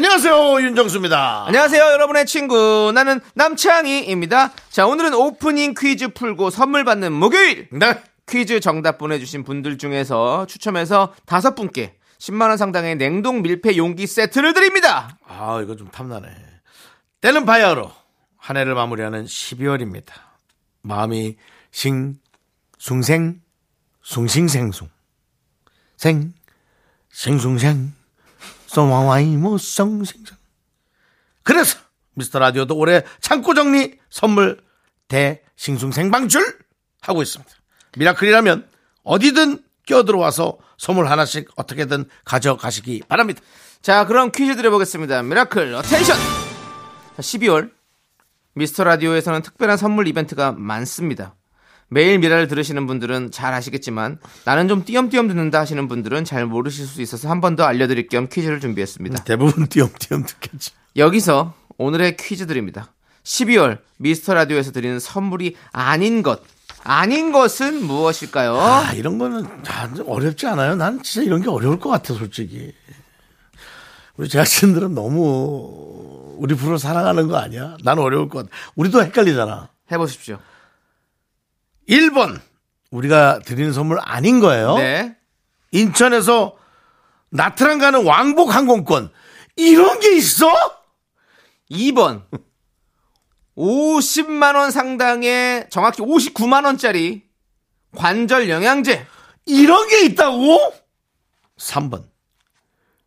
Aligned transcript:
안녕하세요 0.00 0.62
윤정수입니다. 0.62 1.44
안녕하세요, 1.48 1.82
여러분의 1.82 2.24
친구. 2.24 2.90
나는 2.94 3.20
남창희입니다. 3.34 4.50
자, 4.70 4.86
오늘은 4.86 5.12
오프닝 5.12 5.74
퀴즈 5.78 6.14
풀고 6.14 6.48
선물 6.48 6.84
받는 6.84 7.12
목요일. 7.12 7.68
네. 7.70 8.02
퀴즈 8.26 8.60
정답 8.60 8.96
보내주신 8.96 9.44
분들 9.44 9.76
중에서 9.76 10.46
추첨해서 10.46 11.12
다섯 11.26 11.54
분께 11.54 11.98
10만원 12.18 12.56
상당의 12.56 12.96
냉동 12.96 13.42
밀폐 13.42 13.76
용기 13.76 14.06
세트를 14.06 14.54
드립니다. 14.54 15.18
아 15.28 15.60
이거 15.62 15.76
좀 15.76 15.90
탐나네. 15.90 16.28
때는 17.20 17.44
바야흐로 17.44 17.92
한 18.38 18.56
해를 18.56 18.74
마무리하는 18.74 19.26
12월입니다. 19.26 20.12
마음이 20.80 21.36
싱 21.72 22.18
숭생 22.78 23.42
숭싱생숭 24.00 24.88
생 25.98 26.32
생숭생 27.10 27.99
쏘와와이모 28.70 29.58
성생생 29.58 30.36
그래서 31.42 31.78
미스터 32.14 32.38
라디오도 32.38 32.76
올해 32.76 33.02
창고 33.20 33.54
정리 33.54 33.98
선물 34.08 34.62
대싱숭생방출 35.08 36.58
하고 37.00 37.22
있습니다. 37.22 37.50
미라클이라면 37.98 38.68
어디든 39.02 39.64
끼어들어와서 39.86 40.58
선물 40.78 41.08
하나씩 41.08 41.50
어떻게든 41.56 42.04
가져가시기 42.24 43.02
바랍니다. 43.08 43.40
자, 43.82 44.06
그럼 44.06 44.30
퀴즈 44.30 44.54
드려보겠습니다. 44.54 45.22
미라클 45.24 45.74
attention! 45.74 46.16
자, 46.16 47.22
12월 47.22 47.72
미스터 48.54 48.84
라디오에서는 48.84 49.42
특별한 49.42 49.78
선물 49.78 50.06
이벤트가 50.06 50.52
많습니다. 50.52 51.34
매일 51.90 52.18
미라를 52.20 52.46
들으시는 52.48 52.86
분들은 52.86 53.32
잘 53.32 53.52
아시겠지만 53.52 54.18
나는 54.44 54.68
좀 54.68 54.84
띄엄띄엄 54.84 55.26
듣는다 55.28 55.58
하시는 55.60 55.88
분들은 55.88 56.24
잘 56.24 56.46
모르실 56.46 56.86
수 56.86 57.02
있어서 57.02 57.28
한 57.28 57.40
번 57.40 57.56
더 57.56 57.64
알려드릴 57.64 58.06
겸 58.08 58.28
퀴즈를 58.28 58.60
준비했습니다. 58.60 59.24
대부분 59.24 59.66
띄엄띄엄 59.66 60.24
듣겠지. 60.24 60.70
여기서 60.96 61.54
오늘의 61.78 62.16
퀴즈 62.16 62.46
드립니다. 62.46 62.92
12월 63.24 63.78
미스터 63.98 64.34
라디오에서 64.34 64.70
드리는 64.72 64.98
선물이 65.00 65.56
아닌 65.72 66.22
것. 66.22 66.40
아닌 66.84 67.32
것은 67.32 67.82
무엇일까요? 67.84 68.56
아, 68.58 68.92
이런 68.94 69.18
거는 69.18 69.46
어렵지 70.06 70.46
않아요? 70.46 70.76
난 70.76 71.02
진짜 71.02 71.24
이런 71.26 71.42
게 71.42 71.50
어려울 71.50 71.78
것 71.80 71.90
같아, 71.90 72.14
솔직히. 72.14 72.72
우리 74.16 74.28
제작진들은 74.28 74.94
너무 74.94 76.36
우리 76.38 76.54
프로 76.54 76.78
사랑하는 76.78 77.26
거 77.28 77.36
아니야? 77.36 77.76
난 77.84 77.98
어려울 77.98 78.28
것 78.28 78.44
같아. 78.44 78.56
우리도 78.76 79.02
헷갈리잖아. 79.02 79.68
해보십시오. 79.92 80.38
1번. 81.88 82.40
우리가 82.90 83.40
드리는 83.40 83.72
선물 83.72 83.98
아닌 84.02 84.40
거예요. 84.40 84.76
네. 84.76 85.16
인천에서 85.72 86.56
나트랑 87.30 87.78
가는 87.78 88.04
왕복 88.04 88.54
항공권. 88.54 89.10
이런 89.56 90.00
게 90.00 90.16
있어? 90.16 90.48
2번. 91.70 92.24
50만 93.56 94.56
원 94.56 94.70
상당의 94.70 95.68
정확히 95.70 96.02
59만 96.02 96.64
원짜리 96.64 97.22
관절 97.96 98.48
영양제. 98.48 99.06
이런 99.46 99.88
게 99.88 100.04
있다고? 100.06 100.74
3번. 101.58 102.08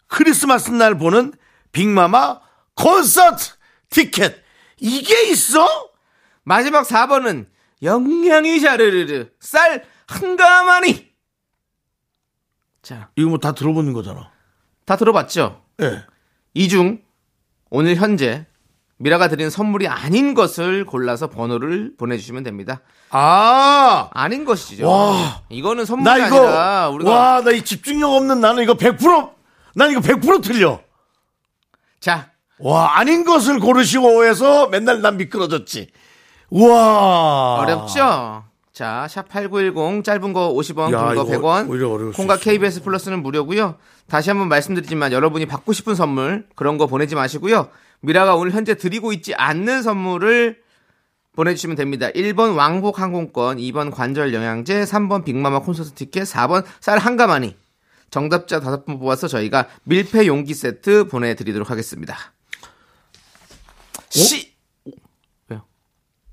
크리스마스 0.08 0.70
날 0.70 0.98
보는 0.98 1.34
빅마마 1.72 2.40
콘서트 2.76 3.54
티켓. 3.90 4.44
이게 4.78 5.30
있어? 5.30 5.68
마지막 6.44 6.86
4번은 6.86 7.48
영양이 7.84 8.60
자르르르 8.62 9.28
쌀 9.40 9.84
한가마니. 10.08 11.12
자, 12.82 13.10
이거 13.16 13.30
뭐 13.30 13.38
다 13.38 13.54
들어보는 13.54 13.94
거잖아. 13.94 14.32
다 14.86 14.96
들어봤죠? 14.98 15.62
예. 15.82 16.04
이중 16.54 17.02
오늘 17.70 17.96
현재 17.96 18.46
미라가 18.98 19.28
드리는 19.28 19.50
선물이 19.50 19.88
아닌 19.88 20.34
것을 20.34 20.86
골라서 20.86 21.30
번호를 21.30 21.96
보내주시면 21.98 22.44
됩니다. 22.44 22.82
아! 23.10 24.10
아닌 24.14 24.46
것이죠. 24.46 24.88
와. 24.90 25.42
이거는 25.50 25.86
선물이 25.86 26.20
나 26.20 26.28
이거, 26.28 26.38
아니라 26.48 26.90
우리가 26.90 27.10
와, 27.12 27.42
나 27.42 27.52
이 27.52 27.64
집중력 27.64 28.12
없는 28.12 28.40
나는 28.40 28.64
이거 28.64 28.76
100%, 28.76 29.32
난 29.76 29.92
이거 29.92 30.00
100% 30.00 30.44
틀려. 30.44 30.82
자 32.00 32.32
와, 32.60 32.98
아닌 33.00 33.24
것을 33.26 33.60
고르시오 33.60 34.24
해서 34.26 34.68
맨날 34.68 35.02
난 35.02 35.18
미끄러졌지. 35.18 35.90
우와. 36.54 37.56
어렵죠? 37.62 38.44
자, 38.72 39.08
샵 39.10 39.28
8910 39.30 40.04
짧은 40.04 40.34
거 40.34 40.54
50원, 40.54 40.92
야, 40.94 41.08
긴거 41.10 41.14
이거 41.14 41.26
100원. 41.26 41.70
오히려 41.70 41.92
어려울 41.92 42.14
수 42.14 42.18
콩과. 42.18 42.38
KBS 42.38 42.84
플러스는 42.84 43.22
무료고요. 43.24 43.76
다시 44.08 44.30
한번 44.30 44.50
말씀드리지만 44.50 45.12
여러분이 45.12 45.46
받고 45.48 45.74
싶은 45.74 45.96
선물 45.96 46.46
그런 46.56 46.78
거 46.78 46.88
보내지 46.88 47.16
마시고요. 47.16 47.70
미라가 48.02 48.36
오늘 48.36 48.52
현재 48.52 48.76
드리고 48.76 49.14
있지 49.14 49.34
않는 49.36 49.82
선물을 49.82 50.62
보내주시면 51.36 51.76
됩니다. 51.76 52.10
1번 52.10 52.56
왕복 52.56 53.00
항공권, 53.00 53.58
2번 53.58 53.92
관절 53.92 54.34
영양제, 54.34 54.84
3번 54.84 55.24
빅마마 55.26 55.60
콘서트 55.60 55.94
티켓, 55.94 56.24
4번 56.24 56.64
쌀 56.80 57.00
한가마니. 57.00 57.56
정답자 58.12 58.60
5분 58.60 59.00
뽑아서 59.00 59.28
저희가 59.28 59.68
밀폐 59.86 60.28
용기 60.28 60.54
세트 60.54 61.08
보내드리도록 61.08 61.72
하겠습니다. 61.72 62.16
시, 64.10 64.53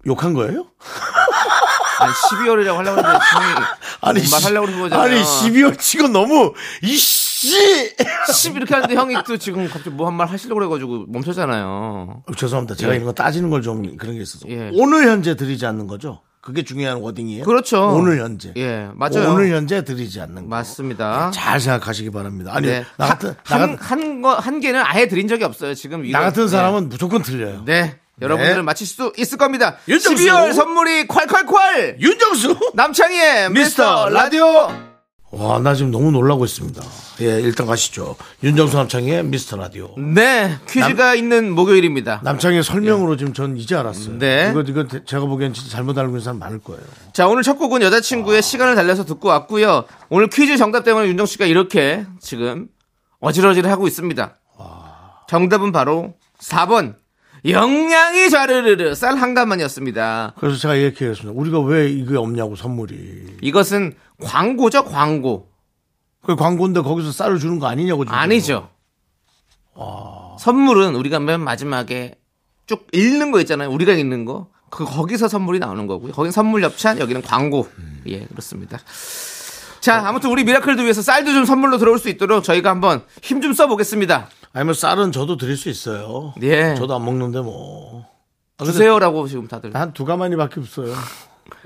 욕한 0.06 0.34
거예요? 0.34 0.66
아니 2.00 2.12
12월이라고 2.12 2.77
하려고 2.77 2.99
했는데 2.99 3.19
아니, 4.00 4.21
뭔말 4.21 4.43
하려고 4.44 4.66
그런 4.66 4.81
거잖아요. 4.81 5.11
아니, 5.11 5.22
12월 5.22 5.78
치고 5.78 6.09
너무, 6.09 6.55
이씨! 6.83 7.94
10 8.33 8.56
이렇게 8.56 8.75
하는데 8.75 8.94
형이 8.94 9.16
또 9.27 9.37
지금 9.37 9.66
갑자기 9.69 9.91
뭐 9.91 10.06
한 10.06 10.15
말 10.16 10.27
하시려고 10.28 10.61
그래가지고 10.61 11.05
멈췄잖아요. 11.09 12.22
어, 12.27 12.33
죄송합니다. 12.37 12.75
제가 12.77 12.93
예. 12.93 12.97
이런 12.97 13.06
거 13.06 13.12
따지는 13.12 13.50
걸 13.50 13.61
좀 13.62 13.97
그런 13.99 14.15
게 14.16 14.22
있어서. 14.22 14.49
예. 14.49 14.71
오늘 14.75 15.06
현재 15.09 15.37
드리지 15.37 15.66
않는 15.66 15.87
거죠? 15.87 16.22
그게 16.41 16.62
중요한 16.65 16.99
워딩이에요? 17.03 17.44
그렇죠. 17.44 17.88
오늘 17.91 18.19
현재. 18.19 18.55
예, 18.56 18.88
맞아요. 18.94 19.32
오늘 19.34 19.50
현재 19.50 19.84
드리지 19.84 20.22
않는 20.22 20.44
거. 20.44 20.49
맞습니다. 20.49 21.31
잘 21.34 21.61
생각하시기 21.61 22.11
바랍니다. 22.11 22.53
아니, 22.55 22.67
네. 22.69 22.84
나 22.97 23.09
같은, 23.09 23.34
나, 23.44 23.61
한, 23.61 23.77
같, 23.77 23.91
한, 23.91 24.22
거, 24.22 24.34
한 24.34 24.61
개는 24.61 24.82
아예 24.87 25.06
드린 25.06 25.28
적이 25.28 25.44
없어요. 25.44 25.75
지금 25.75 26.06
이거. 26.06 26.17
나 26.19 26.25
같은 26.25 26.49
사람은 26.49 26.88
무조건 26.88 27.21
틀려요. 27.22 27.62
네. 27.67 27.99
네. 28.20 28.25
여러분들은 28.26 28.64
맞힐 28.64 28.86
수 28.86 29.12
있을 29.16 29.38
겁니다. 29.38 29.76
윤정수. 29.88 30.22
12월 30.25 30.53
선물이 30.53 31.06
콸콸콸! 31.08 32.00
윤정수! 32.00 32.70
남창희의 32.75 33.50
미스터 33.50 34.08
라디오! 34.10 34.44
와, 35.32 35.60
나 35.60 35.75
지금 35.75 35.92
너무 35.92 36.10
놀라고 36.10 36.44
있습니다. 36.44 36.82
예, 37.20 37.41
일단 37.41 37.64
가시죠. 37.66 38.16
윤정수 38.42 38.76
남창의 38.76 39.22
미스터 39.25 39.56
라디오. 39.56 39.94
네. 39.97 40.56
퀴즈가 40.69 41.14
있는 41.14 41.53
목요일입니다. 41.53 42.20
남창의 42.25 42.64
설명으로 42.64 43.16
지금 43.16 43.32
전 43.32 43.56
이제 43.56 43.76
알았어요. 43.76 44.19
네. 44.19 44.48
이거, 44.50 44.62
이거 44.62 44.87
대- 44.88 45.04
제가 45.04 45.26
보기엔 45.26 45.52
진짜 45.54 45.70
잘못 45.70 45.97
알고 45.97 46.10
있는 46.10 46.20
사람 46.20 46.41
많을 46.41 46.58
거예요. 46.58 46.82
자, 47.12 47.28
오늘 47.28 47.44
첫 47.44 47.54
곡은 47.58 47.81
여자친구의 47.81 48.42
시간을 48.42 48.75
달려서 48.75 49.05
듣고 49.05 49.28
왔고요. 49.28 49.84
오늘 50.08 50.26
퀴즈 50.28 50.56
정답 50.56 50.82
때문에 50.82 51.06
윤정 51.06 51.26
씨가 51.26 51.46
이렇게 51.46 52.05
지금 52.20 52.67
어지러지를 53.20 53.70
하고 53.70 53.87
있습니다. 53.87 54.34
정답은 55.28 55.70
바로 55.70 56.14
4번. 56.43 56.96
영양이 57.46 58.28
자르르르 58.31 58.94
쌀 58.94 59.16
한 59.16 59.34
가만이었습니다. 59.34 60.34
그래서 60.38 60.58
제가 60.58 60.75
이렇게 60.75 61.06
했습니다. 61.06 61.38
우리가 61.38 61.60
왜 61.60 61.88
이게 61.90 62.16
없냐고, 62.16 62.56
선물이. 62.56 63.38
이것은 63.40 63.94
광고죠, 64.22 64.84
광고. 64.84 65.48
그 66.22 66.37
광고인데 66.37 66.81
거기서 66.82 67.12
쌀을 67.12 67.38
주는 67.38 67.58
거 67.58 67.66
아니냐고. 67.66 68.04
지금. 68.04 68.14
아니죠. 68.16 68.69
선물은 70.38 70.94
우리가 70.96 71.20
맨 71.20 71.40
마지막에 71.40 72.14
쭉 72.66 72.87
읽는 72.92 73.31
거 73.31 73.40
있잖아요. 73.40 73.70
우리가 73.70 73.93
읽는 73.93 74.25
거. 74.26 74.48
그 74.70 74.84
거기서 74.84 75.28
선물이 75.28 75.58
나오는 75.58 75.86
거고요. 75.86 76.12
거긴 76.12 76.31
선물 76.31 76.62
협찬, 76.62 76.98
여기는 77.00 77.22
광고. 77.22 77.69
예, 78.08 78.25
그렇습니다. 78.26 78.78
자, 79.81 80.06
아무튼 80.06 80.31
우리 80.31 80.44
미라클도 80.44 80.82
위해서 80.82 81.00
쌀도 81.02 81.32
좀 81.32 81.44
선물로 81.46 81.78
들어올 81.78 81.98
수 81.98 82.08
있도록 82.10 82.44
저희가 82.44 82.69
한번 82.70 83.02
힘 83.22 83.40
좀 83.40 83.52
써보겠습니다. 83.54 84.28
아니면 84.52 84.75
쌀은 84.75 85.12
저도 85.12 85.37
드릴 85.37 85.56
수 85.56 85.69
있어요. 85.69 86.35
예. 86.43 86.75
저도 86.76 86.94
안 86.97 87.05
먹는데 87.05 87.41
뭐. 87.41 88.05
아, 88.58 88.64
주세요라고 88.64 89.26
지금 89.29 89.47
다들. 89.49 89.75
한 89.75 89.93
두 89.93 90.05
가마니밖에 90.05 90.61
없어요. 90.61 90.93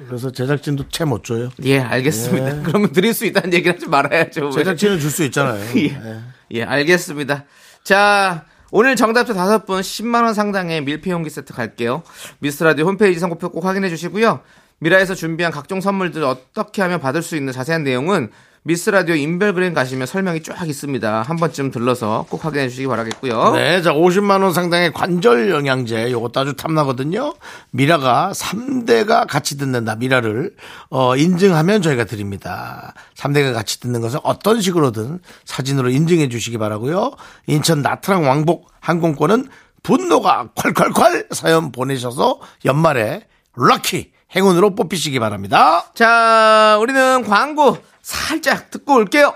그래서 0.07 0.31
제작진도 0.31 0.89
채 0.89 1.05
못 1.05 1.25
줘요. 1.25 1.51
예, 1.65 1.81
알겠습니다. 1.81 2.63
그러면 2.63 2.93
드릴 2.93 3.13
수 3.15 3.27
있다는 3.27 3.53
얘기를 3.53 3.75
하지 3.75 3.87
말아야죠. 3.87 4.47
왜? 4.47 4.51
제작진은 4.51 4.99
줄 4.99 5.11
수 5.11 5.25
있잖아요. 5.25 5.63
예. 5.79 6.21
예, 6.53 6.63
알겠습니다. 6.63 7.45
자, 7.83 8.45
오늘 8.71 8.97
정답자 8.97 9.35
다섯 9.35 9.67
분 9.67 9.81
10만원 9.81 10.35
상당의 10.35 10.83
밀폐용기 10.83 11.31
세트 11.31 11.53
갈게요. 11.53 12.03
미스라디오 12.39 12.87
홈페이지 12.87 13.21
선곡표 13.21 13.51
꼭 13.51 13.65
확인해 13.65 13.89
주시고요. 13.89 14.41
미라에서 14.79 15.15
준비한 15.15 15.53
각종 15.53 15.81
선물들 15.81 16.23
어떻게 16.25 16.83
하면 16.83 17.01
받을 17.01 17.23
수 17.23 17.37
있는 17.37 17.53
자세한 17.53 17.85
내용은 17.85 18.31
미스 18.67 18.89
라디오 18.89 19.15
인별그램 19.15 19.75
가시면 19.75 20.07
설명이 20.07 20.43
쫙 20.43 20.67
있습니다. 20.67 21.21
한 21.21 21.37
번쯤 21.37 21.71
들러서 21.71 22.25
꼭 22.31 22.47
확인해 22.47 22.71
주시기 22.71 22.87
바라겠고요. 22.87 23.53
네, 23.57 23.83
자, 23.83 23.93
50만 23.93 24.43
원 24.43 24.55
상당의 24.55 24.95
관절 24.95 25.51
영양제, 25.51 26.11
요것도 26.11 26.41
아주 26.41 26.57
탐나거든요. 26.57 27.35
미라가 27.73 28.33
3대가 28.35 29.27
같이 29.29 29.59
듣는다, 29.59 29.97
미라를, 29.97 30.55
어, 30.89 31.15
인증하면 31.15 31.83
저희가 31.83 32.05
드립니다. 32.05 32.95
3대가 33.15 33.53
같이 33.53 33.81
듣는 33.81 34.01
것은 34.01 34.21
어떤 34.23 34.63
식으로든 34.63 35.21
사진으로 35.45 35.91
인증해 35.91 36.31
주시기 36.31 36.57
바라고요 36.57 37.13
인천 37.47 37.83
나트랑 37.83 38.27
왕복 38.27 38.71
항공권은 38.81 39.47
분노가 39.83 40.49
콸콸콸 40.55 41.35
사연 41.35 41.71
보내셔서 41.71 42.41
연말에 42.65 43.27
럭키 43.57 44.13
행운으로 44.35 44.75
뽑히시기 44.75 45.19
바랍니다. 45.19 45.85
자, 45.95 46.79
우리는 46.81 47.25
광고 47.25 47.77
살짝 48.05 48.71
듣고 48.71 48.97
올게요. 48.97 49.33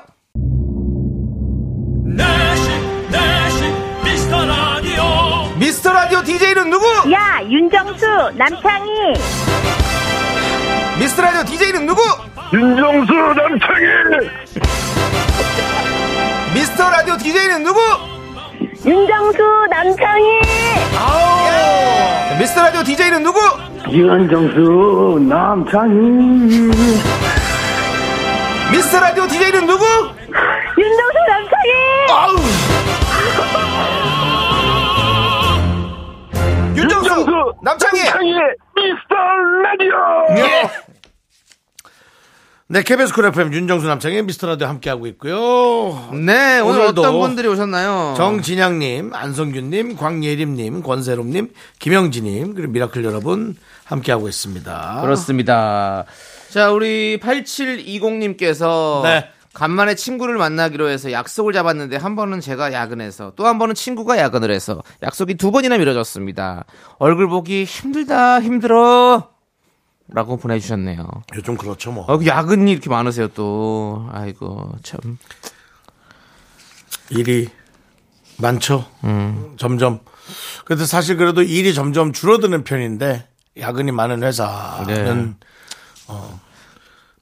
내식 2.04 2.70
내식 3.10 3.74
미스터 4.04 4.44
라디오 4.44 5.02
미스터 5.56 5.92
라디오 5.94 6.22
DJ는 6.22 6.68
누구? 6.68 6.84
야, 7.10 7.40
윤정수, 7.48 8.04
남창희. 8.36 8.90
미스터 11.00 11.22
라디오 11.22 11.44
DJ는 11.44 11.86
누구? 11.86 12.02
윤정수 12.52 13.12
남창희 13.14 14.30
미스터 16.54 16.90
라디오 16.90 17.16
DJ는 17.16 17.62
누구? 17.62 17.80
윤정수, 18.84 19.38
남창희. 19.70 20.40
자, 20.92 22.36
미스터 22.38 22.62
라디오 22.62 22.82
DJ는 22.82 23.22
누구? 23.22 23.40
윤정수 23.90 25.26
남창희 25.26 26.68
미스터 28.70 29.00
라디오 29.00 29.26
DJ는 29.26 29.66
누구? 29.66 29.84
윤정수, 30.78 31.18
남창희. 31.28 31.70
윤정수, 36.76 37.52
남창희. 37.62 38.00
미스터 38.02 39.14
라디오 39.62 39.94
예. 40.38 40.70
네, 42.70 42.82
KBS 42.82 43.14
쿨 43.14 43.24
FM 43.26 43.52
윤정수 43.54 43.86
남창희의 43.86 44.22
미스터 44.24 44.46
라디오 44.46 44.66
함께하고 44.68 45.06
있고요. 45.08 46.10
네, 46.12 46.60
오늘 46.60 46.80
오늘도 46.80 47.00
어떤 47.00 47.18
분들이 47.18 47.48
오셨나요? 47.48 48.12
정진양님, 48.18 49.14
안성균님, 49.14 49.96
광예림님, 49.96 50.82
권세롬님, 50.82 51.50
김영진님, 51.78 52.54
그리고 52.54 52.70
미라클 52.72 53.02
여러분 53.04 53.56
함께하고 53.86 54.28
있습니다. 54.28 54.98
그렇습니다. 55.00 56.04
자, 56.50 56.70
우리 56.72 57.18
8720님께서 57.18 59.02
네. 59.02 59.28
간만에 59.54 59.94
친구를 59.94 60.36
만나기로 60.36 60.88
해서 60.88 61.10
약속을 61.12 61.52
잡았는데 61.52 61.96
한 61.96 62.14
번은 62.16 62.40
제가 62.40 62.72
야근해서 62.72 63.32
또 63.36 63.44
한 63.46 63.58
번은 63.58 63.74
친구가 63.74 64.18
야근을 64.18 64.50
해서 64.50 64.82
약속이 65.02 65.34
두 65.34 65.50
번이나 65.50 65.78
미뤄졌습니다. 65.78 66.64
얼굴 66.98 67.28
보기 67.28 67.64
힘들다 67.64 68.40
힘들어 68.40 69.30
라고 70.10 70.36
보내주셨네요. 70.36 71.06
요즘 71.34 71.56
그렇죠 71.56 71.92
뭐. 71.92 72.04
어, 72.10 72.18
야근이 72.24 72.70
이렇게 72.70 72.88
많으세요 72.88 73.28
또 73.28 74.08
아이고 74.12 74.72
참 74.82 75.18
일이 77.10 77.48
많죠. 78.38 78.86
음. 79.04 79.54
점점. 79.58 80.00
근데 80.64 80.84
사실 80.86 81.16
그래도 81.16 81.42
일이 81.42 81.74
점점 81.74 82.12
줄어드는 82.12 82.62
편인데 82.64 83.26
야근이 83.58 83.90
많은 83.92 84.22
회사는 84.22 84.86
네. 84.86 85.46
어, 86.08 86.40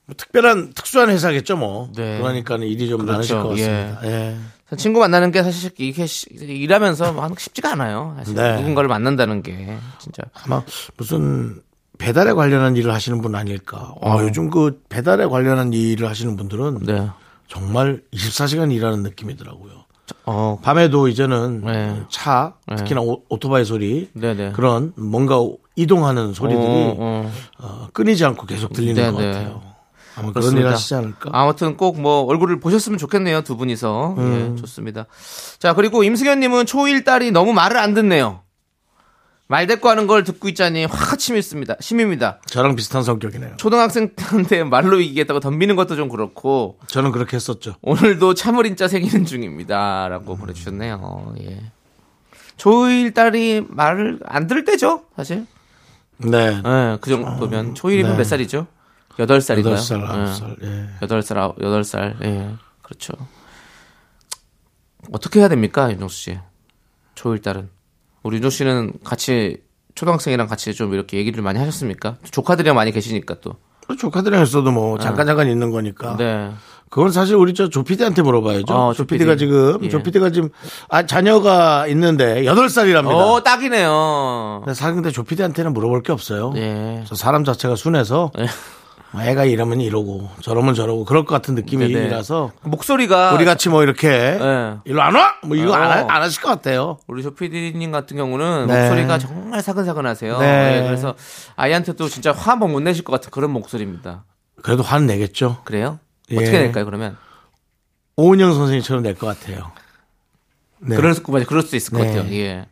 뭐 0.07 0.15
특별한 0.17 0.73
특수한 0.75 1.11
회사겠죠 1.11 1.57
뭐. 1.57 1.91
네. 1.95 2.19
그러니까 2.19 2.57
일이 2.57 2.89
좀 2.89 2.99
그렇죠. 2.99 3.13
많으실 3.13 3.37
것 3.37 3.49
같습니다. 3.51 4.01
예. 4.05 4.37
친구 4.77 4.99
만나는 5.01 5.31
게 5.31 5.43
사실 5.45 5.71
이게 5.79 6.07
시- 6.07 6.27
일하면서 6.33 7.13
뭐 7.13 7.23
하는 7.23 7.37
게 7.37 7.41
쉽지가 7.43 7.73
않아요. 7.73 8.15
사실 8.19 8.35
네. 8.35 8.57
누군가를 8.57 8.89
만난다는 8.89 9.43
게 9.43 9.77
진짜 10.01 10.23
아마 10.45 10.63
무슨 10.97 11.61
배달에 11.99 12.33
관련한 12.33 12.77
일을 12.77 12.93
하시는 12.93 13.21
분 13.23 13.35
아닐까. 13.37 13.95
아, 14.03 14.19
요즘 14.23 14.51
그 14.51 14.83
배달에 14.89 15.27
관련한 15.27 15.73
일을 15.73 16.09
하시는 16.09 16.37
분들은 16.37 16.77
어. 16.77 16.81
네. 16.83 17.09
정말 17.49 18.03
24시간 18.13 18.73
일하는 18.73 19.03
느낌이더라고요. 19.05 19.86
어, 20.25 20.59
밤에도 20.63 21.09
이제는 21.09 21.63
네. 21.65 22.03
차, 22.11 22.55
특히나 22.77 23.01
오, 23.01 23.23
오토바이 23.29 23.65
소리, 23.65 24.09
네네. 24.13 24.53
그런 24.53 24.93
뭔가 24.97 25.37
이동하는 25.75 26.33
소리들이 26.33 26.65
어, 26.65 26.97
어. 26.99 27.33
어, 27.59 27.89
끊이지 27.93 28.25
않고 28.25 28.47
계속 28.47 28.73
들리는 28.73 28.95
네네. 28.95 29.11
것 29.11 29.17
같아요. 29.19 29.63
아마 30.19 30.33
그런. 30.33 30.57
일 30.57 30.67
하시지 30.67 30.95
않을까? 30.95 31.31
아무튼 31.33 31.77
꼭 31.77 31.99
뭐 31.99 32.23
얼굴을 32.25 32.59
보셨으면 32.61 32.99
좋겠네요 32.99 33.43
두 33.43 33.57
분이서 33.57 34.17
예 34.19 34.57
좋습니다. 34.57 35.05
자 35.59 35.75
그리고 35.75 36.03
임승현님은 36.05 36.65
초일 36.67 37.05
딸이 37.05 37.33
너무 37.33 37.53
말을 37.53 37.77
안 37.77 37.93
듣네요. 37.93 38.41
말대꾸하는 39.49 40.07
걸 40.09 40.25
듣고 40.25 40.49
있자니 40.49 40.87
화가 40.87 41.17
치밀습니다. 41.17 41.77
심입니다. 41.81 42.41
저랑 42.47 42.75
비슷한 42.75 43.03
성격이네요. 43.05 43.57
초등학생한테 43.57 44.65
말로 44.69 45.01
이기겠다고 45.01 45.39
덤비는 45.41 45.77
것도 45.77 45.95
좀 45.95 46.09
그렇고 46.09 46.79
저는 46.89 47.13
그렇게 47.13 47.37
했었죠. 47.37 47.77
오늘도 47.83 48.35
참을인자 48.35 48.89
새기는 48.89 49.25
중입니다 49.25 50.09
라고 50.09 50.37
보내주셨네요. 50.37 51.35
예. 51.43 51.61
초일 52.57 53.15
딸이 53.15 53.67
말을 53.69 54.19
안 54.25 54.47
들을 54.49 54.65
때죠 54.65 55.05
사실. 55.15 55.47
네. 56.19 56.61
예, 56.65 56.99
그 57.01 57.11
정도면 57.11 57.75
초일이면 57.75 58.13
네. 58.13 58.19
몇 58.19 58.25
살이죠? 58.25 58.67
여덟 59.19 59.41
살인가요? 59.41 59.75
여덟 59.75 59.85
살, 59.85 60.05
아홉 60.05 60.35
살. 60.35 60.57
예. 60.63 60.87
여덟 61.03 61.23
살, 61.23 61.39
아홉- 61.39 61.63
여덟 61.63 61.85
살, 61.85 62.17
예, 62.23 62.55
그렇죠. 62.83 63.13
어떻게 65.13 65.41
해야 65.41 65.49
됩니까, 65.49 65.91
윤정수 65.91 66.17
씨? 66.17 66.39
초일 67.15 67.41
딸은 67.41 67.69
우리 68.27 68.37
윤정 68.37 68.51
씨는 68.51 68.93
같이 69.05 69.59
초등학생이랑 69.95 70.47
같이 70.49 70.75
좀 70.75 70.93
이렇게 70.93 71.17
얘기를 71.17 71.43
많이 71.43 71.59
하셨습니까? 71.59 72.17
조카들이랑 72.31 72.75
많이 72.75 72.91
계시니까 72.93 73.37
또. 73.41 73.55
조카들이랑 73.99 74.43
있어도 74.43 74.73
뭐 74.73 74.99
잠깐 74.99 75.27
잠깐 75.27 75.49
있는 75.49 75.71
거니까. 75.71 76.17
네. 76.17 76.51
그건 76.91 77.11
사실 77.13 77.37
우리 77.37 77.55
저 77.55 77.69
조피디한테 77.69 78.23
물어봐야죠. 78.23 78.75
어, 78.75 78.93
조피디가 78.93 79.37
조피디. 79.37 79.39
지금 79.47 79.85
예. 79.85 79.89
조피디가 79.89 80.31
지금 80.31 80.51
아 80.89 81.07
자녀가 81.07 81.87
있는데 81.89 82.43
8살이랍니다. 82.43 83.11
어, 83.15 83.43
딱이네요. 83.43 84.63
근데 84.65 84.75
사실 84.75 84.95
근데 84.95 85.11
조피디한테는 85.11 85.73
물어볼 85.73 86.03
게 86.03 86.13
없어요. 86.13 86.53
예. 86.57 87.05
저 87.07 87.15
사람 87.15 87.45
자체가 87.45 87.77
순해서 87.77 88.31
예. 88.39 88.47
뭐 89.13 89.23
애가 89.23 89.45
이러면 89.45 89.81
이러고 89.81 90.29
저러면 90.43 90.75
저러고 90.75 91.05
그럴 91.05 91.25
것 91.25 91.35
같은 91.35 91.55
느낌이라서 91.55 92.53
목소리가 92.63 93.33
우리 93.35 93.45
같이 93.45 93.69
뭐 93.69 93.83
이렇게 93.83 94.09
네. 94.09 94.77
일로 94.85 95.01
안 95.03 95.15
와? 95.15 95.35
뭐 95.43 95.57
이거 95.57 95.75
안, 95.75 95.83
어. 95.83 95.91
하, 96.09 96.15
안 96.17 96.23
하실 96.23 96.43
것 96.43 96.49
같아요. 96.49 96.99
우리 97.07 97.23
조피디님 97.23 97.91
같은 97.93 98.17
경우는 98.17 98.67
네. 98.67 98.81
목소리가 98.81 99.19
정말 99.19 99.63
사근사근하세요. 99.63 100.39
네. 100.39 100.79
예, 100.79 100.87
그래서 100.87 101.15
아이한테도 101.57 102.09
진짜 102.09 102.33
화 102.33 102.53
한번 102.53 102.73
못 102.73 102.81
내실 102.81 103.05
것 103.05 103.13
같은 103.13 103.31
그런 103.31 103.51
목소리입니다. 103.53 104.25
그래도 104.63 104.83
화는 104.83 105.07
내겠죠. 105.07 105.59
그래요? 105.65 105.99
예. 106.33 106.37
어떻게 106.37 106.59
낼까요, 106.59 106.85
그러면? 106.85 107.17
오은영 108.17 108.53
선생님처럼 108.55 109.03
낼 109.03 109.15
것 109.15 109.27
같아요. 109.27 109.71
네. 110.81 110.97
그럴 110.97 111.15
수, 111.15 111.23
맞아, 111.31 111.45
그럴 111.47 111.63
수 111.63 111.77
있을 111.77 111.93
것 111.93 112.03
네. 112.05 112.15
같아요. 112.15 112.33
예. 112.35 112.67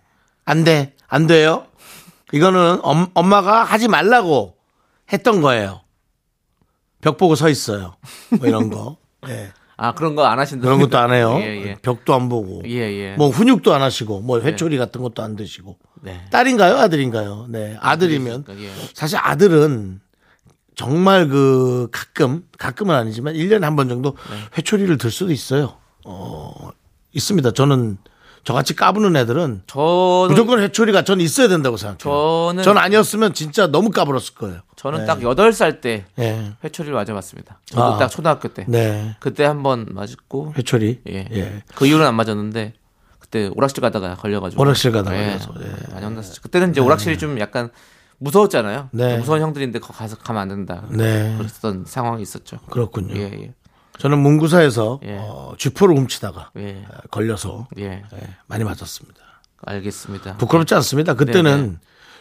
안 0.44 0.64
돼. 0.64 0.94
안 1.08 1.26
돼요. 1.26 1.66
이거는 2.32 2.80
엄, 2.82 3.06
엄마가 3.14 3.62
하지 3.62 3.86
말라고 3.88 4.56
했던 5.12 5.40
거예요. 5.40 5.80
벽 7.04 7.18
보고 7.18 7.34
서 7.34 7.50
있어요. 7.50 7.96
뭐 8.30 8.48
이런 8.48 8.70
거. 8.70 8.96
예. 9.28 9.52
아, 9.76 9.92
그런 9.92 10.14
거 10.14 10.24
안 10.24 10.38
하신다. 10.38 10.64
그런 10.64 10.80
것도 10.80 10.96
안 10.96 11.12
해요. 11.12 11.36
예, 11.44 11.62
예. 11.66 11.74
벽도 11.82 12.14
안 12.14 12.30
보고. 12.30 12.62
예, 12.64 12.70
예. 12.78 13.14
뭐 13.16 13.28
훈육도 13.28 13.74
안 13.74 13.82
하시고 13.82 14.20
뭐 14.20 14.40
회초리 14.40 14.78
같은 14.78 15.02
것도 15.02 15.22
안 15.22 15.36
드시고. 15.36 15.76
네. 16.02 16.24
딸인가요? 16.30 16.76
아들인가요? 16.78 17.46
네. 17.50 17.76
아들이면 17.80 18.46
예. 18.58 18.70
사실 18.94 19.18
아들은 19.20 20.00
정말 20.76 21.28
그 21.28 21.88
가끔 21.92 22.44
가끔은 22.58 22.94
아니지만 22.94 23.34
1년에 23.34 23.60
한 23.60 23.76
번 23.76 23.88
정도 23.90 24.16
네. 24.30 24.36
회초리를 24.56 24.96
들 24.96 25.10
수도 25.10 25.30
있어요. 25.30 25.76
어 26.06 26.70
있습니다. 27.12 27.50
저는 27.50 27.98
저같이 28.44 28.76
까부는 28.76 29.16
애들은 29.16 29.62
저는, 29.66 30.28
무조건 30.28 30.60
회초리가 30.60 31.02
전 31.02 31.20
있어야 31.20 31.48
된다고 31.48 31.76
생각해요. 31.76 31.98
저는, 31.98 32.62
전 32.62 32.76
아니었으면 32.78 33.32
진짜 33.34 33.66
너무 33.66 33.90
까불었을 33.90 34.34
거예요. 34.34 34.60
저는 34.76 35.06
딱 35.06 35.20
8살 35.20 35.80
때 35.80 36.04
예. 36.18 36.52
회초리를 36.62 36.94
맞아봤습니다. 36.94 37.58
저도 37.64 37.82
아. 37.82 37.98
딱 37.98 38.08
초등학교 38.08 38.48
때. 38.48 38.66
네. 38.68 39.16
그때 39.20 39.44
한 39.44 39.62
번 39.62 39.86
맞았고, 39.90 40.54
회초리. 40.58 41.00
예. 41.08 41.26
예. 41.32 41.62
그 41.74 41.86
이후로는 41.86 42.06
안 42.08 42.14
맞았는데, 42.16 42.74
그때 43.18 43.50
오락실 43.54 43.80
가다가 43.80 44.14
걸려가지고. 44.14 44.60
오락실 44.60 44.92
가다가 44.92 45.16
예. 45.18 45.26
걸려서, 45.26 45.54
예. 45.62 45.92
많이 45.94 46.04
혼났었죠. 46.04 46.42
그때는 46.42 46.70
이제 46.70 46.80
오락실이 46.82 47.16
좀 47.18 47.40
약간 47.40 47.70
무서웠잖아요. 48.18 48.90
네. 48.92 49.16
무서운 49.18 49.40
형들인데 49.40 49.78
거 49.80 49.92
가서 49.92 50.16
가면 50.16 50.42
안 50.42 50.48
된다. 50.48 50.84
네. 50.90 51.34
그랬던 51.38 51.84
상황이 51.86 52.22
있었죠. 52.22 52.58
그렇군요. 52.70 53.14
예, 53.16 53.22
예. 53.22 53.54
저는 53.98 54.18
문구사에서 54.18 55.00
예. 55.04 55.16
어, 55.18 55.54
쥐포를 55.58 55.96
훔치다가 55.96 56.50
예. 56.56 56.84
어, 56.88 56.98
걸려서 57.10 57.68
예. 57.78 58.02
예, 58.12 58.28
많이 58.46 58.64
맞았습니다. 58.64 59.20
알겠습니다. 59.62 60.36
부끄럽지 60.36 60.74
않습니다. 60.74 61.14
그때는 61.14 61.62
네, 61.62 61.68
네. 61.68 61.76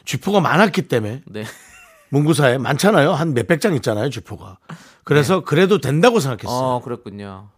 쥐포가 0.06 0.40
많았기 0.40 0.84
때문에 0.84 1.22
네. 1.26 1.44
문구사에 2.10 2.58
많잖아요. 2.58 3.12
한 3.14 3.34
몇백 3.34 3.60
장 3.60 3.76
있잖아요. 3.76 4.10
쥐포가. 4.10 4.58
그래서 5.04 5.42
그래도 5.44 5.80
된다고 5.80 6.20
생각했어요. 6.20 6.58
어, 6.58 6.82
그랬군요. 6.82 7.50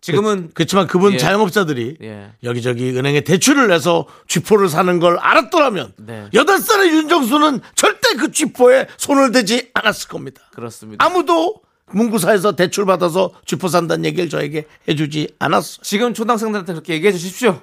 지금은 0.00 0.50
그 0.54 0.62
렇지만 0.62 0.86
그분 0.86 1.12
예. 1.14 1.18
자영업자들이 1.18 1.98
예. 2.02 2.32
여기저기 2.42 2.90
은행에 2.96 3.22
대출을 3.22 3.68
내서 3.68 4.06
쥐포를 4.28 4.68
사는 4.68 4.98
걸 5.00 5.18
알았더라면 5.18 5.92
네. 5.98 6.28
여덟 6.34 6.58
살의 6.58 6.90
윤정수는 6.90 7.60
절대 7.74 8.14
그 8.14 8.30
쥐포에 8.30 8.86
손을 8.96 9.32
대지 9.32 9.70
않았을 9.74 10.08
겁니다. 10.08 10.42
그렇습니다. 10.54 11.04
아무도 11.04 11.60
문구사에서 11.90 12.56
대출 12.56 12.86
받아서 12.86 13.30
쥐포 13.46 13.68
산다는 13.68 14.04
얘기를 14.04 14.28
저에게 14.28 14.66
해주지 14.88 15.34
않았어요. 15.38 15.82
지금 15.82 16.14
초등학생들한테 16.14 16.72
그렇게 16.72 16.94
얘기해 16.94 17.12
주십시오. 17.12 17.60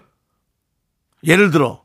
예를 1.23 1.51
들어 1.51 1.83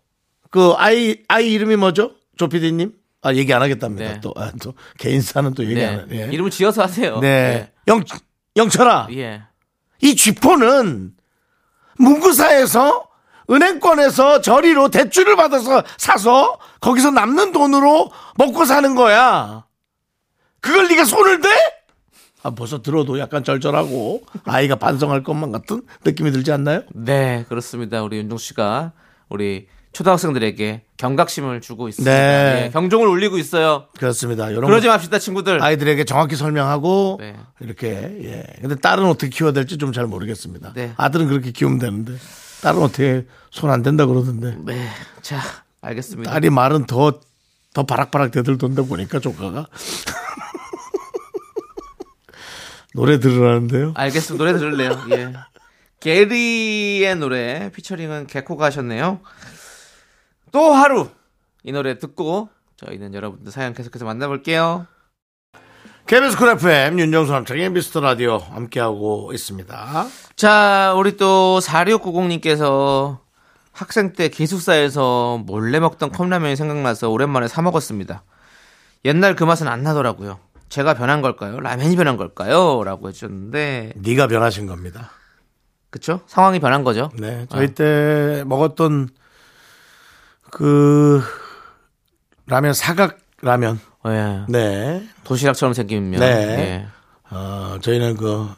그 0.50 0.72
아이 0.76 1.18
아이 1.28 1.52
이름이 1.52 1.76
뭐죠? 1.76 2.12
조피디님? 2.36 2.92
아 3.22 3.34
얘기 3.34 3.52
안 3.52 3.62
하겠답니다. 3.62 4.12
네. 4.14 4.20
또, 4.20 4.32
아, 4.36 4.50
또 4.62 4.74
개인사는 4.98 5.52
또 5.54 5.64
얘기 5.64 5.74
네. 5.74 5.86
안 5.86 6.10
해. 6.10 6.22
예. 6.28 6.32
이름을 6.32 6.50
지어서 6.50 6.82
하세요. 6.82 7.20
네. 7.20 7.70
영 7.88 8.02
영철아, 8.56 9.08
네. 9.10 9.18
예. 9.18 9.42
이 10.00 10.16
쥐포는 10.16 11.12
문구사에서 11.98 13.08
은행권에서 13.50 14.40
저리로 14.40 14.88
대출을 14.88 15.36
받아서 15.36 15.82
사서 15.98 16.58
거기서 16.80 17.10
남는 17.10 17.52
돈으로 17.52 18.10
먹고 18.36 18.64
사는 18.64 18.94
거야. 18.94 19.66
그걸 20.60 20.88
네가 20.88 21.04
손을 21.04 21.40
대? 21.40 21.48
아, 22.42 22.50
벌써 22.50 22.80
들어도 22.82 23.18
약간 23.18 23.44
절절하고 23.44 24.22
아이가 24.44 24.76
반성할 24.76 25.22
것만 25.22 25.52
같은 25.52 25.82
느낌이 26.04 26.32
들지 26.32 26.52
않나요? 26.52 26.82
네, 26.94 27.44
그렇습니다. 27.48 28.02
우리 28.02 28.16
윤종 28.18 28.38
씨가 28.38 28.92
우리 29.28 29.66
초등학생들에게 29.92 30.82
경각심을 30.96 31.60
주고 31.60 31.88
있습니다. 31.88 32.10
네. 32.10 32.64
예, 32.66 32.70
경종을 32.70 33.08
울리고 33.08 33.38
있어요. 33.38 33.86
그렇습니다. 33.98 34.48
이런 34.50 34.64
그러지 34.66 34.86
거 34.86 34.92
맙시다, 34.92 35.18
친구들. 35.18 35.60
아이들에게 35.62 36.04
정확히 36.04 36.36
설명하고 36.36 37.16
네. 37.20 37.36
이렇게 37.60 37.88
예. 38.22 38.44
근데 38.60 38.76
딸은 38.76 39.04
어떻게 39.04 39.28
키워야 39.30 39.52
될지 39.52 39.78
좀 39.78 39.92
잘 39.92 40.06
모르겠습니다. 40.06 40.72
네. 40.74 40.92
아들은 40.96 41.26
그렇게 41.28 41.50
키우면 41.50 41.78
되는데 41.80 42.12
딸은 42.62 42.80
어떻게 42.82 43.26
손 43.50 43.68
안 43.70 43.82
된다 43.82 44.06
그러던데. 44.06 44.56
네. 44.64 44.86
자, 45.22 45.40
알겠습니다. 45.82 46.30
딸이 46.30 46.50
말은 46.50 46.86
더, 46.86 47.18
더 47.74 47.82
바락바락 47.84 48.30
대들던데 48.30 48.82
보니까 48.86 49.18
조카가. 49.18 49.66
노래 52.94 53.18
들으라는데요. 53.20 53.92
알겠습니다. 53.96 54.44
노래 54.44 54.58
들을래요. 54.58 54.90
예. 55.10 55.32
게리의 56.00 57.14
노래 57.16 57.70
피처링은 57.74 58.26
개코가 58.26 58.66
하셨네요. 58.66 59.20
또 60.52 60.72
하루 60.72 61.08
이 61.62 61.72
노래 61.72 61.98
듣고 61.98 62.48
저희는 62.76 63.14
여러분들 63.14 63.52
사연 63.52 63.74
계속해서 63.74 64.04
만나볼게요. 64.04 64.86
KBS 66.06 66.38
쿨 66.38 66.48
FM 66.48 66.98
윤정수 66.98 67.30
남창희의 67.30 67.70
미스터 67.70 68.00
라디오 68.00 68.38
함께하고 68.38 69.32
있습니다. 69.32 70.06
자, 70.34 70.94
우리 70.96 71.16
또 71.16 71.60
4690님께서 71.62 73.18
학생 73.70 74.12
때 74.14 74.28
기숙사에서 74.28 75.38
몰래 75.46 75.78
먹던 75.78 76.10
컵라면이 76.10 76.56
생각나서 76.56 77.10
오랜만에 77.10 77.46
사 77.46 77.62
먹었습니다. 77.62 78.24
옛날 79.04 79.36
그 79.36 79.44
맛은 79.44 79.68
안 79.68 79.82
나더라고요. 79.82 80.40
제가 80.70 80.94
변한 80.94 81.20
걸까요? 81.20 81.60
라면이 81.60 81.96
변한 81.96 82.16
걸까요? 82.16 82.82
라고 82.84 83.08
해주셨는데, 83.08 83.94
네가 83.96 84.28
변하신 84.28 84.66
겁니다. 84.66 85.10
그쵸? 85.90 86.20
상황이 86.28 86.60
변한 86.60 86.84
거죠? 86.84 87.10
네, 87.18 87.46
저희 87.50 87.74
때 87.74 88.44
먹었던 88.46 89.08
그 90.52 91.20
라면 92.46 92.72
사각 92.72 93.18
라면. 93.42 93.80
예. 94.06 94.44
네, 94.48 95.08
도시락처럼 95.24 95.74
생긴 95.74 96.10
면. 96.10 96.20
네. 96.20 96.86
어, 97.30 97.78
저희는 97.82 98.16
그 98.16 98.48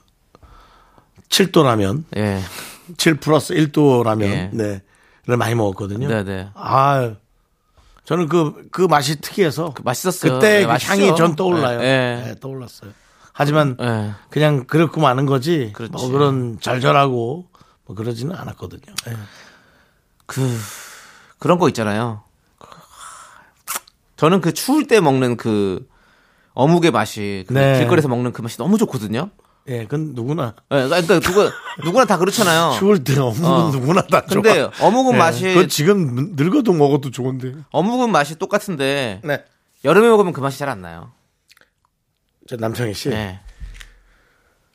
7도 1.31 1.65
라면, 1.65 2.05
예. 2.17 2.21
예. 2.21 2.41
7 2.99 3.15
플러스 3.15 3.55
1도 3.55 4.05
라면, 4.05 4.29
예. 4.29 4.51
네, 4.53 4.83
를 5.25 5.37
많이 5.37 5.55
먹었거든요. 5.55 6.09
네네. 6.09 6.51
아, 6.55 7.15
저는 8.05 8.29
그, 8.29 8.69
그 8.71 8.83
맛이 8.83 9.21
특이해서. 9.21 9.75
맛있었어요. 9.83 10.35
그때 10.35 10.61
네, 10.61 10.67
그. 10.67 10.73
향이 10.73 11.17
전 11.17 11.37
떠올라요. 11.37 11.81
예, 11.81 11.85
예. 11.85 12.29
네, 12.29 12.35
떠올랐어요. 12.41 12.91
하지만 13.33 13.77
예. 13.81 14.13
그냥 14.29 14.65
그렇고 14.65 15.01
마는 15.01 15.27
거지. 15.27 15.71
그렇지. 15.73 15.93
뭐 15.93 16.09
그런 16.09 16.59
절절하고 16.61 17.47
뭐 17.87 17.97
그러지는 17.97 18.35
않았거든요. 18.37 18.95
예. 19.09 19.17
그, 20.27 20.41
그런 21.39 21.59
거 21.59 21.69
있잖아요. 21.69 22.23
저는 24.17 24.41
그 24.41 24.53
추울 24.53 24.87
때 24.87 25.01
먹는 25.01 25.37
그 25.37 25.89
어묵의 26.55 26.91
맛이 26.91 27.45
그 27.49 27.55
네. 27.55 27.79
길거리에서 27.79 28.09
먹는 28.09 28.33
그 28.33 28.43
맛이 28.43 28.57
너무 28.57 28.79
좋거든요. 28.79 29.31
예, 29.69 29.85
그건 29.85 30.13
누구나 30.15 30.55
예, 30.73 30.89
그러니까 30.89 31.21
누구 31.21 31.51
누구나 31.85 32.05
다 32.05 32.19
그렇잖아요. 32.19 32.75
추울 32.79 33.05
때 33.05 33.19
어묵은 33.19 33.45
어. 33.49 33.71
누구나 33.71 34.03
다 34.03 34.25
좋아. 34.27 34.43
근데 34.43 34.69
어묵은 34.81 35.15
예, 35.15 35.19
맛이 35.19 35.45
그건 35.45 35.69
지금 35.69 36.33
늙어도 36.37 36.73
먹어도 36.73 37.11
좋은데. 37.11 37.55
어묵은 37.71 38.11
맛이 38.11 38.37
똑같은데 38.39 39.21
네. 39.23 39.45
여름에 39.85 40.09
먹으면 40.09 40.33
그 40.33 40.41
맛이 40.41 40.59
잘 40.59 40.69
안 40.69 40.81
나요. 40.83 41.13
저 42.49 42.57
남창희 42.57 42.93
씨, 42.95 43.09
예. 43.11 43.39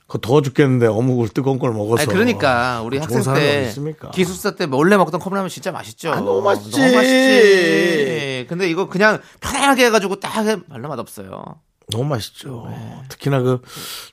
그거 0.07 0.19
더워 0.19 0.41
죽겠는데 0.41 0.87
어묵을 0.87 1.27
뜨거운 1.29 1.59
걸 1.59 1.73
먹어서. 1.73 2.03
아니, 2.03 2.09
그러니까 2.13 2.81
우리 2.81 2.97
학생 2.97 3.21
때 3.33 3.63
있습니까? 3.67 4.09
기숙사 4.11 4.51
때 4.55 4.65
몰래 4.65 4.95
먹던 4.95 5.19
컵라면 5.19 5.49
진짜 5.49 5.73
맛있죠. 5.73 6.13
아, 6.13 6.21
너무 6.21 6.41
맛있지. 6.41 6.71
너무 6.79 6.95
맛있지. 6.95 8.45
근데 8.47 8.69
이거 8.69 8.87
그냥 8.87 9.19
편하게 9.41 9.87
해가지고 9.87 10.21
딱 10.21 10.45
해- 10.45 10.63
별로 10.63 10.87
맛 10.87 10.97
없어요. 10.97 11.59
너무 11.91 12.03
맛있죠. 12.05 12.67
네. 12.69 13.01
특히나 13.09 13.41
그 13.41 13.61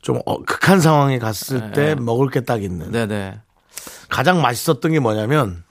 좀 0.02 0.21
극한 0.47 0.81
상황에 0.81 1.19
갔을 1.19 1.73
때 1.73 1.95
먹을 1.95 2.28
게 2.31 2.40
딱 2.40 2.62
있는. 2.62 2.90
네네. 2.90 3.40
가장 4.09 4.40
맛있었던 4.43 4.93
게 4.93 5.00
뭐냐면 5.00 5.64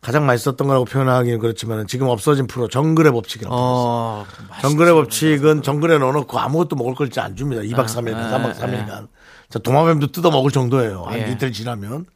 가장 0.00 0.26
맛있었던 0.26 0.68
거라고 0.68 0.84
표현하기는 0.84 1.38
그렇지만 1.40 1.86
지금 1.86 2.08
없어진 2.08 2.46
프로 2.46 2.68
정글의 2.68 3.10
법칙이라고. 3.12 3.54
어, 3.56 4.26
정글의 4.60 4.92
법칙은 4.94 5.62
정글에 5.62 5.98
넣어놓고 5.98 6.38
아무것도 6.38 6.76
먹을 6.76 6.94
걸안 6.94 7.34
줍니다. 7.36 7.62
2박 7.62 7.86
3일간, 7.86 8.14
아, 8.14 8.38
3박 8.38 8.56
3일간. 8.56 9.08
자, 9.48 9.58
도마뱀도 9.58 10.12
뜯어 10.12 10.30
먹을 10.30 10.50
정도예요. 10.52 11.04
한 11.04 11.18
예. 11.18 11.32
이틀 11.32 11.52
지나면. 11.52 12.06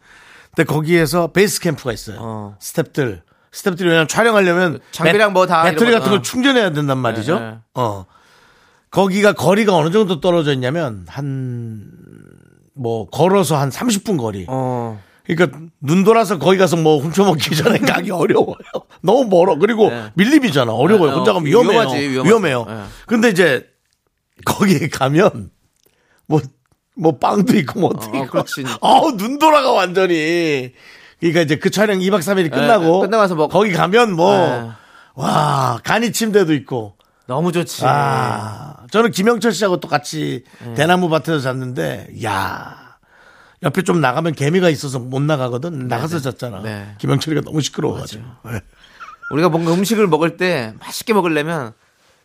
근데 0.55 0.65
거기에서 0.71 1.29
베이스 1.33 1.61
캠프가 1.61 1.93
있어요. 1.93 2.19
어. 2.21 2.57
스탭들. 2.61 3.23
스탭들이 3.53 3.85
왜냐면 3.87 4.07
촬영하려면 4.07 4.79
장비랑 4.93 5.31
배- 5.31 5.33
뭐다 5.33 5.63
배터리 5.65 5.91
같은 5.93 6.11
걸 6.11 6.19
어. 6.19 6.23
충전해야 6.23 6.71
된단 6.73 6.99
말이죠. 6.99 7.39
네, 7.39 7.51
네. 7.53 7.59
어. 7.75 8.05
거기가 8.93 9.33
거리가 9.33 9.75
어느 9.75 9.91
정도 9.91 10.21
떨어져 10.21 10.53
있냐면 10.53 11.05
한 11.09 11.91
뭐 12.75 13.07
걸어서 13.11 13.57
한 13.59 13.69
30분 13.69 14.17
거리. 14.17 14.47
어. 14.49 14.99
그러니까 15.27 15.59
눈 15.81 16.05
돌아서 16.05 16.39
거기 16.39 16.57
가서 16.57 16.77
뭐 16.77 16.99
훔쳐먹기 17.01 17.55
전에 17.55 17.79
가기 17.85 18.11
어려워요. 18.11 18.57
너무 19.03 19.27
멀어. 19.29 19.57
그리고 19.57 19.91
네. 19.91 20.05
밀림이잖아. 20.15 20.73
어려워요. 20.73 21.11
네, 21.11 21.17
혼자 21.17 21.31
어, 21.33 21.35
가면 21.35 21.47
위험해요. 21.49 21.71
위험하지, 21.73 22.01
위험하지. 22.01 22.29
위험해요. 22.29 22.65
네. 22.67 22.83
근데 23.07 23.29
이제 23.29 23.67
거기에 24.47 24.89
가면 24.89 25.51
뭐, 26.27 26.41
뭐 26.97 27.19
빵도 27.19 27.55
있고 27.59 27.81
뭐 27.81 27.91
어떻게 27.95 28.19
어, 28.21 28.27
그렇지. 28.27 28.65
어우, 28.81 29.19
눈 29.19 29.39
돌아가 29.39 29.71
완전히. 29.73 30.73
그러니까 31.21 31.43
이제 31.43 31.57
그 31.57 31.69
촬영 31.71 31.99
2박 31.99 32.21
3일이 32.21 32.51
끝나고 32.51 32.85
네, 32.85 33.01
끝나고 33.07 33.17
나서 33.23 33.35
뭐- 33.35 33.49
거기 33.49 33.73
가면 33.73 34.15
뭐 34.17 34.35
네. 34.35 34.71
와, 35.15 35.79
간이 35.85 36.11
침대도 36.13 36.55
있고. 36.55 36.95
너무 37.33 37.51
좋지. 37.53 37.83
아, 37.87 38.77
저는 38.91 39.11
김영철 39.11 39.53
씨하고 39.53 39.79
또 39.81 39.89
같이 39.89 40.45
네. 40.65 40.75
대나무 40.75 41.09
밭에서 41.09 41.41
잤는데, 41.41 42.09
야 42.25 42.97
옆에 43.62 43.83
좀 43.83 44.01
나가면 44.01 44.35
개미가 44.35 44.69
있어서 44.69 44.99
못 44.99 45.23
나가거든. 45.23 45.89
나가서 45.89 46.21
잤잖아. 46.21 46.61
네. 46.62 46.95
김영철이가 46.99 47.43
너무 47.43 47.61
시끄러워가지고. 47.62 48.23
네. 48.51 48.61
우리가 49.33 49.49
뭔가 49.49 49.73
음식을 49.73 50.07
먹을 50.09 50.37
때 50.37 50.75
맛있게 50.81 51.15
먹으려면 51.15 51.73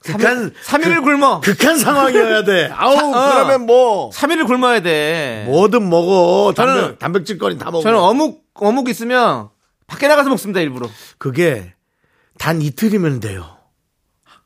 극한 0.03 0.51
3일을 0.51 0.95
극- 0.95 1.03
굶어. 1.05 1.39
극한 1.41 1.77
상황이어야 1.77 2.43
돼. 2.43 2.69
아우 2.75 2.95
사- 2.95 3.07
어. 3.07 3.33
그러면 3.33 3.65
뭐 3.65 4.09
3일을 4.11 4.45
굶어야 4.45 4.81
돼. 4.81 5.45
뭐든 5.47 5.89
먹어. 5.89 6.51
저는- 6.53 6.55
단백, 6.55 6.99
단백 6.99 7.25
질거리 7.25 7.57
다 7.57 7.71
먹어. 7.71 7.81
저는 7.83 7.97
어묵 7.97 8.43
어묵 8.55 8.89
있으면 8.89 9.49
밖에 9.87 10.07
나가서 10.09 10.29
먹습니다 10.29 10.59
일부러. 10.59 10.89
그게 11.17 11.73
단 12.37 12.61
이틀이면 12.61 13.19
돼요. 13.21 13.56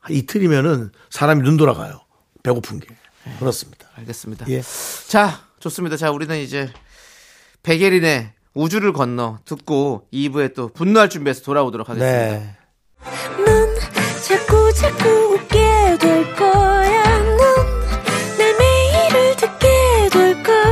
이틀이면은 0.08 0.90
사람이 1.10 1.42
눈 1.42 1.56
돌아가요. 1.56 2.00
배고픈 2.42 2.80
게. 2.80 2.88
그렇습니다. 3.38 3.88
알겠습니다. 3.96 4.46
예. 4.48 4.62
자 5.08 5.40
좋습니다. 5.60 5.96
자 5.96 6.10
우리는 6.10 6.36
이제 6.38 6.72
백예린의 7.62 8.32
우주를 8.54 8.92
건너 8.92 9.38
듣고 9.44 10.08
2부에 10.12 10.54
또 10.54 10.68
분노할 10.68 11.08
준비해서 11.08 11.42
돌아오도록 11.42 11.88
하겠습니다. 11.88 12.18
네. 12.18 12.56
넌 13.44 13.76
자꾸 14.22 14.72
자꾸 14.74 15.08
웃게 15.34 15.98
될 15.98 16.34
거야. 16.34 17.18
넌내 17.18 18.58
매일을 18.58 19.36
듣게 19.36 19.68
될 20.10 20.42
거야. 20.42 20.62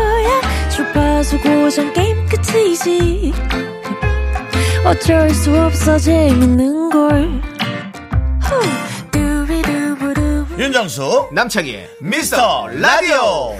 느끼지 2.40 3.32
어쩔 4.84 5.30
수 5.30 5.54
없어 5.56 5.98
재밌는 5.98 6.90
걸 6.90 7.40
후. 8.40 8.79
윤정수 10.60 11.30
남창희의 11.32 11.88
미스터 12.02 12.68
라디오. 12.68 13.56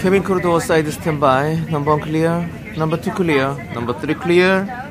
Cabin 0.00 0.24
crew 0.24 0.41
door 0.41 0.58
side 0.58 0.90
stand 0.90 1.47
by 1.47 1.70
number 1.70 1.92
one 1.92 2.00
clear 2.00 2.44
number 2.76 3.00
two 3.02 3.14
clear 3.14 3.56
number 3.74 4.00
three 4.00 4.14
clear 4.14 4.87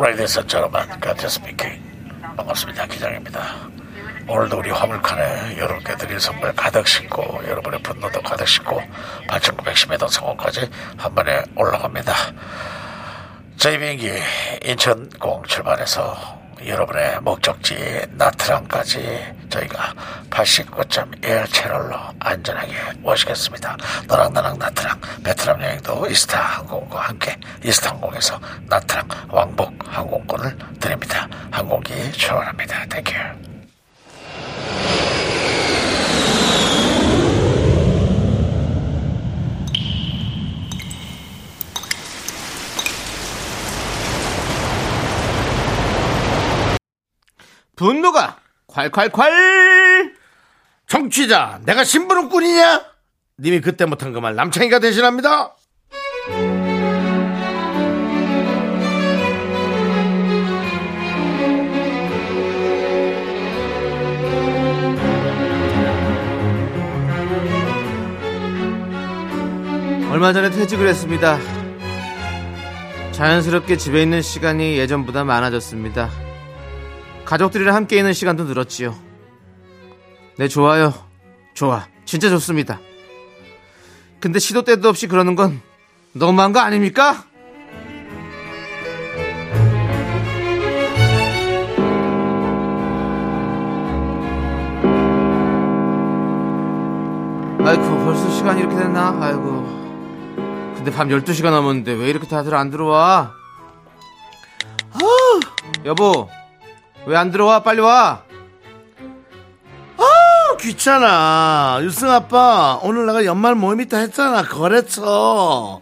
And 0.00 0.48
gentlemen, 0.48 1.00
captain 1.00 1.28
speaking. 1.28 1.82
반갑습니다. 2.36 2.86
기장입니다. 2.86 3.68
오늘도 4.28 4.58
우리 4.58 4.70
화물칸에 4.70 5.58
여러분께 5.58 5.96
드릴 5.96 6.20
선물 6.20 6.54
가득 6.54 6.86
싣고 6.86 7.42
여러분의 7.44 7.82
분노도 7.82 8.22
가득 8.22 8.46
싣고 8.46 8.80
8,910m 9.26 10.08
성공까지 10.08 10.70
한 10.96 11.14
번에 11.16 11.42
올라갑니다. 11.56 12.14
저희 13.56 13.76
비행기 13.76 14.12
인천공 14.62 15.42
출발해서 15.46 16.37
여러분의 16.66 17.20
목적지 17.20 18.06
나트랑까지 18.12 19.34
저희가 19.48 19.94
89.1 20.30 21.52
채널로 21.52 21.96
안전하게 22.18 22.74
모시겠습니다. 22.98 23.76
너랑 24.06 24.32
나랑 24.32 24.58
나트랑 24.58 25.00
베트남 25.24 25.62
여행도 25.62 26.06
이스타 26.08 26.40
항공과 26.40 27.00
함께 27.00 27.36
이스타 27.64 27.90
항공에서 27.90 28.38
나트랑 28.66 29.08
왕복 29.30 29.72
항공권을 29.86 30.56
드립니다. 30.80 31.28
항공기 31.50 32.12
출발합니다. 32.12 32.86
Thank 32.86 33.20
you. 33.20 33.47
분노가 47.78 48.36
콸콸콸 48.66 50.12
정취자, 50.88 51.60
내가 51.64 51.84
심부름꾼이냐? 51.84 52.82
님이 53.38 53.60
그때 53.60 53.84
못한 53.84 54.12
그 54.12 54.18
말 54.20 54.34
남창이가 54.34 54.80
대신합니다. 54.80 55.54
얼마 70.10 70.32
전에 70.32 70.50
퇴직을 70.50 70.88
했습니다. 70.88 71.38
자연스럽게 73.12 73.76
집에 73.76 74.02
있는 74.02 74.22
시간이 74.22 74.78
예전보다 74.78 75.24
많아졌습니다. 75.24 76.08
가족들이랑 77.28 77.74
함께 77.74 77.98
있는 77.98 78.14
시간도 78.14 78.44
늘었지요. 78.44 78.98
네, 80.38 80.48
좋아요. 80.48 80.94
좋아. 81.52 81.86
진짜 82.06 82.30
좋습니다. 82.30 82.80
근데 84.18 84.38
시도 84.38 84.62
때도 84.64 84.88
없이 84.88 85.06
그러는 85.06 85.34
건 85.34 85.60
너무한 86.14 86.54
거 86.54 86.60
아닙니까? 86.60 87.26
아이고, 97.62 97.82
벌써 98.06 98.30
시간이 98.30 98.60
이렇게 98.60 98.74
됐나? 98.74 99.18
아이고. 99.20 100.72
근데 100.76 100.90
밤 100.90 101.08
12시가 101.08 101.50
넘었는데 101.50 101.92
왜 101.92 102.08
이렇게 102.08 102.26
다들 102.26 102.54
안 102.54 102.70
들어와? 102.70 103.34
여보, 105.84 106.28
왜 107.08 107.16
안 107.16 107.30
들어와? 107.30 107.62
빨리 107.62 107.80
와! 107.80 108.22
아, 109.96 110.56
귀찮아. 110.60 111.78
유승 111.82 112.10
아빠, 112.10 112.78
오늘 112.82 113.06
내가 113.06 113.24
연말 113.24 113.54
모임 113.54 113.80
있다 113.80 113.96
했잖아. 113.98 114.42
거래처. 114.42 115.80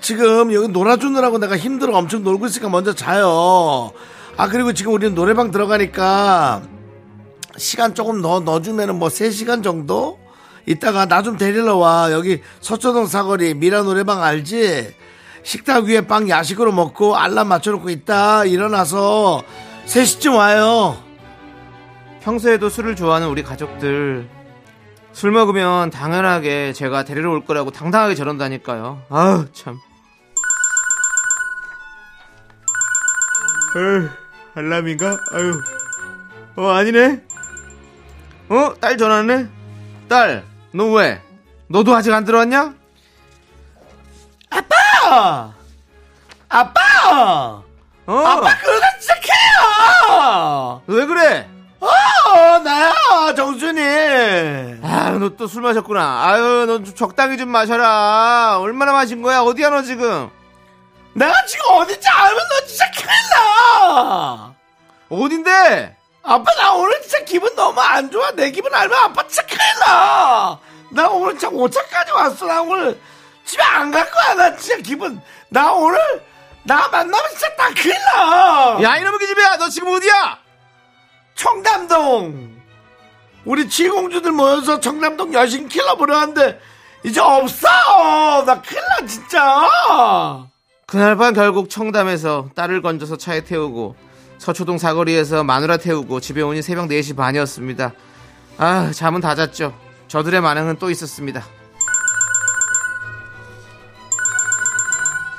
지금 0.00 0.52
여기 0.52 0.68
놀아주느라고 0.68 1.38
내가 1.38 1.56
힘들어 1.56 1.96
엄청 1.96 2.22
놀고 2.22 2.46
있으니까 2.46 2.68
먼저 2.68 2.94
자요. 2.94 3.90
아, 4.36 4.48
그리고 4.48 4.72
지금 4.74 4.92
우리는 4.92 5.14
노래방 5.14 5.50
들어가니까 5.50 6.62
시간 7.56 7.94
조금 7.94 8.20
더 8.20 8.40
넣어주면은 8.40 8.98
뭐 8.98 9.08
3시간 9.08 9.64
정도? 9.64 10.18
이따가 10.66 11.06
나 11.06 11.22
좀 11.22 11.38
데리러 11.38 11.76
와. 11.76 12.12
여기 12.12 12.42
서초동 12.60 13.06
사거리 13.06 13.54
미라 13.54 13.82
노래방 13.82 14.22
알지? 14.22 14.94
식탁 15.42 15.84
위에 15.84 16.02
빵 16.02 16.28
야식으로 16.28 16.72
먹고 16.72 17.16
알람 17.16 17.48
맞춰놓고 17.48 17.88
있다. 17.88 18.44
일어나서 18.44 19.42
3시쯤 19.86 20.36
와요. 20.36 21.02
평소에도 22.22 22.68
술을 22.68 22.96
좋아하는 22.96 23.28
우리 23.28 23.42
가족들 23.42 24.28
술 25.12 25.30
먹으면 25.30 25.90
당연하게 25.90 26.72
제가 26.72 27.04
데리러 27.04 27.30
올 27.30 27.44
거라고 27.44 27.70
당당하게 27.70 28.14
저런다니까요. 28.14 29.02
아우 29.08 29.46
참. 29.52 29.78
에휴, 33.76 34.08
알람인가? 34.54 35.18
아유. 35.32 35.60
어 36.56 36.68
아니네. 36.70 37.22
어 38.48 38.74
딸 38.80 38.96
전화네. 38.98 39.48
딸, 40.08 40.44
너 40.72 40.86
왜? 40.92 41.20
너도 41.68 41.94
아직 41.94 42.12
안 42.12 42.24
들어왔냐? 42.24 42.74
아빠! 44.50 45.52
아빠! 46.48 47.62
어. 48.06 48.12
아빠 48.18 48.56
그러다 48.58 48.98
진짜 49.00 49.20
왜 50.86 51.06
그래? 51.06 51.48
어, 51.80 52.58
나야, 52.58 53.34
정순이. 53.36 53.80
아유, 54.82 55.18
너 55.18 55.28
또 55.36 55.46
술 55.46 55.62
마셨구나. 55.62 56.24
아유, 56.24 56.64
너 56.66 56.78
좀 56.84 56.94
적당히 56.94 57.36
좀 57.38 57.48
마셔라. 57.48 58.58
얼마나 58.60 58.92
마신 58.92 59.22
거야? 59.22 59.40
어디야, 59.40 59.70
너 59.70 59.82
지금? 59.82 60.30
내가 61.14 61.32
지금 61.46 61.64
어딘지 61.76 62.06
알면 62.08 62.36
너 62.48 62.66
진짜 62.66 62.84
큰일 62.90 63.08
나! 63.30 64.54
어딘데? 65.08 65.96
아빠, 66.22 66.44
나 66.58 66.72
오늘 66.74 67.00
진짜 67.02 67.20
기분 67.24 67.54
너무 67.54 67.80
안 67.80 68.10
좋아. 68.10 68.30
내 68.32 68.50
기분 68.50 68.74
알면 68.74 68.98
아빠 69.04 69.26
진짜 69.26 69.42
큰일 69.46 69.60
나! 69.86 70.58
나 70.90 71.08
오늘 71.08 71.38
진짜 71.38 71.48
5차까지 71.54 72.12
왔어. 72.14 72.46
나 72.46 72.60
오늘 72.62 73.00
집에 73.44 73.62
안 73.62 73.90
갈 73.90 74.10
거야. 74.10 74.34
나 74.34 74.56
진짜 74.56 74.82
기분. 74.82 75.20
나 75.48 75.72
오늘, 75.72 75.98
나 76.66 76.88
만나면 76.88 77.30
진짜 77.30 77.54
딱 77.56 77.72
큰일 77.74 77.94
나! 78.14 78.78
야, 78.82 78.96
이놈의 78.96 79.18
기집애야, 79.20 79.56
너 79.56 79.68
지금 79.68 79.88
어디야? 79.94 80.38
청담동 81.36 82.56
우리 83.44 83.68
칠공주들 83.68 84.32
모여서 84.32 84.80
청담동 84.80 85.34
여신 85.34 85.68
킬러 85.68 85.94
보려 85.96 86.16
하는데 86.16 86.58
이제 87.04 87.20
없어 87.20 87.68
나 88.44 88.60
큰일 88.62 88.82
나 88.82 89.06
진짜 89.06 90.46
그날 90.86 91.16
밤 91.16 91.34
결국 91.34 91.68
청담에서 91.68 92.48
딸을 92.56 92.80
건져서 92.82 93.18
차에 93.18 93.42
태우고 93.42 93.94
서초동 94.38 94.78
사거리에서 94.78 95.44
마누라 95.44 95.76
태우고 95.76 96.20
집에 96.20 96.42
오니 96.42 96.62
새벽 96.62 96.88
4시 96.88 97.16
반이었습니다. 97.16 97.92
아, 98.58 98.90
잠은 98.92 99.20
다 99.20 99.34
잤죠. 99.34 99.76
저들의 100.08 100.40
만행은 100.40 100.76
또 100.78 100.90
있었습니다. 100.90 101.44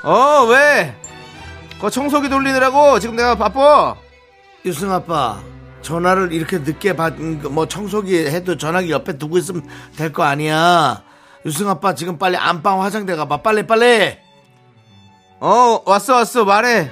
어, 0.04 0.46
왜? 0.50 0.96
그 1.82 1.90
청소기 1.90 2.30
돌리느라고 2.30 3.00
지금 3.00 3.16
내가 3.16 3.36
바빠. 3.36 3.96
유승 4.66 4.92
아빠 4.92 5.40
전화를 5.82 6.34
이렇게 6.34 6.58
늦게 6.58 6.96
받은 6.96 7.42
거, 7.44 7.50
뭐 7.50 7.68
청소기 7.68 8.18
해도 8.28 8.58
전화기 8.58 8.92
옆에 8.92 9.18
두고 9.18 9.38
있으면 9.38 9.64
될 9.96 10.12
거 10.12 10.24
아니야 10.24 11.04
유승 11.46 11.70
아빠 11.70 11.94
지금 11.96 12.18
빨리 12.18 12.36
안방 12.36 12.82
화장대 12.82 13.16
가봐 13.16 13.38
빨리 13.44 13.66
빨리 13.66 14.18
어, 15.40 15.82
왔어, 15.86 16.16
왔어, 16.16 16.44
말해. 16.46 16.92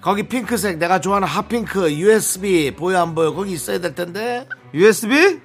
거기 0.00 0.22
핑크색 0.26 0.78
내가 0.78 0.98
좋아하는 1.00 1.28
핫핑크 1.28 1.92
USB 1.92 2.74
보여 2.74 3.02
안 3.02 3.14
보여 3.14 3.32
거기 3.34 3.52
있어야 3.52 3.78
될 3.78 3.94
텐데 3.94 4.48
USB? 4.72 5.40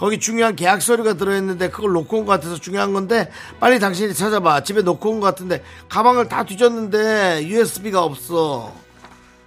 거기 0.00 0.18
중요한 0.18 0.56
계약 0.56 0.80
서류가 0.80 1.14
들어있는데 1.14 1.68
그걸 1.68 1.92
놓고 1.92 2.20
온 2.20 2.24
것 2.24 2.32
같아서 2.32 2.56
중요한 2.58 2.94
건데 2.94 3.30
빨리 3.60 3.78
당신이 3.78 4.14
찾아봐 4.14 4.62
집에 4.62 4.80
놓고 4.80 5.10
온 5.10 5.20
것 5.20 5.26
같은데 5.26 5.62
가방을 5.90 6.26
다 6.28 6.44
뒤졌는데 6.44 7.42
USB가 7.46 8.02
없어 8.02 8.72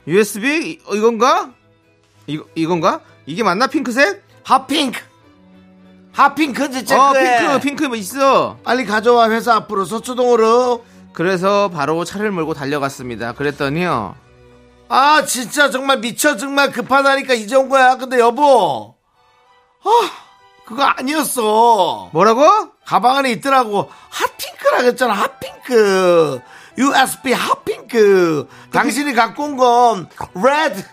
USB? 0.08 0.48
이- 0.70 0.80
이건가? 0.96 1.52
이거, 2.28 2.46
이건가? 2.54 3.02
이게 3.26 3.42
맞나, 3.42 3.66
핑크색? 3.66 4.22
핫핑크 4.44 5.00
핫핑크지 6.12 6.86
체크해. 6.86 7.38
어 7.38 7.40
핑크 7.40 7.60
핑크 7.60 7.84
뭐 7.86 7.96
있어. 7.96 8.58
빨리 8.64 8.86
가져와 8.86 9.32
회사 9.32 9.56
앞으로 9.56 9.86
서초동으로. 9.86 10.86
그래서 11.14 11.70
바로 11.70 12.04
차를 12.04 12.30
몰고 12.32 12.54
달려갔습니다. 12.54 13.34
그랬더니요. 13.34 14.16
아 14.90 15.26
진짜 15.26 15.72
정말 15.72 15.98
미쳐 16.00 16.38
정말 16.38 16.72
급하다니까 16.72 17.34
이제 17.34 17.56
온 17.56 17.70
거야. 17.70 17.96
근데 17.98 18.20
여보, 18.20 18.96
아 19.84 19.90
그거 20.66 20.84
아니었어. 20.84 22.10
뭐라고? 22.14 22.42
가방 22.86 23.18
안에 23.18 23.32
있더라고. 23.34 23.90
hot 24.10 24.30
pink라고 24.30 24.84
했잖아. 24.86 25.14
hot 25.14 25.61
pink. 25.61 26.40
USB 26.78 27.34
hot 27.34 27.76
pink. 27.77 28.48
당신이 28.72 29.14
갖고 29.14 29.44
온 29.44 29.58
건 29.58 30.10
red. 30.36 30.84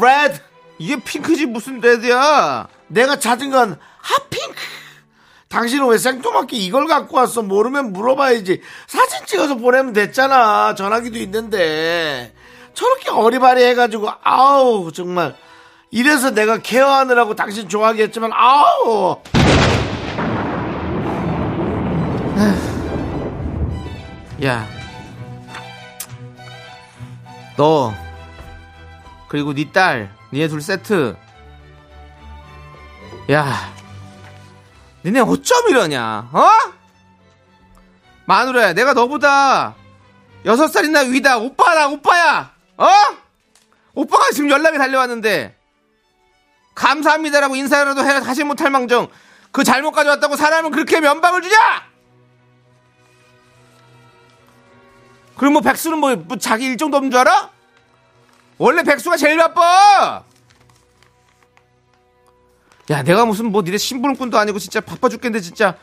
red. 0.00 0.40
이게 0.78 0.96
핑크지 1.02 1.46
무슨 1.46 1.80
red야? 1.80 2.66
내가 2.88 3.18
찾은 3.18 3.50
건 3.50 3.78
hot 4.00 4.21
pink. 4.21 4.56
당신은 5.48 5.86
왜 5.88 5.96
생뚱맞게 5.96 6.56
이걸 6.56 6.86
갖고 6.86 7.16
왔어? 7.16 7.42
모르면 7.42 7.92
물어봐야지. 7.92 8.60
사진 8.88 9.24
찍어서 9.26 9.54
보내면 9.54 9.92
됐잖아. 9.92 10.74
전화기도 10.74 11.18
있는데. 11.18 12.34
저렇게 12.74 13.10
어리바리 13.10 13.64
해가지고, 13.64 14.10
아우, 14.22 14.92
정말. 14.92 15.34
이래서 15.96 16.30
내가 16.30 16.58
케어하느라고 16.58 17.34
당신 17.34 17.70
좋아하게 17.70 18.02
했지만, 18.02 18.30
아우! 18.34 19.18
야, 24.44 24.68
너 27.56 27.94
그리고 29.26 29.54
네 29.54 29.72
딸, 29.72 30.12
니네 30.34 30.48
둘 30.48 30.60
세트. 30.60 31.16
야, 33.30 33.72
니네 35.02 35.20
어쩜 35.20 35.70
이러냐? 35.70 36.28
어? 36.30 36.48
마누라야, 38.26 38.74
내가 38.74 38.92
너보다 38.92 39.74
여섯 40.44 40.68
살이나 40.68 41.00
위다. 41.00 41.38
오빠라, 41.38 41.88
오빠야. 41.88 42.52
어? 42.76 42.86
오빠가 43.94 44.30
지금 44.32 44.50
연락이 44.50 44.76
달려왔는데 44.76 45.55
감사합니다라고 46.76 47.56
인사라도 47.56 48.04
해 48.04 48.10
하지 48.12 48.44
못할 48.44 48.70
망정. 48.70 49.08
그 49.50 49.64
잘못 49.64 49.90
가져왔다고 49.90 50.36
사람은 50.36 50.70
그렇게 50.70 51.00
면박을 51.00 51.42
주냐? 51.42 51.56
그럼 55.36 55.54
뭐 55.54 55.62
백수는 55.62 55.98
뭐, 55.98 56.14
뭐 56.14 56.36
자기 56.36 56.66
일정도 56.66 56.96
없는 56.98 57.10
줄 57.10 57.20
알아? 57.20 57.50
원래 58.58 58.82
백수가 58.82 59.16
제일 59.16 59.38
바빠. 59.38 60.22
야, 62.90 63.02
내가 63.02 63.24
무슨 63.24 63.50
뭐 63.50 63.62
니네 63.62 63.78
심부름꾼도 63.78 64.38
아니고 64.38 64.58
진짜 64.58 64.80
바빠 64.80 65.08
죽겠는데 65.08 65.42
진짜 65.42 65.76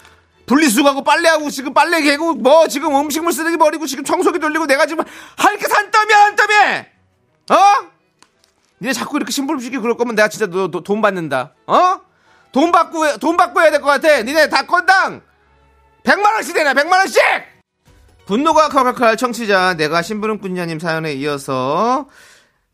분리수거하고 0.45 1.03
빨래하고 1.03 1.49
지금 1.49 1.73
빨래 1.73 2.01
개고 2.01 2.33
뭐 2.35 2.67
지금 2.67 2.95
음식물 2.95 3.33
쓰레기 3.33 3.57
버리고 3.57 3.85
지금 3.87 4.03
청소기 4.03 4.39
돌리고 4.39 4.65
내가 4.67 4.85
지금 4.85 5.03
할 5.37 5.57
게 5.57 5.67
산더미야 5.67 6.17
한더미. 6.25 6.53
어? 7.49 7.92
니네 8.83 8.91
자꾸 8.93 9.15
이렇게 9.17 9.31
심부름 9.31 9.61
시키고 9.61 9.81
그럴 9.81 9.95
거면 9.97 10.13
내가 10.15 10.27
진짜 10.27 10.45
너, 10.45 10.67
너돈 10.67 11.01
받는다. 11.01 11.53
어? 11.67 12.01
돈 12.51 12.71
받고 12.71 13.05
해- 13.07 13.17
돈 13.17 13.37
받고 13.37 13.61
해야 13.61 13.71
될 13.71 13.81
것 13.81 13.87
같아. 13.87 14.21
니네 14.21 14.49
다 14.49 14.63
건당 14.67 15.21
100만 16.03 16.33
원씩 16.33 16.53
내놔. 16.55 16.73
100만 16.73 16.91
원씩. 16.91 17.21
분노가 18.25 18.67
칼칼칼 18.69 19.15
청취자 19.17 19.75
내가 19.75 20.01
심부름꾼녀님 20.01 20.79
사연에 20.79 21.13
이어서 21.13 22.07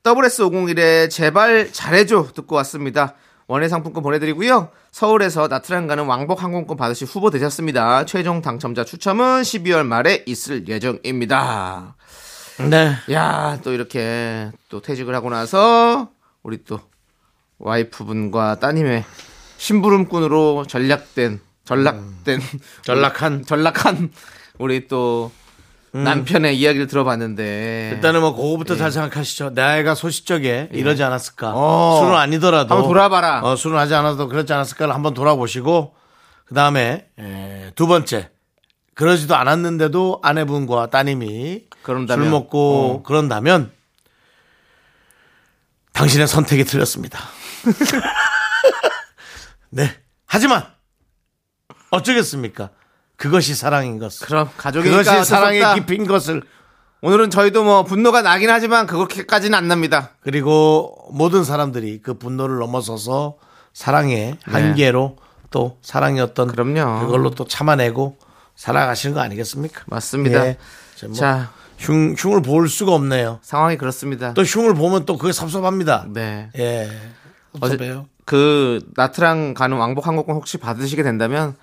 WS501의 0.03 1.09
제발 1.11 1.71
잘해줘 1.71 2.29
듣고 2.35 2.55
왔습니다. 2.57 3.15
원예 3.47 3.67
상품권 3.67 4.03
보내드리고요. 4.03 4.69
서울에서 4.91 5.47
나트랑 5.47 5.87
가는 5.87 6.05
왕복 6.05 6.43
항공권 6.43 6.77
받으실 6.77 7.07
후보 7.07 7.29
되셨습니다. 7.31 8.05
최종 8.05 8.41
당첨자 8.41 8.83
추첨은 8.83 9.41
12월 9.43 9.85
말에 9.85 10.23
있을 10.27 10.67
예정입니다. 10.67 11.95
네. 12.67 12.95
야, 13.11 13.59
또 13.63 13.71
이렇게 13.73 14.51
또 14.69 14.81
퇴직을 14.81 15.13
하고 15.15 15.29
나서 15.29 16.09
우리 16.43 16.63
또 16.63 16.79
와이프분과 17.59 18.59
따님의 18.59 19.03
심부름꾼으로 19.57 20.65
전략된 20.67 21.41
전락된 21.65 22.41
전락한. 22.81 23.45
전락한 23.45 24.11
우리 24.57 24.87
또 24.87 25.31
남편의 25.91 26.57
이야기를 26.57 26.87
들어봤는데 26.87 27.91
일단은 27.95 28.21
뭐 28.21 28.35
그거부터 28.35 28.75
잘 28.75 28.91
생각하시죠. 28.91 29.53
내 29.53 29.61
아이가 29.61 29.95
소시적에 29.95 30.69
이러지 30.71 31.03
않았을까. 31.03 31.47
예. 31.47 31.51
어. 31.55 31.99
술은 32.01 32.15
아니더라도 32.15 32.75
한번 32.75 32.87
돌아봐라. 32.89 33.41
어, 33.43 33.55
술은 33.55 33.77
하지 33.77 33.95
않아도 33.95 34.27
그렇지 34.27 34.51
않았을까를 34.53 34.93
한번 34.93 35.13
돌아보시고 35.13 35.95
그 36.45 36.53
다음에 36.55 37.07
두 37.75 37.87
번째 37.87 38.29
그러지도 38.99 39.37
않았는데도 39.37 40.19
아내분과 40.21 40.87
따님이 40.87 41.67
그런다면? 41.83 42.25
술 42.25 42.31
먹고 42.31 42.99
어. 42.99 43.03
그런다면 43.03 43.71
당신의 45.93 46.27
선택이 46.27 46.65
틀렸습니다. 46.65 47.17
네. 49.71 49.95
하지만 50.25 50.65
어쩌겠습니까? 51.91 52.71
그것이 53.15 53.55
사랑인 53.55 53.99
것을. 53.99 54.27
그럼 54.27 54.49
가족이니까 54.57 54.97
그것이 54.97 55.29
사랑의 55.29 55.63
없다. 55.63 55.75
깊인 55.75 56.05
것을 56.05 56.43
오늘은 57.01 57.29
저희도 57.29 57.63
뭐 57.63 57.85
분노가 57.85 58.21
나긴 58.21 58.49
하지만 58.49 58.85
그렇게까지는 58.85 59.57
안 59.57 59.69
납니다. 59.69 60.09
그리고 60.19 61.07
모든 61.13 61.45
사람들이 61.45 62.01
그 62.01 62.15
분노를 62.15 62.57
넘어서서 62.57 63.37
사랑의 63.71 64.35
한계로 64.41 65.15
또 65.51 65.79
네. 65.81 66.25
그럼요. 66.51 67.05
그걸로 67.05 67.29
또 67.29 67.47
참아내고 67.47 68.27
살아가시는 68.59 69.15
거 69.15 69.21
아니겠습니까? 69.21 69.83
맞습니다. 69.87 70.45
예. 70.45 70.57
저뭐 70.95 71.13
자, 71.13 71.51
흉, 71.77 72.13
흉을 72.17 72.41
볼 72.41 72.67
수가 72.67 72.93
없네요. 72.93 73.39
상황이 73.41 73.77
그렇습니다. 73.77 74.33
또 74.33 74.41
흉을 74.43 74.73
보면 74.75 75.05
또 75.05 75.17
그게 75.17 75.31
섭섭합니다. 75.31 76.07
네. 76.09 76.49
예. 76.59 76.89
섭섭해요. 77.57 78.07
그 78.25 78.81
나트랑 78.95 79.53
가는 79.53 79.77
왕복 79.77 80.07
항공권 80.07 80.35
혹시 80.35 80.57
받으시게 80.57 81.03
된다면 81.03 81.55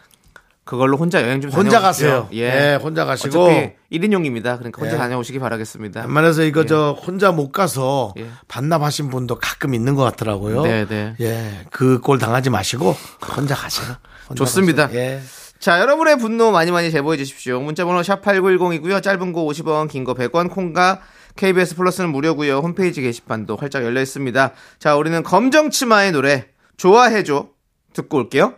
그걸로 0.65 0.97
혼자 0.97 1.23
여행 1.23 1.41
좀 1.43 1.51
혼자. 1.53 1.81
가세요. 1.81 2.29
예, 2.33 2.77
혼자 2.83 3.05
가시고. 3.05 3.45
어차피 3.45 3.73
1인용입니다. 3.93 4.57
그러니까 4.59 4.81
혼자 4.81 4.95
예. 4.95 4.99
다녀오시기 4.99 5.39
바라겠습니다. 5.39 6.01
웬만해서 6.01 6.43
이거 6.45 6.65
저 6.65 6.93
혼자 7.07 7.31
못 7.31 7.53
가서 7.53 8.15
예. 8.19 8.27
반납하신 8.49 9.11
분도 9.11 9.37
가끔 9.39 9.75
있는 9.75 9.95
것 9.95 10.03
같더라고요. 10.03 10.63
네, 10.63 10.87
네. 10.87 11.15
예. 11.21 11.61
그 11.71 12.01
꼴 12.01 12.19
당하지 12.19 12.49
마시고 12.51 12.97
혼자 13.37 13.55
가세요. 13.55 13.97
혼자 14.29 14.39
좋습니다. 14.45 14.87
가세요. 14.89 15.01
예. 15.01 15.21
자, 15.59 15.81
여러분의 15.81 16.19
분노 16.19 16.51
많이 16.53 16.71
많이 16.71 16.91
제보해 16.91 17.17
주십시오. 17.17 17.61
문자번호 17.61 18.01
샵8910이고요. 18.03 19.03
짧은 19.03 19.33
거 19.33 19.43
50원, 19.45 19.89
긴 19.89 20.05
거 20.05 20.15
100원, 20.15 20.51
콩과 20.51 21.01
KBS 21.37 21.77
플러스는 21.77 22.11
무료고요. 22.11 22.59
홈페이지 22.59 23.03
게시판도 23.03 23.57
활짝 23.57 23.85
열려 23.85 24.01
있습니다. 24.01 24.53
자, 24.79 24.97
우리는 24.97 25.23
검정치마의 25.23 26.13
노래 26.13 26.47
좋아해줘 26.77 27.49
듣고 27.95 28.19
올게요. 28.19 28.55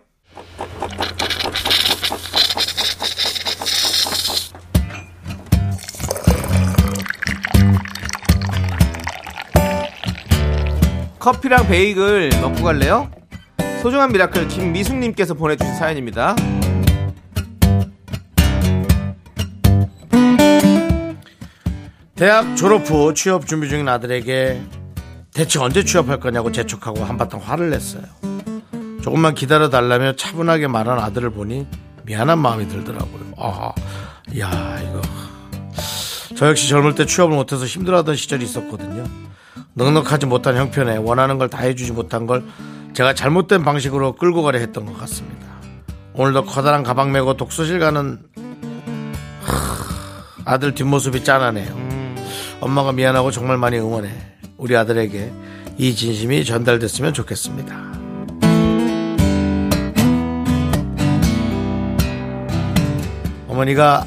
커피랑 11.18 11.66
베이글 11.68 12.30
먹고 12.40 12.62
갈래요? 12.62 13.10
소중한 13.82 14.10
미라클 14.12 14.48
김미숙님께서 14.48 15.34
보내주신 15.34 15.74
사연입니다. 15.76 16.34
대학 22.18 22.56
졸업 22.56 22.88
후 22.90 23.14
취업 23.14 23.46
준비 23.46 23.68
중인 23.68 23.88
아들에게 23.88 24.60
대체 25.32 25.60
언제 25.60 25.84
취업할 25.84 26.18
거냐고 26.18 26.50
재촉하고 26.50 27.04
한바탕 27.04 27.40
화를 27.40 27.70
냈어요. 27.70 28.02
조금만 29.02 29.34
기다려 29.34 29.70
달라며 29.70 30.14
차분하게 30.16 30.66
말한 30.66 30.98
아들을 30.98 31.30
보니 31.30 31.66
미안한 32.04 32.38
마음이 32.40 32.66
들더라고요. 32.68 33.20
아, 33.36 33.72
야, 34.38 34.80
이거. 34.82 35.00
저 36.36 36.48
역시 36.48 36.68
젊을 36.68 36.94
때 36.96 37.06
취업을 37.06 37.36
못해서 37.36 37.64
힘들어하던 37.64 38.16
시절이 38.16 38.44
있었거든요. 38.44 39.04
넉넉하지 39.74 40.26
못한 40.26 40.56
형편에 40.56 40.96
원하는 40.96 41.38
걸 41.38 41.48
다 41.48 41.58
해주지 41.58 41.92
못한 41.92 42.26
걸 42.26 42.44
제가 42.94 43.14
잘못된 43.14 43.62
방식으로 43.62 44.16
끌고 44.16 44.42
가려 44.42 44.58
했던 44.58 44.86
것 44.86 44.98
같습니다. 44.98 45.46
오늘도 46.14 46.46
커다란 46.46 46.82
가방 46.82 47.12
메고 47.12 47.36
독서실 47.36 47.78
가는 47.78 48.18
하, 49.42 50.52
아들 50.52 50.74
뒷모습이 50.74 51.22
짠하네요. 51.22 51.97
엄마가 52.60 52.92
미안하고 52.92 53.30
정말 53.30 53.56
많이 53.56 53.78
응원해. 53.78 54.10
우리 54.56 54.76
아들에게 54.76 55.32
이 55.78 55.94
진심이 55.94 56.44
전달됐으면 56.44 57.12
좋겠습니다. 57.14 57.76
어머니가 63.48 64.06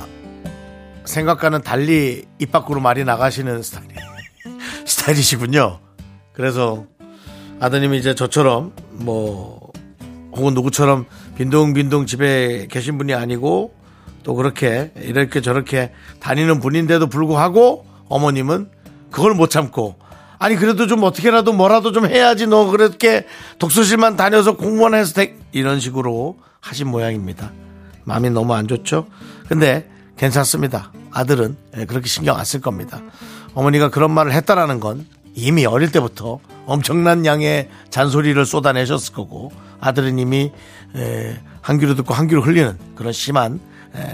생각과는 1.05 1.61
달리 1.61 2.25
입 2.39 2.51
밖으로 2.51 2.79
말이 2.79 3.03
나가시는 3.03 3.61
스타일, 3.63 3.87
스타일이시군요. 4.85 5.79
그래서 6.33 6.85
아드님이 7.59 7.99
이제 7.99 8.15
저처럼 8.15 8.73
뭐 8.91 9.71
혹은 10.33 10.53
누구처럼 10.53 11.05
빈둥빈둥 11.37 12.05
집에 12.05 12.67
계신 12.69 12.97
분이 12.97 13.13
아니고 13.13 13.73
또 14.23 14.35
그렇게 14.35 14.91
이렇게 14.95 15.41
저렇게 15.41 15.91
다니는 16.19 16.59
분인데도 16.59 17.07
불구하고 17.07 17.90
어머님은 18.11 18.69
그걸 19.09 19.33
못 19.33 19.49
참고 19.49 19.95
아니 20.37 20.55
그래도 20.55 20.87
좀 20.87 21.03
어떻게라도 21.03 21.53
뭐라도 21.53 21.91
좀 21.91 22.05
해야지 22.07 22.47
너 22.47 22.65
그렇게 22.65 23.25
독서실만 23.59 24.15
다녀서 24.17 24.55
공무원 24.57 24.93
해서 24.95 25.13
돼 25.13 25.37
이런 25.51 25.79
식으로 25.79 26.37
하신 26.59 26.87
모양입니다. 26.87 27.51
마음이 28.03 28.29
너무 28.31 28.53
안 28.53 28.67
좋죠. 28.67 29.07
근데 29.47 29.89
괜찮습니다. 30.17 30.91
아들은 31.11 31.57
예, 31.77 31.85
그렇게 31.85 32.07
신경 32.07 32.37
안 32.37 32.45
쓸 32.45 32.61
겁니다. 32.61 33.01
어머니가 33.53 33.89
그런 33.89 34.11
말을 34.11 34.31
했다라는 34.33 34.79
건 34.79 35.05
이미 35.35 35.65
어릴 35.65 35.91
때부터 35.91 36.39
엄청난 36.65 37.25
양의 37.25 37.69
잔소리를 37.89 38.43
쏟아내셨을 38.45 39.13
거고 39.13 39.51
아들은 39.79 40.19
이미 40.19 40.51
에, 40.95 41.37
한 41.61 41.79
귀로 41.79 41.95
듣고 41.95 42.13
한 42.13 42.27
귀로 42.27 42.41
흘리는 42.41 42.77
그런 42.95 43.13
심한 43.13 43.55
에, 43.55 43.59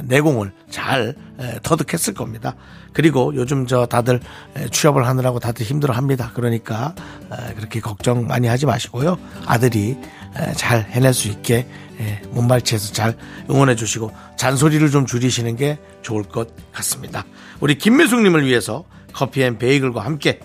내공을 0.04 0.52
잘 0.70 1.16
에, 1.40 1.60
터득했을 1.63 2.13
겁니다. 2.13 2.56
그리고 2.94 3.34
요즘 3.36 3.68
저 3.68 3.86
다들 3.86 4.20
에, 4.56 4.68
취업을 4.70 5.06
하느라고 5.08 5.40
다들 5.40 5.66
힘들어 5.66 5.94
합니다. 5.94 6.32
그러니까 6.34 6.96
에, 7.32 7.54
그렇게 7.54 7.80
걱정 7.80 8.26
많이 8.28 8.48
하지 8.48 8.66
마시고요. 8.66 9.18
아들이 9.46 9.98
에, 10.36 10.54
잘 10.54 10.82
해낼 10.90 11.13
수 11.13 11.28
있게 11.28 11.68
에, 12.00 12.22
몸발치에서 12.32 12.94
잘 12.94 13.16
응원해 13.50 13.76
주시고 13.76 14.12
잔소리를 14.36 14.90
좀 14.90 15.06
줄이시는 15.06 15.56
게 15.56 15.80
좋을 16.02 16.24
것 16.24 16.50
같습니다. 16.72 17.26
우리 17.60 17.78
김미숙님을 17.78 18.46
위해서 18.46 18.84
coffee 19.13 19.44
and 19.44 19.58
bagel과 19.58 20.02
함께 20.04 20.40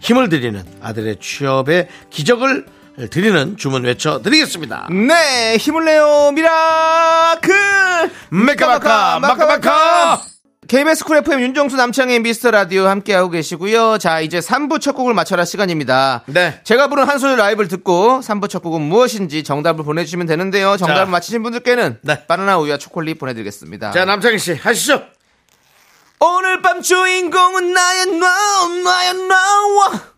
힘을 0.00 0.28
드리는 0.28 0.62
아들의 0.80 1.16
취업의 1.20 1.88
기적을 2.10 2.66
드리는 3.10 3.56
주문 3.56 3.84
외쳐드리겠습니다. 3.84 4.88
네, 4.90 5.56
힘을 5.56 5.84
내요, 5.84 6.30
미라클! 6.34 8.10
메카마카 8.30 9.18
마카마카 9.20 10.22
KBS 10.68 11.04
쿨 11.04 11.16
FM 11.18 11.40
윤정수 11.40 11.76
남창희의 11.76 12.20
미스터 12.20 12.50
라디오 12.50 12.86
함께하고 12.86 13.28
계시고요. 13.30 13.98
자, 13.98 14.20
이제 14.20 14.38
3부 14.38 14.80
첫 14.80 14.92
곡을 14.92 15.12
맞춰라 15.12 15.44
시간입니다. 15.44 16.22
네. 16.26 16.60
제가 16.64 16.88
부른 16.88 17.04
한 17.04 17.18
소절 17.18 17.36
라이브를 17.36 17.68
듣고 17.68 18.20
3부 18.20 18.48
첫 18.48 18.62
곡은 18.62 18.80
무엇인지 18.80 19.42
정답을 19.42 19.84
보내주시면 19.84 20.26
되는데요. 20.26 20.76
정답을 20.76 21.04
자. 21.06 21.10
맞히신 21.10 21.42
분들께는 21.42 21.98
네. 22.02 22.26
바나나 22.26 22.58
우유와 22.58 22.78
초콜릿 22.78 23.18
보내드리겠습니다. 23.18 23.90
자 23.90 24.04
남창희 24.04 24.38
씨 24.38 24.54
하시죠. 24.54 25.02
오늘 26.20 26.62
밤 26.62 26.80
주인공은 26.80 27.72
나야, 27.74 28.04
너, 28.06 28.68
나야, 28.84 29.12
나. 29.12 30.11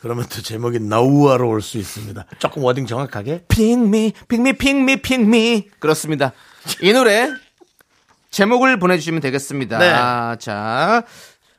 그러면 0.00 0.26
또 0.28 0.40
제목이 0.42 0.78
나야 0.80 1.14
나로 1.14 1.48
올 1.48 1.60
수 1.60 1.76
있습니다. 1.78 2.24
조금 2.38 2.62
wording 2.64 2.86
정확하게. 2.86 3.44
핑미, 3.48 4.12
핑미, 4.28 4.52
핑미, 4.54 5.02
핑미. 5.02 5.68
그렇습니다. 5.80 6.32
이 6.82 6.92
노래 6.92 7.30
제목을 8.30 8.78
보내주시면 8.78 9.20
되겠습니다. 9.20 9.78
네. 9.78 9.90
자. 10.38 11.02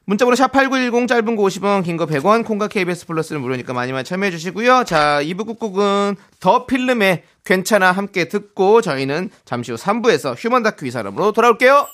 문자번호 0.05 0.35
샵8910 0.37 1.07
짧은 1.07 1.35
거 1.35 1.43
50원, 1.43 1.83
긴 1.83 1.95
거 1.95 2.07
100원, 2.07 2.43
콩과 2.43 2.67
KBS 2.67 3.05
플러스는 3.05 3.41
무료니까 3.41 3.73
많이 3.73 3.91
많이 3.91 4.03
참여해 4.03 4.31
주시고요. 4.31 4.83
자, 4.85 5.19
2부 5.21 5.45
끝곡은 5.45 6.15
더 6.39 6.65
필름의 6.65 7.21
괜찮아 7.45 7.91
함께 7.91 8.27
듣고 8.27 8.81
저희는 8.81 9.29
잠시 9.45 9.71
후 9.71 9.77
3부에서 9.77 10.33
휴먼 10.35 10.63
다큐 10.63 10.87
이 10.87 10.91
사람으로 10.91 11.31
돌아올게요. 11.31 11.85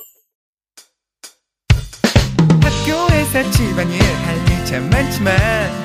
학교에서 2.61 3.51
집안일 3.51 4.01
할일참 4.01 4.89
많지만 4.89 5.84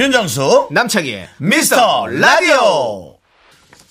윤정수 0.00 0.68
남창희의 0.70 1.28
미스터 1.36 2.06
라디오. 2.06 3.18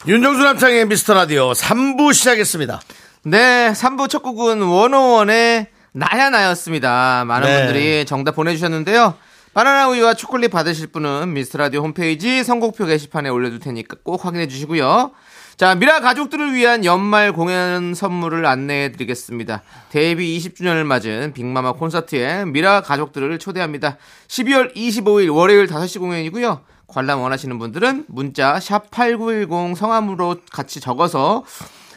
윤정수 0.07 0.41
남창의 0.41 0.87
미스터 0.87 1.13
라디오 1.13 1.51
3부 1.51 2.15
시작했습니다. 2.15 2.81
네, 3.25 3.71
3부 3.73 4.09
첫 4.09 4.23
곡은 4.23 4.59
원어원의 4.59 5.67
나야 5.91 6.31
나였습니다. 6.31 7.25
많은 7.25 7.47
네. 7.47 7.57
분들이 7.59 8.05
정답 8.05 8.35
보내주셨는데요. 8.35 9.13
바나나 9.53 9.87
우유와 9.89 10.15
초콜릿 10.15 10.49
받으실 10.49 10.87
분은 10.87 11.31
미스트라디오 11.33 11.81
홈페이지 11.83 12.43
선곡표 12.43 12.87
게시판에 12.87 13.29
올려둘 13.29 13.59
테니까 13.59 13.97
꼭 14.03 14.25
확인해 14.25 14.47
주시고요. 14.47 15.11
자, 15.59 15.75
미라 15.75 15.99
가족들을 15.99 16.53
위한 16.53 16.85
연말 16.85 17.33
공연 17.33 17.93
선물을 17.93 18.45
안내해 18.45 18.93
드리겠습니다. 18.93 19.61
데뷔 19.89 20.39
20주년을 20.39 20.85
맞은 20.85 21.33
빅마마 21.33 21.73
콘서트에 21.73 22.45
미라 22.45 22.79
가족들을 22.81 23.37
초대합니다. 23.39 23.97
12월 24.29 24.73
25일 24.73 25.35
월요일 25.35 25.67
5시 25.67 25.99
공연이고요. 25.99 26.61
관람 26.87 27.19
원하시는 27.19 27.59
분들은 27.59 28.05
문자 28.07 28.57
샵8910 28.57 29.75
성함으로 29.75 30.37
같이 30.49 30.79
적어서 30.79 31.43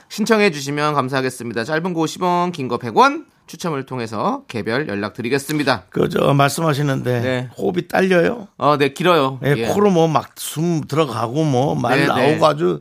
신청해 0.09 0.51
주시면 0.51 0.95
감사하겠습니다. 0.95 1.63
짧은 1.63 1.95
거 1.95 2.01
50원, 2.01 2.51
긴 2.51 2.67
거 2.67 2.79
100원 2.79 3.27
추첨을 3.47 3.87
통해서 3.87 4.43
개별 4.49 4.89
연락 4.89 5.15
드리겠습니다. 5.15 5.85
그저 5.91 6.35
말씀하시는데 6.35 7.21
네. 7.21 7.49
호흡이 7.57 7.87
딸려요. 7.87 8.49
어, 8.59 8.77
네, 8.77 8.93
길어요. 8.93 9.39
예, 9.45 9.55
예. 9.57 9.67
코로 9.69 9.91
뭐 9.93 10.09
막 10.09 10.35
숨 10.37 10.81
들어가고 10.81 11.45
뭐말 11.45 12.01
네, 12.01 12.07
나오고 12.09 12.23
네. 12.23 12.45
아주 12.45 12.81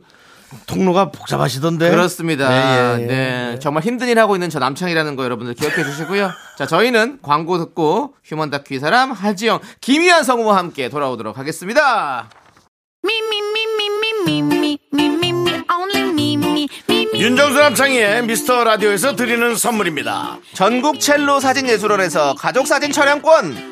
통로가 0.66 1.10
복잡하시던데. 1.10 1.90
그렇습니다. 1.90 2.50
예, 2.52 2.98
예, 2.98 3.02
예. 3.02 3.06
네. 3.06 3.58
정말 3.60 3.82
힘든 3.82 4.08
일 4.08 4.18
하고 4.18 4.36
있는 4.36 4.50
저 4.50 4.58
남창이라는 4.58 5.16
거 5.16 5.24
여러분들 5.24 5.54
기억해 5.54 5.84
주시고요. 5.84 6.30
자, 6.58 6.66
저희는 6.66 7.18
광고 7.22 7.58
듣고 7.58 8.14
휴먼 8.24 8.50
다큐 8.50 8.74
이 8.74 8.78
사람 8.78 9.12
하지영, 9.12 9.60
김희한 9.80 10.24
성우와 10.24 10.56
함께 10.56 10.88
돌아오도록 10.88 11.38
하겠습니다. 11.38 12.28
윤정수 17.14 17.58
남창희의 17.60 18.24
미스터 18.24 18.64
라디오에서 18.64 19.16
드리는 19.16 19.54
선물입니다. 19.54 20.38
전국 20.54 20.98
첼로 20.98 21.40
사진예술원에서 21.40 22.34
가족사진 22.34 22.90
촬영권. 22.90 23.71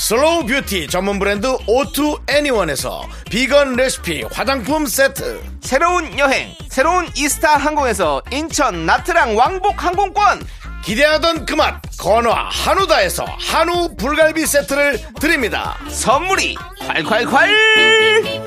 슬로우 0.00 0.46
뷰티 0.46 0.86
전문 0.88 1.18
브랜드 1.18 1.46
오투 1.66 2.18
애니원에서 2.26 3.06
비건 3.30 3.76
레시피 3.76 4.24
화장품 4.32 4.86
세트. 4.86 5.42
새로운 5.60 6.18
여행, 6.18 6.54
새로운 6.70 7.06
이스타 7.14 7.56
항공에서 7.58 8.22
인천 8.32 8.86
나트랑 8.86 9.36
왕복 9.36 9.84
항공권, 9.84 10.42
기대하던 10.82 11.44
그 11.44 11.54
맛 11.54 11.82
건화 11.98 12.48
한우다에서 12.50 13.26
한우 13.38 13.94
불갈비 13.96 14.46
세트를 14.46 14.98
드립니다. 15.20 15.76
선물이 15.90 16.56
콸콸콸! 16.80 18.40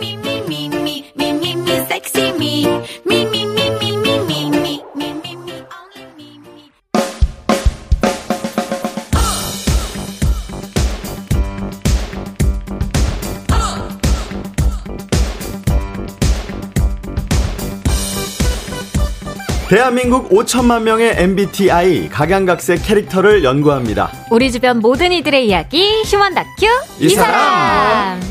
대한민국 19.77 20.29
5천만 20.29 20.83
명의 20.83 21.15
MBTI 21.17 22.07
각양각색 22.09 22.85
캐릭터를 22.85 23.43
연구합니다. 23.43 24.11
우리 24.29 24.51
주변 24.51 24.77
모든 24.77 25.11
이들의 25.11 25.47
이야기 25.47 26.03
휴먼 26.05 26.35
다큐 26.35 26.67
이 26.99 27.05
이 27.07 27.09
사람. 27.15 28.21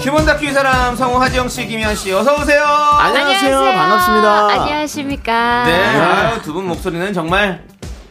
휴먼 0.00 0.24
다큐 0.24 0.46
이 0.46 0.52
사람 0.52 0.96
성우 0.96 1.20
하지영 1.20 1.48
씨, 1.48 1.66
김현 1.66 1.94
씨, 1.94 2.10
어서 2.12 2.34
오세요. 2.40 2.62
안녕하세요. 2.64 3.58
반갑습니다. 3.60 4.46
안녕하십니까. 4.48 5.64
네, 5.66 5.84
아유, 5.98 6.42
두분 6.42 6.66
목소리는 6.68 7.12
정말 7.12 7.62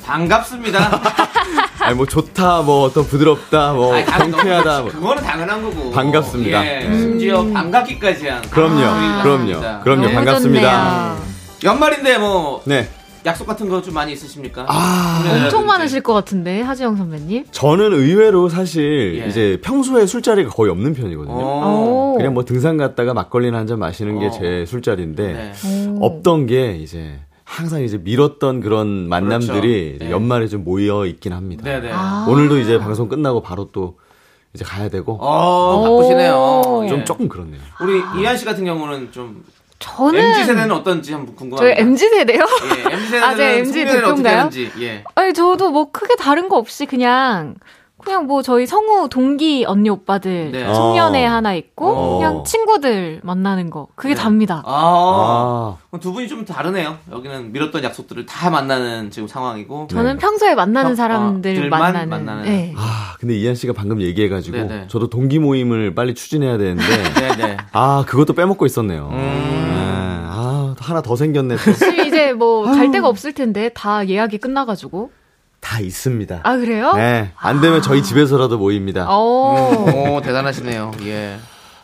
반갑습니다. 0.05 1.01
아니 1.79 1.95
뭐 1.95 2.05
좋다, 2.05 2.61
뭐 2.61 2.83
어떤 2.83 3.05
부드럽다, 3.05 3.73
뭐 3.73 3.93
당- 4.05 4.31
경쾌하다. 4.31 4.81
뭐. 4.81 4.91
그거는 4.91 5.23
당연한 5.23 5.61
거고. 5.63 5.91
반갑습니다. 5.91 6.65
예, 6.65 6.81
심지어 6.83 7.43
반갑기까지 7.45 8.27
한. 8.27 8.41
그럼요, 8.49 8.75
소리가 8.77 9.21
그럼요. 9.23 9.81
그럼요. 9.83 10.01
너무 10.03 10.13
반갑습니다. 10.15 11.15
좋네요. 11.15 11.23
연말인데 11.63 12.17
뭐 12.17 12.61
네. 12.65 12.87
약속 13.25 13.47
같은 13.47 13.69
거 13.69 13.81
좀 13.81 13.93
많이 13.93 14.11
있으십니까? 14.11 14.65
아, 14.67 15.23
엄청 15.45 15.65
많으실 15.65 16.01
것 16.03 16.13
같은데 16.13 16.61
하지영 16.61 16.97
선배님. 16.97 17.45
저는 17.51 17.93
의외로 17.93 18.49
사실 18.49 19.21
예. 19.23 19.27
이제 19.27 19.57
평소에 19.63 20.05
술자리가 20.05 20.49
거의 20.49 20.69
없는 20.71 20.93
편이거든요. 20.93 21.33
어. 21.33 22.11
오. 22.13 22.17
그냥 22.17 22.33
뭐 22.33 22.43
등산 22.43 22.75
갔다가 22.77 23.13
막걸리나 23.13 23.57
한 23.59 23.67
잔 23.67 23.79
마시는 23.79 24.19
게 24.19 24.25
어. 24.27 24.31
제 24.31 24.65
술자리인데 24.67 25.33
네. 25.33 25.53
없던 26.01 26.47
게 26.47 26.75
이제 26.75 27.17
항상 27.45 27.81
이제 27.83 27.97
미뤘던 27.97 28.61
그런 28.61 29.09
만남들이 29.09 29.97
그렇죠. 29.97 30.05
네. 30.05 30.11
연말에 30.11 30.47
좀 30.47 30.63
모여 30.63 31.05
있긴 31.05 31.33
합니다. 31.33 31.63
네네. 31.63 31.91
아. 31.91 32.25
오늘도 32.29 32.57
이제 32.59 32.79
방송 32.79 33.09
끝나고 33.09 33.41
바로 33.41 33.69
또 33.71 33.97
이제 34.53 34.63
가야 34.63 34.89
되고 34.89 35.17
어, 35.19 35.81
바쁘시네요. 35.83 36.85
좀 36.89 36.99
예. 36.99 37.03
조금 37.03 37.27
그렇네요. 37.27 37.59
우리 37.81 38.01
이한 38.21 38.37
씨 38.37 38.45
같은 38.45 38.63
경우는 38.65 39.11
좀 39.11 39.43
저는 39.79 40.17
MZ 40.19 40.45
세대는 40.45 40.71
어떤지 40.71 41.11
한번 41.11 41.35
궁금합니다. 41.35 41.75
저희 41.75 41.85
MZ 41.85 42.09
세대요? 42.09 42.39
예, 42.39 42.93
MZ 42.93 43.05
세대는 43.05 43.23
아, 43.23 43.35
제가 43.35 43.49
MZ 43.51 43.85
대표인가요? 43.85 44.49
예. 44.79 45.03
아니 45.15 45.33
저도 45.33 45.71
뭐 45.71 45.91
크게 45.91 46.15
다른 46.15 46.47
거 46.47 46.57
없이 46.57 46.85
그냥 46.85 47.55
그냥 48.03 48.27
뭐 48.27 48.41
저희 48.41 48.65
성우 48.67 49.09
동기 49.09 49.65
언니 49.67 49.89
오빠들 49.89 50.51
네. 50.51 50.73
송년회 50.73 51.25
어. 51.27 51.31
하나 51.31 51.53
있고 51.53 51.87
어. 51.87 52.17
그냥 52.17 52.43
친구들 52.43 53.21
만나는 53.23 53.69
거 53.69 53.87
그게 53.95 54.13
네. 54.13 54.21
답니다. 54.21 54.61
아. 54.65 55.75
아, 55.75 55.77
그럼 55.89 55.99
두 56.01 56.13
분이 56.13 56.27
좀 56.27 56.45
다르네요. 56.45 56.97
여기는 57.11 57.51
미뤘던 57.51 57.83
약속들을 57.83 58.25
다 58.25 58.49
만나는 58.49 59.11
지금 59.11 59.27
상황이고. 59.27 59.87
저는 59.89 60.17
평소에 60.17 60.55
만나는 60.55 60.91
평- 60.91 60.95
사람들 60.95 61.65
아, 61.73 61.77
만나는. 61.77 62.09
만나는. 62.09 62.43
네. 62.43 62.73
아, 62.77 63.15
근데 63.19 63.35
이한 63.37 63.55
씨가 63.55 63.73
방금 63.73 64.01
얘기해가지고 64.01 64.57
네네. 64.57 64.87
저도 64.89 65.09
동기 65.09 65.39
모임을 65.39 65.95
빨리 65.95 66.13
추진해야 66.13 66.57
되는데 66.57 66.83
네네. 67.37 67.57
아 67.73 68.03
그것도 68.07 68.33
빼먹고 68.33 68.65
있었네요. 68.65 69.09
음. 69.11 69.17
네. 69.17 69.83
아 70.35 70.75
하나 70.79 71.01
더 71.01 71.15
생겼네. 71.15 71.55
또. 71.55 71.71
혹시 71.71 72.07
이제 72.07 72.33
뭐 72.33 72.63
갈 72.63 72.91
데가 72.91 73.07
없을 73.07 73.33
텐데 73.33 73.69
다 73.73 74.07
예약이 74.07 74.37
끝나가지고. 74.39 75.11
다 75.63 75.79
있습니다. 75.79 76.41
아 76.43 76.57
그래요? 76.57 76.93
네, 76.93 77.31
안 77.37 77.61
되면 77.61 77.81
저희 77.81 78.03
집에서라도 78.03 78.57
모입니다. 78.57 79.09
오. 79.09 80.15
오, 80.15 80.21
대단하시네요. 80.21 80.91
예. 81.05 81.37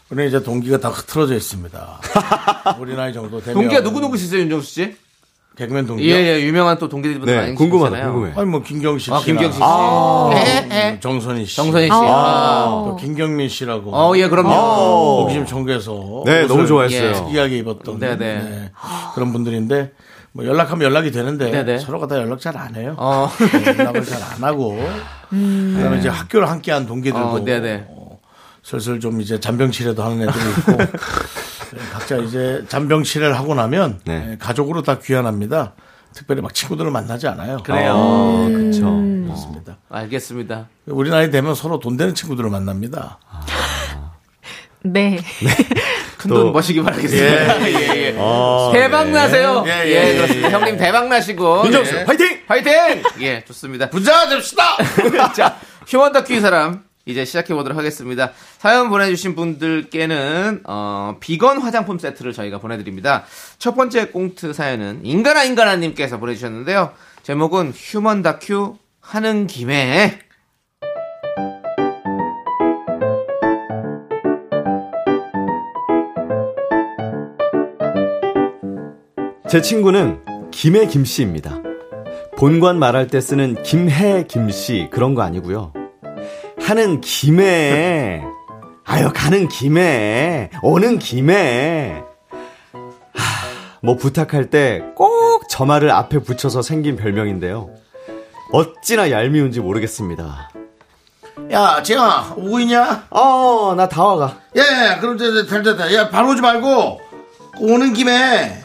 우리 0.09 0.27
이제 0.27 0.43
동기가 0.43 0.79
다 0.79 0.89
흐트러져 0.89 1.33
있습니다. 1.35 2.01
우리 2.79 2.95
나이 2.95 3.13
정도 3.13 3.39
되면 3.39 3.53
동기가 3.53 3.81
누구누구시세요, 3.81 4.41
윤정수 4.41 4.67
씨? 4.69 4.95
개그맨 5.55 5.87
동기. 5.87 6.09
예, 6.09 6.15
예, 6.15 6.41
유명한 6.41 6.77
또 6.77 6.87
동기들분들 6.87 7.33
네, 7.33 7.41
많이 7.41 7.55
궁금하다. 7.55 8.11
궁금해. 8.11 8.33
아니 8.35 8.45
뭐 8.49 8.61
김경식 8.63 9.05
씨. 9.05 9.11
아, 9.13 9.19
김경식 9.19 9.55
씨. 9.55 9.59
아. 9.61 10.29
예, 10.33 10.69
예. 10.71 10.99
정선희 10.99 11.45
씨. 11.45 11.55
정선희 11.55 11.85
씨. 11.87 11.91
아. 11.91 11.95
아. 11.97 12.83
또 12.87 12.95
김경민 12.95 13.49
씨라고. 13.49 13.93
어, 13.93 14.17
예, 14.17 14.27
그럼요. 14.29 15.23
호기심 15.23 15.45
청구해서. 15.45 16.23
네, 16.25 16.47
너무 16.47 16.65
좋아했어요. 16.65 17.09
예. 17.09 17.13
특이하게 17.13 17.57
입었던. 17.57 17.99
네, 17.99 18.17
네. 18.17 18.35
네, 18.39 18.71
그런 19.15 19.33
분들인데 19.33 19.91
뭐 20.31 20.45
연락하면 20.45 20.85
연락이 20.85 21.11
되는데 21.11 21.49
네, 21.51 21.63
네. 21.63 21.77
서로가 21.79 22.07
다 22.07 22.15
연락 22.17 22.39
잘 22.39 22.55
안 22.57 22.75
해요. 22.75 22.95
어. 22.97 23.29
네, 23.39 23.65
연락을 23.77 24.03
잘 24.05 24.21
안 24.21 24.43
하고. 24.43 24.77
그다음에 25.29 25.99
이제 25.99 26.09
학교를 26.09 26.49
함께한 26.49 26.85
동기들도 26.85 27.27
어, 27.27 27.39
네, 27.43 27.59
네. 27.59 27.85
어, 27.89 28.19
슬슬 28.63 28.99
좀 28.99 29.21
이제 29.21 29.39
잔병치레도 29.39 30.03
하는 30.03 30.27
애들이 30.27 30.43
있고 30.51 30.71
네, 30.77 31.79
각자 31.93 32.17
이제 32.17 32.63
잔병치레를 32.67 33.37
하고 33.37 33.55
나면 33.55 33.99
네. 34.05 34.19
네, 34.25 34.37
가족으로 34.37 34.81
다 34.83 34.99
귀환합니다. 34.99 35.73
특별히 36.13 36.41
막 36.41 36.53
친구들을 36.53 36.89
만나지 36.89 37.27
않아요. 37.27 37.57
그래요. 37.63 37.93
아, 37.95 38.47
그쵸. 38.51 38.81
그렇습니다. 39.25 39.77
알겠습니다. 39.89 40.67
우리 40.87 41.09
나이 41.11 41.29
되면 41.29 41.53
서로 41.53 41.79
돈 41.79 41.97
되는 41.97 42.15
친구들을 42.15 42.49
만납니다. 42.49 43.19
네. 44.81 45.19
큰 46.19 46.29
또- 46.29 46.43
돈 46.43 46.53
버시기 46.53 46.82
바라겠습니다. 46.84 47.62
예, 47.69 47.73
예, 47.73 48.08
예. 48.08 48.15
아, 48.19 48.69
대박 48.73 49.10
나세요. 49.10 49.63
예, 49.65 49.71
예, 49.71 49.88
예, 49.88 50.10
예, 50.10 50.15
그렇습니다. 50.17 50.49
형님 50.51 50.77
대박 50.77 51.08
나시고. 51.08 51.63
윤정수, 51.65 51.95
예. 51.95 52.03
화이팅! 52.03 52.39
화이팅! 52.45 52.73
예, 53.21 53.43
좋습니다. 53.47 53.89
부자 53.89 54.27
됩시다! 54.27 54.63
자, 55.34 55.58
휴먼 55.88 56.12
다큐 56.12 56.34
이 56.34 56.41
사람 56.41 56.84
이제 57.05 57.23
시작해 57.23 57.53
보도록 57.53 57.77
하겠습니다. 57.77 58.34
사연 58.58 58.89
보내주신 58.89 59.34
분들께는 59.34 60.62
어, 60.65 61.15
비건 61.21 61.60
화장품 61.62 61.97
세트를 61.97 62.34
저희가 62.34 62.60
보내드립니다. 62.60 63.23
첫 63.58 63.73
번째 63.75 64.08
꽁트 64.08 64.51
사연은 64.51 64.99
인간아 65.03 65.45
인간아님께서 65.45 66.17
보내주셨는데요. 66.19 66.91
제목은 67.23 67.71
휴먼 67.75 68.23
다큐 68.23 68.75
하는 68.99 69.47
김에 69.47 70.19
제 79.49 79.62
친구는 79.62 80.19
김해 80.51 80.85
김씨입니다. 80.88 81.57
본관 82.38 82.77
말할 82.79 83.07
때 83.07 83.19
쓰는 83.19 83.62
김해 83.63 84.25
김씨 84.27 84.88
그런 84.91 85.15
거 85.15 85.21
아니고요. 85.23 85.73
하는 86.62 87.01
김에 87.01 88.21
아유 88.85 89.12
가는 89.13 89.47
김에 89.47 90.49
오는 90.62 90.99
김에 90.99 92.01
하, 93.13 93.47
뭐 93.81 93.95
부탁할 93.95 94.49
때 94.49 94.81
꼭 94.95 95.19
저 95.49 95.65
말을 95.65 95.89
앞에 95.89 96.19
붙여서 96.19 96.62
생긴 96.62 96.95
별명인데요. 96.95 97.69
어찌나 98.53 99.09
얄미운지 99.09 99.62
모르겠습니다. 99.62 100.51
야, 101.51 101.81
지영아, 101.81 102.35
오고 102.38 102.59
있냐? 102.59 103.07
어, 103.09 103.73
나 103.75 103.88
다 103.89 104.03
와가. 104.03 104.38
예, 104.55 104.62
그럼 105.01 105.17
잘 105.17 105.63
됐다. 105.63 105.91
야, 105.95 106.09
바로 106.09 106.29
오지 106.31 106.41
말고 106.41 107.01
오는 107.62 107.93
김에 107.93 108.62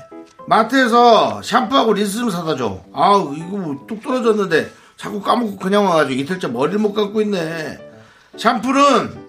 마트에서 0.47 1.41
샴푸하고 1.43 1.95
린스 1.95 2.19
좀 2.19 2.31
사다 2.31 2.57
줘. 2.57 2.81
아우, 2.93 3.35
이거 3.35 3.57
뭐 3.57 3.87
뚝 3.87 4.03
떨어졌는데 4.03 4.71
자꾸 4.97 5.21
까먹고 5.21 5.57
그냥 5.57 5.87
와가지고 5.87 6.21
이틀째 6.21 6.49
머리를 6.49 6.79
못 6.79 6.93
감고 6.93 7.21
있네. 7.23 7.79
샴푸는 8.37 9.25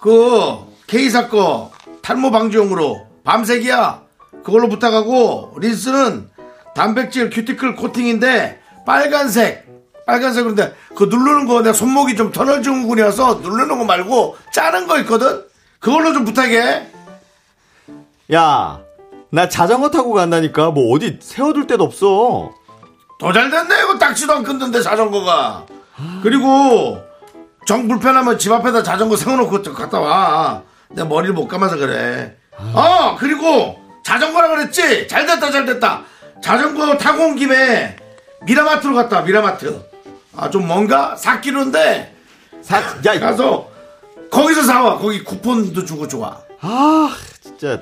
그 0.00 0.56
K사 0.86 1.28
거 1.28 1.72
탈모 2.02 2.30
방지용으로 2.30 3.06
밤색이야. 3.24 4.02
그걸로 4.44 4.68
부탁하고 4.68 5.56
린스는 5.58 6.30
단백질 6.74 7.30
큐티클 7.30 7.76
코팅인데 7.76 8.60
빨간색. 8.86 9.66
빨간색인데 10.06 10.74
그 10.94 11.04
누르는 11.04 11.46
거 11.46 11.60
내가 11.60 11.74
손목이 11.74 12.16
좀 12.16 12.32
터널 12.32 12.62
증후군이어서 12.62 13.40
누르는 13.42 13.78
거 13.78 13.84
말고 13.84 14.36
자른 14.52 14.86
거 14.86 14.98
있거든. 15.00 15.44
그걸로 15.80 16.12
좀 16.14 16.24
부탁해. 16.24 16.86
야, 18.32 18.80
나 19.30 19.48
자전거 19.48 19.90
타고 19.90 20.12
간다니까 20.12 20.70
뭐 20.70 20.94
어디 20.94 21.18
세워둘 21.20 21.66
데도 21.66 21.84
없어. 21.84 22.52
더 23.18 23.32
잘 23.32 23.50
됐네. 23.50 23.82
이거 23.82 23.98
딱지도 23.98 24.32
안 24.32 24.42
끊던데 24.42 24.80
자전거가. 24.80 25.66
그리고 26.22 26.98
정 27.66 27.88
불편하면 27.88 28.38
집 28.38 28.52
앞에다 28.52 28.82
자전거 28.82 29.16
세워놓고 29.16 29.62
또 29.62 29.74
갔다 29.74 30.00
와. 30.00 30.62
내가 30.90 31.08
머리를 31.08 31.34
못 31.34 31.46
감아서 31.48 31.76
그래. 31.76 32.36
어 32.74 33.16
그리고 33.18 33.78
자전거라 34.04 34.48
그랬지. 34.48 35.08
잘 35.08 35.26
됐다 35.26 35.50
잘 35.50 35.64
됐다. 35.66 36.02
자전거 36.42 36.96
타고 36.96 37.24
온 37.24 37.36
김에 37.36 37.96
미라마트로 38.46 38.94
갔다 38.94 39.16
와, 39.16 39.22
미라마트. 39.22 39.84
아 40.36 40.48
좀 40.50 40.68
뭔가 40.68 41.16
4kg인데 41.18 42.06
사, 42.62 42.78
야, 43.04 43.18
가서 43.20 43.68
거기서 44.30 44.62
사와. 44.62 44.98
거기 44.98 45.24
쿠폰도 45.24 45.84
주고 45.84 46.06
좋아. 46.06 46.38
아, 46.60 47.16
진짜. 47.40 47.80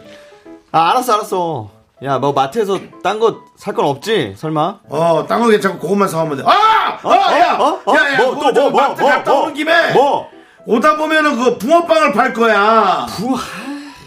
아, 0.77 0.91
알았어, 0.91 1.14
알았어. 1.14 1.70
야, 2.05 2.18
뭐 2.18 2.35
마트에서 2.35 2.79
딴 3.03 3.18
거 3.18 3.41
살 3.57 3.74
건 3.74 3.87
없지? 3.87 4.35
설마? 4.37 4.81
어, 4.91 5.24
딴거 5.27 5.49
괜찮고 5.49 5.79
그것만 5.79 6.07
사오면 6.07 6.37
돼. 6.37 6.43
아! 6.47 6.99
아, 7.03 7.39
야! 7.39 7.55
어? 7.59 7.81
어? 7.87 7.95
야, 7.95 8.12
야, 8.12 8.18
뭐, 8.18 8.35
그거 8.35 8.49
또저 8.53 8.61
뭐, 8.61 8.70
뭐, 8.72 8.81
마트 8.83 9.01
뭐, 9.01 9.11
갔다 9.11 9.31
뭐, 9.33 9.43
오는 9.45 9.55
김에 9.55 9.93
뭐? 9.95 10.29
오다 10.66 10.99
보면은 10.99 11.37
그 11.37 11.57
붕어빵을 11.57 12.12
팔 12.12 12.35
거야. 12.35 13.07
붕어. 13.09 13.39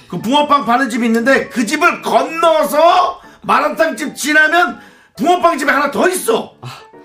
그 0.10 0.22
붕어빵 0.22 0.66
파는 0.66 0.92
집이 0.92 1.08
있는데 1.08 1.50
그 1.50 1.66
집을 1.66 2.04
건너서 2.04 3.20
마라탕 3.42 3.96
집 3.98 4.16
지나면 4.16 4.80
붕어빵 5.18 5.58
집이 5.58 5.72
하나 5.72 5.90
더 5.90 6.08
있어. 6.08 6.54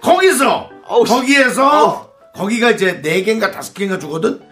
거기서 0.02 0.68
어우, 0.86 1.06
씨. 1.06 1.12
거기에서 1.14 2.10
거기가 2.34 2.70
이제 2.72 3.00
네 3.00 3.22
개인가 3.22 3.50
다섯 3.50 3.72
개인가 3.72 3.98
주거든. 3.98 4.42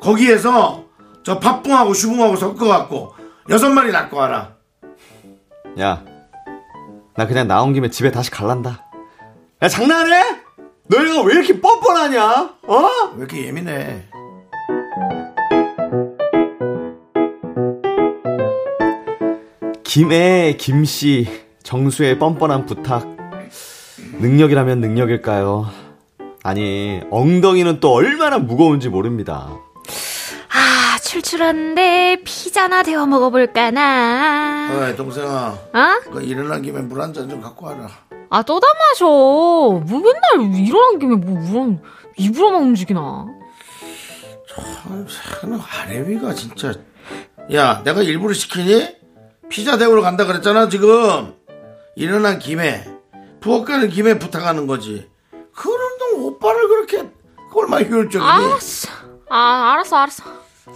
거기에서 0.00 0.84
저 1.24 1.38
팥붕하고 1.38 1.92
슈붕하고 1.92 2.36
섞어 2.36 2.66
갖고 2.66 3.14
여섯 3.50 3.68
마리 3.68 3.92
낳고 3.92 4.16
와라. 4.16 4.51
야, 5.80 6.04
나 7.16 7.26
그냥 7.26 7.48
나온 7.48 7.72
김에 7.72 7.88
집에 7.90 8.10
다시 8.10 8.30
갈란다. 8.30 8.84
야, 9.62 9.68
장난해? 9.68 10.22
너희가 10.84 11.22
왜 11.22 11.34
이렇게 11.34 11.60
뻔뻔하냐? 11.60 12.54
어? 12.66 12.88
왜 13.14 13.18
이렇게 13.18 13.46
예민해? 13.46 14.04
김해 19.84 20.56
김씨 20.58 21.26
정수의 21.62 22.18
뻔뻔한 22.18 22.66
부탁 22.66 23.06
능력이라면 24.20 24.80
능력일까요? 24.80 25.66
아니 26.42 27.00
엉덩이는 27.10 27.80
또 27.80 27.92
얼마나 27.92 28.38
무거운지 28.38 28.88
모릅니다. 28.88 29.58
아, 31.12 31.14
출출한데 31.14 32.22
피자나 32.24 32.82
데워 32.82 33.04
먹어볼까나. 33.04 34.70
어이, 34.88 34.96
동생아. 34.96 35.48
어? 35.74 36.10
그 36.10 36.22
일어난 36.22 36.62
김에 36.62 36.80
물 36.80 37.02
한 37.02 37.12
잔 37.12 37.28
좀 37.28 37.42
갖고 37.42 37.66
와라. 37.66 37.86
아, 38.30 38.42
떠다 38.42 38.66
마셔. 38.78 39.04
뭐 39.06 39.82
맨날 39.84 40.56
일어난 40.58 40.98
김에 40.98 41.16
뭐 41.16 41.38
물은 41.38 41.82
입으로만 42.16 42.62
움직이나. 42.62 43.26
참, 44.48 45.06
새는 45.06 45.60
아래위가 45.60 46.32
진짜. 46.32 46.72
야, 47.52 47.82
내가 47.84 48.00
일부러 48.02 48.32
시키니? 48.32 48.96
피자 49.50 49.76
대우러 49.76 50.00
간다 50.00 50.24
그랬잖아, 50.24 50.70
지금. 50.70 51.34
일어난 51.94 52.38
김에, 52.38 52.86
부엌 53.42 53.66
가는 53.66 53.90
김에 53.90 54.18
부탁하는 54.18 54.66
거지. 54.66 55.10
그런데 55.54 56.04
오빠를 56.16 56.68
그렇게, 56.68 57.02
그 57.52 57.58
얼마나 57.60 57.84
효율적이니? 57.84 58.30
알았어. 58.30 58.88
아, 59.28 59.72
알았어, 59.74 59.96
알았어. 59.98 60.24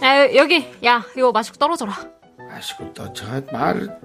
야, 0.03 0.35
여기, 0.35 0.67
야, 0.85 1.03
이거 1.15 1.31
마시고 1.31 1.57
떨어져라. 1.57 1.93
아시고 2.51 2.93
또, 2.93 3.11
저, 3.13 3.25
말, 3.51 3.99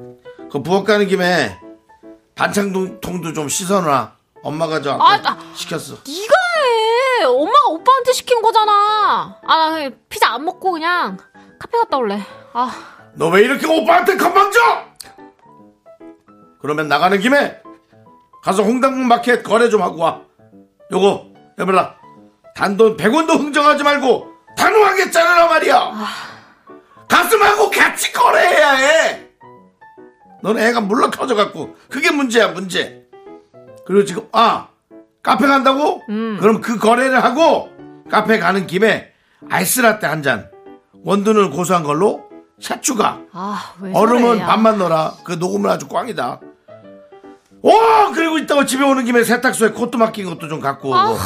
그 0.50 0.62
부엌 0.62 0.84
가는 0.84 1.06
김에, 1.06 1.58
반찬통도 2.34 3.32
좀 3.32 3.48
씻어놔. 3.48 4.12
엄마가 4.42 4.80
저, 4.80 4.92
아, 4.98 5.20
나- 5.20 5.38
시켰어. 5.54 5.94
네가 6.06 6.34
해. 7.20 7.24
엄마가 7.24 7.68
오빠한테 7.70 8.12
시킨 8.12 8.42
거잖아. 8.42 9.38
아, 9.46 9.56
나 9.56 9.70
그냥 9.70 9.94
피자 10.08 10.32
안 10.34 10.44
먹고 10.44 10.72
그냥 10.72 11.16
카페 11.60 11.78
갔다 11.78 11.96
올래. 11.98 12.20
아, 12.52 12.72
너 13.14 13.28
왜 13.28 13.42
이렇게 13.42 13.66
오빠한테 13.66 14.16
건방 14.16 14.50
져? 14.50 14.58
그러면 16.60 16.88
나가는 16.88 17.18
김에 17.20 17.60
가서 18.42 18.62
홍당무 18.62 19.04
마켓 19.04 19.42
거래 19.42 19.68
좀 19.68 19.82
하고 19.82 19.98
와. 19.98 20.22
요거 20.90 21.26
해봐라. 21.60 21.96
단돈 22.56 22.96
100원도 22.96 23.38
흥정하지 23.38 23.84
말고 23.84 24.31
단호하게 24.56 25.10
자르라 25.10 25.46
말이야. 25.48 25.92
가슴하고 27.08 27.70
같이 27.70 28.12
거래해야 28.12 28.72
해. 28.72 29.28
너는 30.42 30.62
애가 30.62 30.80
물러 30.80 31.10
터져 31.10 31.34
갖고 31.34 31.76
그게 31.88 32.10
문제야 32.10 32.48
문제. 32.48 33.02
그리고 33.86 34.04
지금 34.04 34.28
아 34.32 34.68
카페 35.22 35.46
간다고? 35.46 36.02
그럼 36.06 36.60
그 36.60 36.78
거래를 36.78 37.22
하고 37.22 37.70
카페 38.10 38.38
가는 38.38 38.66
김에 38.66 39.12
아이스라떼 39.50 40.06
한 40.06 40.22
잔. 40.22 40.50
원두는 41.04 41.50
고소한 41.50 41.82
걸로 41.82 42.24
샷 42.60 42.80
추가. 42.82 43.18
아, 43.32 43.74
왜 43.80 43.92
얼음은. 43.92 44.38
반만 44.40 44.78
넣어라. 44.78 45.14
그 45.24 45.32
녹음은 45.32 45.68
아주 45.68 45.88
꽝이다. 45.88 46.40
오 47.64 47.72
그리고 48.14 48.38
이따가 48.38 48.64
집에 48.66 48.84
오는 48.84 49.04
김에 49.04 49.22
세탁소에 49.24 49.70
코트 49.70 49.96
맡긴 49.96 50.26
것도 50.26 50.48
좀 50.48 50.60
갖고 50.60 50.90
오고. 50.90 51.18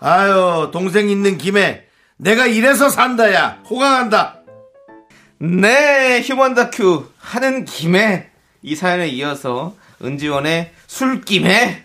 아유 0.00 0.70
동생 0.72 1.08
있는 1.08 1.38
김에 1.38 1.86
내가 2.24 2.46
이래서 2.46 2.88
산다야. 2.88 3.58
호강한다. 3.68 4.38
네, 5.40 6.22
휴먼 6.24 6.54
다큐 6.54 7.04
하는 7.18 7.66
김에 7.66 8.30
이 8.62 8.74
사연에 8.74 9.08
이어서 9.08 9.74
은지원의 10.02 10.72
술김에 10.86 11.82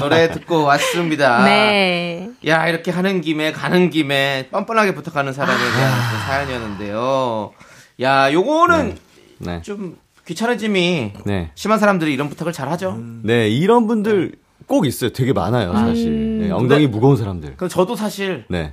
노래 0.00 0.30
듣고 0.32 0.64
왔습니다. 0.64 1.44
네. 1.44 2.30
야, 2.46 2.66
이렇게 2.66 2.90
하는 2.90 3.20
김에 3.20 3.52
가는 3.52 3.90
김에 3.90 4.48
뻔뻔하게 4.50 4.94
부탁하는 4.94 5.34
사람에 5.34 5.54
대한 5.58 5.92
그 6.10 6.16
사연이었는데요. 6.26 7.52
야, 8.00 8.32
요거는 8.32 8.96
네. 9.40 9.60
좀 9.60 9.98
귀찮아짐이 10.26 11.12
네. 11.26 11.50
심한 11.56 11.78
사람들이 11.78 12.10
이런 12.14 12.30
부탁을 12.30 12.54
잘 12.54 12.70
하죠. 12.70 12.98
네, 13.22 13.50
이런 13.50 13.86
분들 13.86 14.32
꼭 14.66 14.86
있어요. 14.86 15.10
되게 15.12 15.34
많아요, 15.34 15.74
사실. 15.74 16.38
네, 16.38 16.50
엉덩이 16.50 16.86
무거운 16.86 17.18
사람들. 17.18 17.56
그럼 17.56 17.68
저도 17.68 17.96
사실 17.96 18.46
네. 18.48 18.72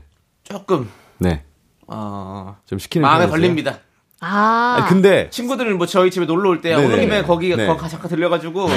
조금 0.50 0.90
네. 1.20 1.44
어, 1.88 2.58
좀 2.66 2.80
시키는 2.80 3.04
마음에 3.08 3.26
편이세요? 3.26 3.32
걸립니다. 3.32 3.80
아, 4.22 4.76
아니, 4.80 4.90
근데 4.90 5.30
친구들은 5.30 5.78
뭐 5.78 5.88
저희 5.88 6.12
집에 6.12 6.26
놀러 6.26 6.50
올 6.50 6.60
때. 6.62 6.74
오는 6.76 7.00
김에 7.00 7.24
거기 7.24 7.56
네. 7.56 7.66
거 7.68 7.78
잠깐 7.88 8.10
들려가지고 8.10 8.68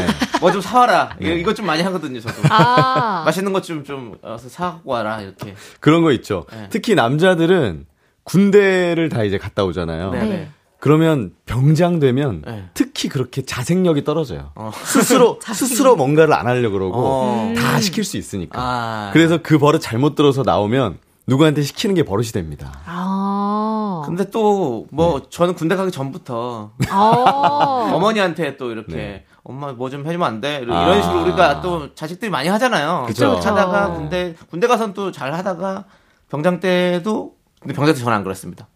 뭐 0.40 0.52
좀 0.52 0.60
사와라. 0.60 1.16
이거- 1.20 1.30
이거 1.32 1.52
좀 1.54 1.66
많이 1.66 1.82
하거든요, 1.82 2.20
저도. 2.20 2.34
아. 2.48 3.22
맛있는 3.24 3.52
것 3.52 3.62
좀 3.62 3.82
좀 3.84 4.16
사갖고 4.38 4.90
와라 4.92 5.20
이렇게. 5.20 5.54
그런 5.80 6.02
거 6.02 6.12
있죠. 6.12 6.46
네. 6.52 6.68
특히 6.70 6.94
남자들은 6.94 7.86
군대를 8.22 9.08
다 9.08 9.24
이제 9.24 9.36
갔다 9.38 9.64
오잖아요. 9.64 10.10
네. 10.12 10.22
네. 10.24 10.50
그러면 10.78 11.32
병장 11.46 11.98
되면 12.00 12.42
네. 12.46 12.64
특히 12.74 13.08
그렇게 13.08 13.42
자생력이 13.44 14.04
떨어져요. 14.04 14.52
어. 14.54 14.70
스스로 14.84 15.38
스스로 15.42 15.96
뭔가를 15.96 16.34
안 16.34 16.46
하려 16.46 16.70
그러고 16.70 16.94
어. 16.98 17.54
다 17.56 17.80
시킬 17.80 18.04
수 18.04 18.16
있으니까. 18.16 18.60
아. 18.60 19.10
그래서 19.12 19.38
그 19.42 19.58
버릇 19.58 19.80
잘못 19.80 20.14
들어서 20.14 20.42
나오면 20.44 20.98
누구한테 21.32 21.62
시키는 21.62 21.94
게 21.94 22.02
버릇이 22.02 22.28
됩니다. 22.28 22.78
아. 22.84 24.02
근데 24.04 24.28
또뭐 24.30 25.22
저는 25.30 25.54
군대 25.54 25.76
가기 25.76 25.90
전부터 25.90 26.72
아. 26.90 27.90
어머니한테 27.94 28.56
또 28.58 28.70
이렇게 28.70 28.94
네. 28.96 29.24
엄마 29.42 29.72
뭐 29.72 29.88
좀 29.88 30.06
해주면 30.06 30.26
안 30.26 30.40
돼? 30.40 30.60
이런 30.62 30.76
아. 30.76 31.00
식으로 31.02 31.22
우리가 31.22 31.60
또 31.62 31.94
자식들이 31.94 32.30
많이 32.30 32.48
하잖아요. 32.48 33.04
그쵸. 33.06 33.36
하다가 33.36 33.88
그쵸. 33.88 33.98
군대 33.98 34.34
군대 34.50 34.66
가선 34.66 34.92
또잘 34.92 35.32
하다가 35.34 35.84
병장 36.30 36.60
때도 36.60 37.34
근데 37.60 37.74
병장 37.74 37.94
때 37.94 38.00
저는 38.00 38.16
안 38.16 38.24
그랬습니다. 38.24 38.68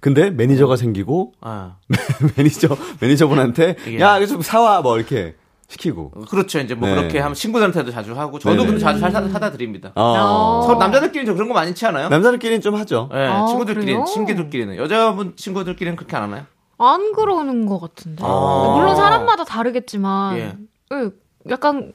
근데 0.00 0.30
매니저가 0.30 0.76
생기고 0.76 1.32
아. 1.42 1.76
매니저 2.36 2.68
매니저분한테 3.00 3.76
야 4.00 4.16
이거 4.16 4.26
좀 4.26 4.40
사와 4.42 4.80
뭐 4.80 4.96
이렇게 4.96 5.34
시키고. 5.68 6.10
그렇죠. 6.30 6.58
이제 6.60 6.74
뭐 6.74 6.88
네. 6.88 6.94
그렇게 6.94 7.18
하면 7.18 7.34
친구들한테도 7.34 7.90
자주 7.90 8.18
하고 8.18 8.38
저도 8.38 8.54
네네. 8.56 8.66
근데 8.66 8.80
자주 8.80 9.00
사- 9.00 9.10
사다 9.10 9.50
드립니다. 9.52 9.92
어. 9.94 10.62
서로 10.66 10.78
남자들끼리는 10.78 11.26
좀 11.26 11.34
그런 11.34 11.48
거 11.48 11.54
많지 11.54 11.84
않아요? 11.86 12.08
남자들끼리는 12.08 12.60
좀 12.62 12.74
하죠. 12.76 13.08
네, 13.12 13.26
아, 13.26 13.46
친구들끼리는 13.46 13.92
그래요? 13.92 14.04
친구들끼리는 14.06 14.76
여자분 14.76 15.34
친구들끼리는 15.36 15.96
그렇게 15.96 16.16
안 16.16 16.22
하나요? 16.24 16.44
안 16.78 17.12
그러는 17.12 17.66
것 17.66 17.80
같은데. 17.80 18.24
아. 18.24 18.72
물론 18.76 18.96
사람마다 18.96 19.44
다르겠지만, 19.44 20.36
예. 20.38 20.56
예, 20.92 21.10
약간 21.50 21.92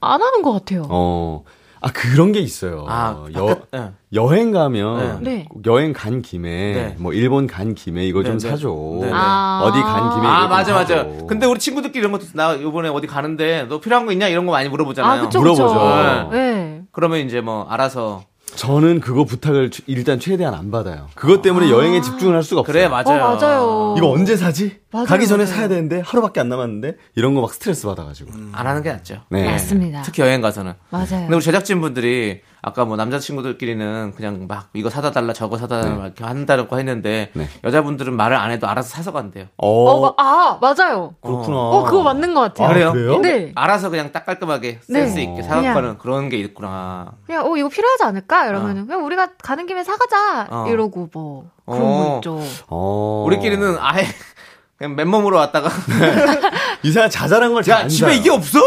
안 0.00 0.20
하는 0.22 0.42
것 0.42 0.52
같아요. 0.52 0.82
어. 0.88 1.44
아 1.84 1.90
그런 1.92 2.32
게 2.32 2.40
있어요. 2.40 2.86
아, 2.88 3.26
여, 3.34 3.44
바깥- 3.46 3.66
예. 3.74 3.90
여행 4.14 4.52
가면 4.52 5.22
네. 5.22 5.44
꼭 5.50 5.66
여행 5.66 5.92
간 5.92 6.22
김에 6.22 6.48
네. 6.72 6.96
뭐 6.98 7.12
일본 7.12 7.46
간 7.46 7.74
김에 7.74 8.06
이거 8.06 8.22
좀 8.24 8.38
네, 8.38 8.44
네. 8.46 8.50
사줘. 8.50 8.68
네, 9.02 9.06
네. 9.08 9.10
아. 9.12 9.60
어디 9.64 9.78
간 9.82 10.14
김에 10.14 10.26
아 10.26 10.38
이거 10.38 10.40
좀 10.40 10.50
맞아 10.50 10.72
맞아. 10.72 10.96
사줘. 11.04 11.26
근데 11.26 11.44
우리 11.46 11.58
친구들끼리 11.58 12.00
이런 12.00 12.10
것도 12.12 12.24
나 12.32 12.54
이번에 12.54 12.88
어디 12.88 13.06
가는데 13.06 13.66
너 13.68 13.80
필요한 13.80 14.06
거 14.06 14.12
있냐 14.12 14.28
이런 14.28 14.46
거 14.46 14.52
많이 14.52 14.70
물어보잖아요. 14.70 15.20
아, 15.20 15.24
그쵸, 15.26 15.40
물어보죠. 15.40 15.64
그쵸. 15.68 16.30
예. 16.38 16.80
그러면 16.90 17.18
이제 17.20 17.42
뭐 17.42 17.66
알아서 17.68 18.22
저는 18.56 19.00
그거 19.00 19.24
부탁을 19.24 19.70
최- 19.70 19.82
일단 19.86 20.18
최대한 20.20 20.54
안 20.54 20.70
받아요. 20.70 21.08
그것 21.14 21.42
때문에 21.42 21.70
여행에 21.70 22.00
집중을 22.00 22.34
할 22.34 22.42
수가 22.42 22.60
없어요. 22.60 22.72
그래 22.72 22.88
맞아요. 22.88 23.24
어, 23.24 23.36
맞아요. 23.36 23.94
이거 23.98 24.10
언제 24.10 24.36
사지? 24.36 24.78
맞아요, 24.92 25.06
가기 25.06 25.26
전에 25.26 25.44
맞아요. 25.44 25.56
사야 25.56 25.68
되는데 25.68 26.00
하루밖에 26.00 26.40
안 26.40 26.48
남았는데 26.48 26.96
이런 27.16 27.34
거 27.34 27.40
막 27.40 27.52
스트레스 27.52 27.86
받아가지고. 27.86 28.30
안 28.52 28.66
하는 28.66 28.82
게 28.82 28.90
낫죠. 28.92 29.22
네. 29.30 29.44
맞습니다. 29.50 30.02
특히 30.02 30.22
여행 30.22 30.40
가서는. 30.40 30.72
맞아요. 30.90 31.06
근데 31.08 31.34
우리 31.34 31.42
제작진 31.42 31.80
분들이 31.80 32.40
아까 32.66 32.86
뭐 32.86 32.96
남자친구들끼리는 32.96 34.14
그냥 34.16 34.46
막 34.48 34.68
이거 34.72 34.88
사다 34.88 35.10
달라 35.10 35.34
저거 35.34 35.58
사다 35.58 35.82
달라 35.82 35.96
막 35.96 36.04
이렇게 36.06 36.24
한다고 36.24 36.78
했는데 36.78 37.30
네. 37.34 37.46
여자분들은 37.62 38.16
말을 38.16 38.36
안 38.38 38.50
해도 38.50 38.66
알아서 38.66 38.88
사서 38.88 39.12
간대요. 39.12 39.46
어, 39.58 39.68
어, 39.68 40.00
마- 40.00 40.14
아, 40.16 40.58
맞아요. 40.62 41.14
그렇구나. 41.20 41.56
어, 41.58 41.84
그거 41.84 42.02
맞는 42.02 42.32
것 42.32 42.40
같아요. 42.40 42.66
아, 42.66 42.72
그래요? 42.72 42.92
그래요? 42.92 43.18
네. 43.20 43.52
알아서 43.54 43.90
그냥 43.90 44.12
딱 44.12 44.24
깔끔하게 44.24 44.80
네. 44.88 45.00
센스 45.00 45.18
있게 45.18 45.42
사갖고. 45.42 45.74
가는 45.74 45.98
그런 45.98 46.30
게 46.30 46.38
있구나. 46.38 47.12
그냥, 47.26 47.44
어, 47.44 47.54
이거 47.58 47.68
필요하지 47.68 48.02
않을까? 48.04 48.46
이러면은, 48.46 48.86
그냥 48.86 49.04
우리가 49.04 49.28
가는 49.42 49.66
김에 49.66 49.84
사가자. 49.84 50.46
어. 50.50 50.66
이러고 50.68 51.10
뭐. 51.12 51.44
그런 51.66 51.82
어. 51.82 51.86
거 51.86 52.16
있죠. 52.16 52.40
어. 52.68 53.24
우리끼리는 53.26 53.76
아예 53.78 54.06
그냥 54.78 54.96
맨몸으로 54.96 55.36
왔다가 55.36 55.68
이상한 56.82 57.10
자잘한 57.10 57.52
걸잘야안 57.52 57.88
집에. 57.90 58.16
이게 58.16 58.30
없어? 58.30 58.58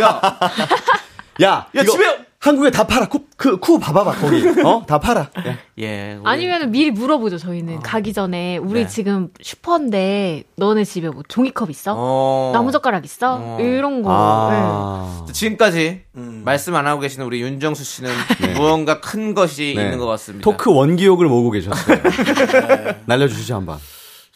야 0.00 0.20
야, 1.42 1.46
야, 1.48 1.66
이거 1.74 1.92
집에- 1.92 2.23
한국에 2.44 2.70
다 2.70 2.86
팔아. 2.86 3.08
쿠, 3.08 3.20
그, 3.38 3.56
쿠 3.58 3.78
봐봐봐, 3.78 4.12
거기. 4.16 4.46
어? 4.62 4.84
다 4.86 4.98
팔아. 5.00 5.20
야. 5.20 5.56
예. 5.78 6.14
우리- 6.20 6.22
아니면 6.24 6.70
미리 6.70 6.90
물어보죠, 6.90 7.38
저희는. 7.38 7.80
가기 7.80 8.12
전에. 8.12 8.58
우리 8.58 8.82
네. 8.82 8.86
지금 8.86 9.30
슈퍼인데, 9.40 10.44
너네 10.56 10.84
집에 10.84 11.08
뭐 11.08 11.22
종이컵 11.26 11.70
있어? 11.70 11.94
어. 11.96 12.50
나무젓가락 12.52 13.02
있어? 13.06 13.38
어. 13.40 13.58
이런 13.60 14.02
거. 14.02 14.10
아. 14.12 15.26
지금까지 15.32 16.02
음. 16.16 16.42
말씀 16.44 16.74
안 16.76 16.86
하고 16.86 17.00
계시는 17.00 17.24
우리 17.24 17.40
윤정수 17.40 17.82
씨는 17.82 18.10
무언가 18.60 19.00
큰 19.00 19.32
것이 19.34 19.72
네. 19.74 19.84
있는 19.84 19.98
것 19.98 20.06
같습니다. 20.06 20.44
토크 20.44 20.70
원기욕을 20.70 21.26
모으고 21.26 21.50
계셨어요. 21.50 21.96
날려주시죠, 23.06 23.54
한번. 23.54 23.78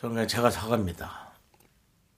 저는 0.01 0.15
그냥 0.15 0.29
제가 0.29 0.49
사갑니다. 0.49 1.28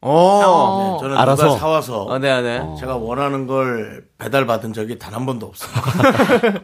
오. 0.02 0.08
어. 0.10 0.98
저는 1.00 1.16
알아서. 1.16 1.44
누가 1.46 1.58
사와서 1.58 2.04
어, 2.04 2.18
네, 2.18 2.40
네. 2.40 2.62
제가 2.78 2.96
원하는 2.96 3.46
걸 3.46 4.04
배달 4.18 4.46
받은 4.46 4.72
적이 4.72 4.98
단 4.98 5.14
한 5.14 5.26
번도 5.26 5.46
없어요. 5.46 5.70
네. 6.42 6.60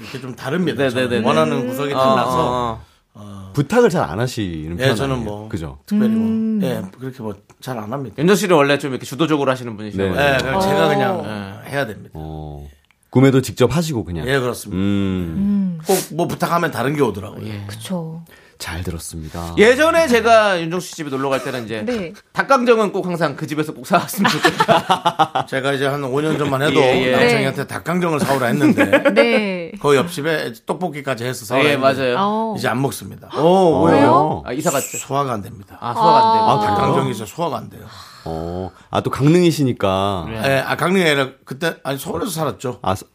이렇게 0.00 0.20
좀 0.20 0.34
다릅니다. 0.36 0.82
네, 0.84 0.90
저는 0.90 1.08
네, 1.08 1.16
네, 1.16 1.20
네. 1.20 1.26
원하는 1.26 1.66
구석이 1.68 1.92
어, 1.92 1.98
달라서 1.98 2.50
어, 2.72 2.80
어. 3.14 3.50
부탁을 3.54 3.90
잘 3.90 4.04
안 4.08 4.20
하시는 4.20 4.76
편 4.76 4.88
예, 4.90 4.94
저는 4.94 5.24
뭐 5.24 5.48
그죠? 5.48 5.78
특별히 5.86 6.14
음. 6.14 6.58
뭐 6.60 6.68
예, 6.68 6.82
그렇게 6.98 7.22
뭐 7.22 7.34
잘 7.60 7.78
안 7.78 7.92
합니다. 7.92 8.14
윤정 8.18 8.36
씨는 8.36 8.56
원래 8.56 8.78
좀 8.78 8.92
이렇게 8.92 9.04
주도적으로 9.04 9.50
하시는 9.50 9.76
분이시죠. 9.76 10.02
네. 10.02 10.08
예, 10.10 10.38
그냥 10.38 10.60
제가 10.60 10.86
어. 10.86 10.88
그냥 10.88 11.62
예, 11.66 11.70
해야 11.70 11.86
됩니다. 11.86 12.10
어. 12.14 12.66
구매도 13.10 13.42
직접 13.42 13.74
하시고 13.74 14.04
그냥. 14.04 14.26
예, 14.28 14.38
그렇습니다. 14.38 14.80
음. 14.80 15.80
꼭뭐 16.14 16.28
부탁하면 16.28 16.70
다른 16.70 16.94
게 16.94 17.02
오더라고요. 17.02 17.44
그쵸. 17.66 18.22
잘 18.60 18.84
들었습니다. 18.84 19.54
예전에 19.58 20.06
제가 20.06 20.60
윤정 20.60 20.78
씨 20.80 20.94
집에 20.94 21.10
놀러 21.10 21.28
갈 21.30 21.42
때는 21.42 21.64
이제 21.64 21.82
네. 21.84 22.12
닭강정은 22.32 22.92
꼭 22.92 23.06
항상 23.06 23.34
그 23.34 23.46
집에서 23.46 23.72
꼭 23.74 23.86
사왔으면 23.86 24.30
좋겠다. 24.30 25.46
제가 25.48 25.72
이제 25.72 25.86
한 25.86 26.02
5년 26.02 26.38
전만 26.38 26.62
해도 26.62 26.78
예, 26.80 27.06
예. 27.06 27.10
남창희한테 27.12 27.66
닭강정을 27.66 28.20
사오라 28.20 28.46
했는데 28.48 28.84
네. 29.14 29.72
그 29.80 29.96
옆집에 29.96 30.52
떡볶이까지 30.66 31.24
해서 31.24 31.44
사오라 31.46 31.64
예, 31.64 31.72
했는데 31.72 32.14
맞아요. 32.14 32.16
어. 32.18 32.54
이제 32.56 32.68
안 32.68 32.80
먹습니다. 32.82 33.28
오, 33.36 33.84
왜요? 33.86 34.42
아, 34.46 34.52
이사 34.52 34.70
갔죠. 34.70 34.98
소화가 34.98 35.32
안 35.32 35.42
됩니다. 35.42 35.78
아, 35.80 35.94
소화가 35.94 36.18
안 36.18 36.34
돼요. 36.36 36.44
아? 36.44 36.60
닭강정이 36.76 37.10
있어 37.12 37.24
소화가 37.26 37.56
안 37.56 37.70
돼요. 37.70 37.82
어. 38.26 38.70
아, 38.90 39.00
또 39.00 39.10
강릉이시니까. 39.10 40.26
예, 40.44 40.62
아 40.66 40.76
강릉이 40.76 41.02
아니라 41.02 41.30
그때 41.46 41.76
아니 41.82 41.98
서울에서 41.98 42.30
살았죠. 42.30 42.78
아, 42.82 42.94
서- 42.94 43.06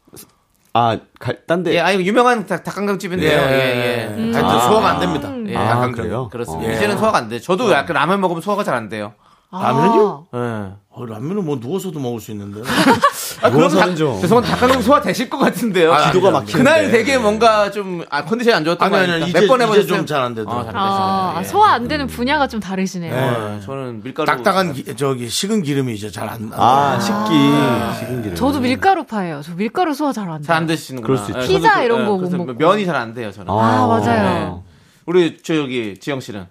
아, 0.76 0.98
갈, 1.18 1.38
딴 1.46 1.62
데. 1.62 1.72
예, 1.74 1.80
아니 1.80 2.04
유명한 2.06 2.46
닭, 2.46 2.62
닭강정 2.62 2.98
집인데요. 2.98 3.30
예, 3.30 4.10
예. 4.10 4.32
하여튼 4.32 4.44
아. 4.44 4.58
소화가 4.60 4.88
안 4.90 5.00
됩니다. 5.00 5.30
예, 5.48 5.56
아, 5.56 5.68
닭강정. 5.68 6.04
그래요? 6.04 6.28
그렇습니다. 6.30 6.70
예. 6.70 6.76
이제는 6.76 6.98
소화가 6.98 7.18
안 7.18 7.28
돼. 7.28 7.40
저도 7.40 7.70
약간 7.72 7.94
라면 7.94 8.20
먹으면 8.20 8.42
소화가 8.42 8.62
잘 8.64 8.74
안 8.74 8.88
돼요. 8.88 9.14
라면요? 9.52 10.26
예. 10.34 10.72
어, 10.98 11.04
라면은 11.04 11.44
뭐 11.44 11.58
누워서도 11.60 12.00
먹을 12.00 12.20
수 12.20 12.30
있는데. 12.30 12.62
아, 13.42 13.50
그럼 13.50 13.68
좀. 13.96 14.18
죄송한데 14.18 14.48
닭강정 14.50 14.80
소화 14.80 14.98
되실 15.02 15.28
것 15.28 15.36
같은데요. 15.36 15.92
아, 15.92 16.06
기도가 16.10 16.30
막히는데. 16.30 16.56
그날 16.58 16.90
되게 16.90 17.18
뭔가 17.18 17.70
좀 17.70 18.02
아, 18.08 18.24
컨디션이 18.24 18.54
안 18.56 18.64
좋았던 18.64 18.90
거 18.90 18.96
아니, 18.96 19.04
아닙니까? 19.12 19.28
이제- 19.28 19.40
몇번 19.42 19.58
이제 19.60 19.64
해보셨어요? 19.64 19.96
좀잘 19.98 20.22
안 20.22 20.34
되더라고요. 20.34 20.60
아, 20.62 20.64
잘 20.64 20.74
아. 20.74 21.36
예. 21.40 21.44
소화 21.44 21.72
안 21.72 21.86
되는 21.86 22.06
분야가 22.06 22.48
좀 22.48 22.60
다르시네요. 22.60 23.14
예, 23.14 23.60
저는 23.66 24.02
밀가루 24.04 24.24
딱딱한 24.26 24.72
기- 24.72 24.96
저기 24.96 25.28
식은 25.28 25.62
기름이 25.64 25.92
이제 25.92 26.10
잘 26.10 26.30
안. 26.30 26.50
아, 26.54 26.98
식기. 26.98 27.98
식은 28.00 28.22
기름. 28.22 28.34
저도 28.34 28.60
밀가루파예요. 28.60 29.42
저 29.44 29.54
밀가루 29.54 29.92
소화 29.92 30.14
잘 30.14 30.30
안 30.30 30.38
돼요. 30.40 30.46
잘안 30.46 30.66
드시는구나. 30.66 31.06
그럴 31.06 31.18
수 31.18 31.30
있죠. 31.32 31.42
예, 31.42 31.46
피자 31.58 31.74
그- 31.80 31.84
이런 31.84 32.00
예, 32.00 32.04
거못 32.06 32.20
그래서 32.20 32.36
먹고. 32.38 32.54
면이 32.54 32.86
잘 32.86 32.96
안 32.96 33.12
돼요, 33.12 33.30
저는. 33.32 33.50
아, 33.52 33.86
맞아요. 33.86 34.64
네. 34.64 34.72
우리 35.04 35.36
저 35.42 35.54
여기 35.56 35.98
지영 36.00 36.20
씨는 36.20 36.46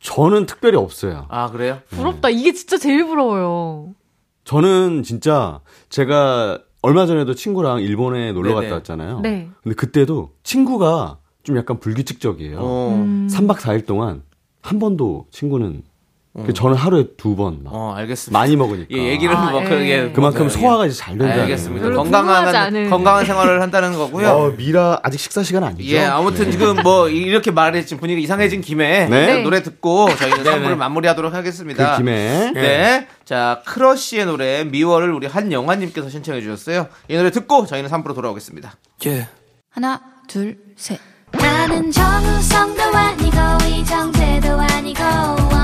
저는 0.00 0.46
특별히 0.46 0.76
없어요. 0.78 1.26
아 1.28 1.50
그래요? 1.50 1.80
부럽다. 1.90 2.30
이게 2.30 2.52
진짜 2.52 2.78
제일 2.78 3.06
부러워요. 3.06 3.94
저는 4.44 5.02
진짜 5.02 5.60
제가 5.90 6.58
얼마 6.82 7.06
전에도 7.06 7.34
친구랑 7.34 7.82
일본에 7.82 8.32
놀러 8.32 8.54
네네. 8.54 8.62
갔다 8.62 8.74
왔잖아요. 8.76 9.20
네. 9.20 9.48
근데 9.62 9.74
그때도 9.76 10.30
친구가 10.42 11.18
좀 11.42 11.56
약간 11.56 11.78
불규칙적이에요. 11.78 12.58
어, 12.58 12.94
음. 12.94 13.28
3박 13.30 13.56
4일 13.58 13.86
동안 13.86 14.22
한 14.62 14.78
번도 14.78 15.26
친구는 15.30 15.82
그 16.32 16.52
저는 16.52 16.76
하루에 16.76 17.06
두번막어 17.16 17.94
알겠습니다. 17.96 18.38
많이 18.38 18.54
먹으니까 18.54 18.86
예, 18.92 19.08
얘기를 19.08 19.34
아, 19.34 19.50
뭐 19.50 19.62
예. 19.62 19.68
그게 19.68 20.12
그만큼 20.12 20.42
뭐, 20.42 20.48
소화가 20.48 20.86
이제 20.86 20.94
잘 20.94 21.18
된다는 21.18 21.42
알겠습니다. 21.42 21.90
건강한. 21.90 22.88
건강한 22.88 23.24
생활을 23.26 23.60
한다는 23.60 23.94
거고요. 23.94 24.28
어, 24.28 24.50
미라 24.56 25.00
아직 25.02 25.18
식사 25.18 25.42
시간 25.42 25.64
아니죠? 25.64 25.92
예, 25.92 26.04
아무튼 26.04 26.52
지금 26.52 26.76
뭐 26.84 27.08
이렇게 27.08 27.50
말해 27.50 27.84
지금 27.84 27.98
분위기 27.98 28.22
이상해진 28.22 28.60
김에 28.60 29.08
네. 29.08 29.42
노래 29.42 29.60
듣고 29.60 30.08
저희는 30.14 30.44
선물을 30.44 30.76
마무리하도록 30.76 31.34
하겠습니다. 31.34 31.92
그 31.92 31.96
김에 31.98 32.52
네. 32.54 33.08
자, 33.24 33.62
크러쉬의 33.66 34.26
노래 34.26 34.62
미워를 34.62 35.12
우리 35.12 35.26
한영화 35.26 35.74
님께서 35.76 36.08
신청해 36.08 36.42
주셨어요. 36.42 36.86
이 37.08 37.16
노래 37.16 37.32
듣고 37.32 37.66
저희는 37.66 37.90
3부로 37.90 38.14
돌아오겠습니다. 38.14 38.74
하나, 39.70 40.00
둘, 40.28 40.58
셋. 40.76 40.98
나는 41.32 41.90
정우성도 41.92 42.82
아니고, 42.82 43.36
이정재도 43.68 44.48
아니고, 44.60 45.59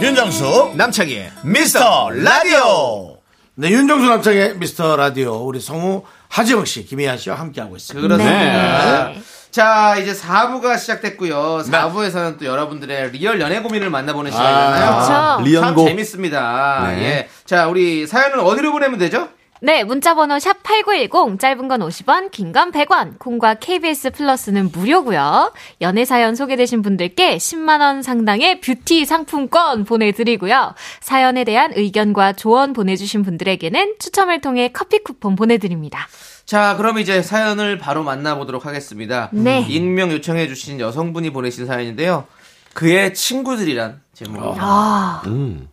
윤정수 0.00 0.74
남창희의 0.76 1.32
미스터 1.42 2.10
라디오. 2.10 3.16
네, 3.56 3.68
윤정수 3.70 4.06
남창의 4.06 4.56
미스터 4.58 4.94
라디오 4.94 5.44
우리 5.44 5.60
성우 5.60 6.04
하지영 6.28 6.64
씨, 6.66 6.84
김희한 6.84 7.18
씨와 7.18 7.36
함께하고 7.36 7.76
있습니다. 7.76 8.06
그렇습니다. 8.06 9.08
네. 9.08 9.20
자, 9.50 9.96
이제 9.96 10.12
4부가 10.12 10.78
시작됐고요. 10.78 11.64
4부에서는 11.64 12.38
또 12.38 12.44
여러분들의 12.44 13.10
리얼 13.12 13.40
연애 13.40 13.60
고민을 13.60 13.90
만나보는 13.90 14.30
시간이잖아요. 14.30 14.90
그렇죠. 14.90 15.06
참 15.06 15.42
리연고. 15.42 15.84
재밌습니다. 15.86 16.92
네. 16.92 17.02
예. 17.02 17.28
자, 17.44 17.66
우리 17.66 18.06
사연은 18.06 18.38
어디로 18.38 18.70
보내면 18.70 18.98
되죠? 19.00 19.28
네, 19.60 19.82
문자번호 19.84 20.36
샵8910, 20.36 21.38
짧은 21.40 21.68
건 21.68 21.80
50원, 21.80 22.30
긴 22.30 22.52
건 22.52 22.70
100원, 22.72 23.18
콩과 23.18 23.54
KBS 23.54 24.10
플러스는 24.10 24.70
무료고요 24.72 25.52
연애사연 25.80 26.34
소개되신 26.36 26.82
분들께 26.82 27.36
10만원 27.36 28.02
상당의 28.02 28.60
뷰티 28.60 29.04
상품권 29.04 29.84
보내드리고요. 29.84 30.74
사연에 31.00 31.44
대한 31.44 31.72
의견과 31.74 32.34
조언 32.34 32.72
보내주신 32.72 33.22
분들에게는 33.22 33.96
추첨을 33.98 34.40
통해 34.40 34.70
커피 34.72 34.98
쿠폰 35.02 35.34
보내드립니다. 35.36 36.06
자, 36.46 36.76
그럼 36.76 36.98
이제 36.98 37.20
사연을 37.20 37.78
바로 37.78 38.02
만나보도록 38.04 38.64
하겠습니다. 38.64 39.28
네. 39.32 39.66
익명 39.68 40.10
요청해주신 40.12 40.80
여성분이 40.80 41.30
보내신 41.30 41.66
사연인데요. 41.66 42.26
그의 42.74 43.12
친구들이란 43.12 44.00
제목입니다. 44.14 44.56
아, 44.64 45.22
음. 45.26 45.68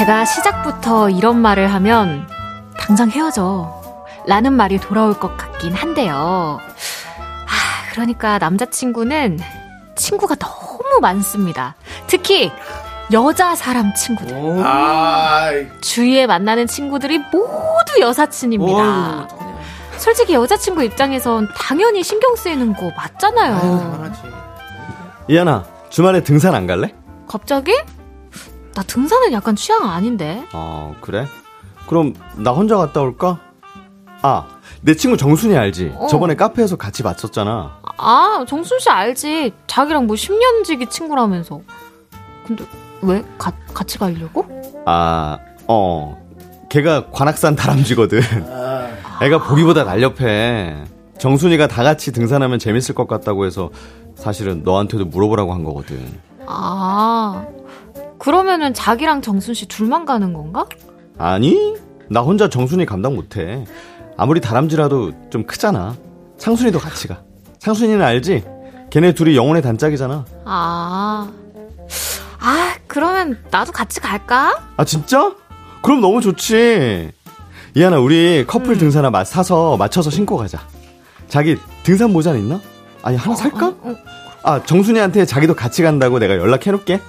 제가 0.00 0.24
시작부터 0.24 1.10
이런 1.10 1.42
말을 1.42 1.74
하면 1.74 2.26
당장 2.78 3.10
헤어져. 3.10 3.70
라는 4.26 4.54
말이 4.54 4.78
돌아올 4.78 5.12
것 5.12 5.36
같긴 5.36 5.74
한데요. 5.74 6.58
아, 6.58 7.90
그러니까 7.92 8.38
남자친구는 8.38 9.38
친구가 9.96 10.36
너무 10.36 11.00
많습니다. 11.02 11.74
특히 12.06 12.50
여자 13.12 13.54
사람 13.54 13.92
친구들. 13.94 14.34
오. 14.34 14.62
아, 14.64 15.50
주위에 15.82 16.26
만나는 16.26 16.66
친구들이 16.66 17.18
모두 17.18 18.00
여사친입니다. 18.00 19.28
솔직히 19.98 20.32
여자친구 20.32 20.82
입장에선 20.82 21.46
당연히 21.54 22.02
신경 22.02 22.34
쓰이는 22.36 22.72
거 22.72 22.90
맞잖아요. 22.96 24.12
이하나, 25.28 25.62
주말에 25.90 26.22
등산 26.22 26.54
안 26.54 26.66
갈래? 26.66 26.94
갑자기? 27.28 27.74
나 28.74 28.82
등산은 28.82 29.32
약간 29.32 29.56
취향 29.56 29.88
아닌데. 29.90 30.44
어, 30.52 30.94
그래? 31.00 31.26
그럼 31.88 32.14
나 32.36 32.52
혼자 32.52 32.76
갔다 32.76 33.00
올까? 33.00 33.40
아, 34.22 34.46
내 34.82 34.94
친구 34.94 35.16
정순이 35.16 35.56
알지? 35.56 35.94
어. 35.96 36.06
저번에 36.06 36.36
카페에서 36.36 36.76
같이 36.76 37.02
맞췄잖아. 37.02 37.80
아, 37.98 38.44
정순 38.46 38.78
씨 38.78 38.88
알지? 38.90 39.52
자기랑 39.66 40.06
뭐 40.06 40.14
10년 40.16 40.64
지기 40.64 40.86
친구라면서. 40.86 41.60
근데 42.46 42.64
왜? 43.02 43.24
가, 43.38 43.52
같이 43.74 43.98
가려고? 43.98 44.46
아, 44.86 45.38
어. 45.66 46.18
걔가 46.68 47.10
관악산 47.10 47.56
다람쥐거든. 47.56 48.20
애가 49.22 49.42
보기보다 49.42 49.82
날렵해. 49.84 50.84
정순이가 51.18 51.66
다 51.66 51.82
같이 51.82 52.12
등산하면 52.12 52.58
재밌을 52.58 52.94
것 52.94 53.08
같다고 53.08 53.44
해서 53.44 53.70
사실은 54.14 54.62
너한테도 54.62 55.06
물어보라고 55.06 55.52
한 55.52 55.64
거거든. 55.64 56.20
아, 56.46 57.44
그러면은 58.20 58.74
자기랑 58.74 59.22
정순 59.22 59.54
씨 59.54 59.66
둘만 59.66 60.04
가는 60.04 60.32
건가? 60.32 60.66
아니? 61.18 61.74
나 62.08 62.20
혼자 62.20 62.48
정순이 62.48 62.84
감당 62.86 63.14
못해. 63.16 63.64
아무리 64.16 64.40
다람쥐라도 64.40 65.30
좀 65.30 65.44
크잖아. 65.44 65.96
상순이도 66.36 66.78
같이 66.78 67.08
가. 67.08 67.22
상순이는 67.58 68.02
알지? 68.02 68.44
걔네 68.90 69.14
둘이 69.14 69.36
영혼의 69.36 69.62
단짝이잖아. 69.62 70.24
아, 70.44 71.32
아, 72.40 72.74
그러면 72.86 73.38
나도 73.50 73.72
같이 73.72 74.00
갈까? 74.00 74.60
아 74.76 74.84
진짜? 74.84 75.34
그럼 75.82 76.00
너무 76.00 76.20
좋지. 76.20 77.10
이하나 77.74 77.98
우리 78.00 78.44
커플 78.46 78.76
등산화 78.76 79.10
마- 79.10 79.24
사서 79.24 79.76
맞춰서 79.78 80.10
신고 80.10 80.36
가자. 80.36 80.60
자기 81.28 81.56
등산 81.84 82.12
모자는 82.12 82.40
있나? 82.40 82.60
아니 83.02 83.16
하나 83.16 83.34
살까? 83.34 83.66
어, 83.68 83.76
어. 83.82 83.96
아 84.42 84.62
정순이한테 84.64 85.24
자기도 85.24 85.54
같이 85.54 85.82
간다고 85.82 86.18
내가 86.18 86.36
연락해 86.36 86.70
놓을게. 86.72 87.00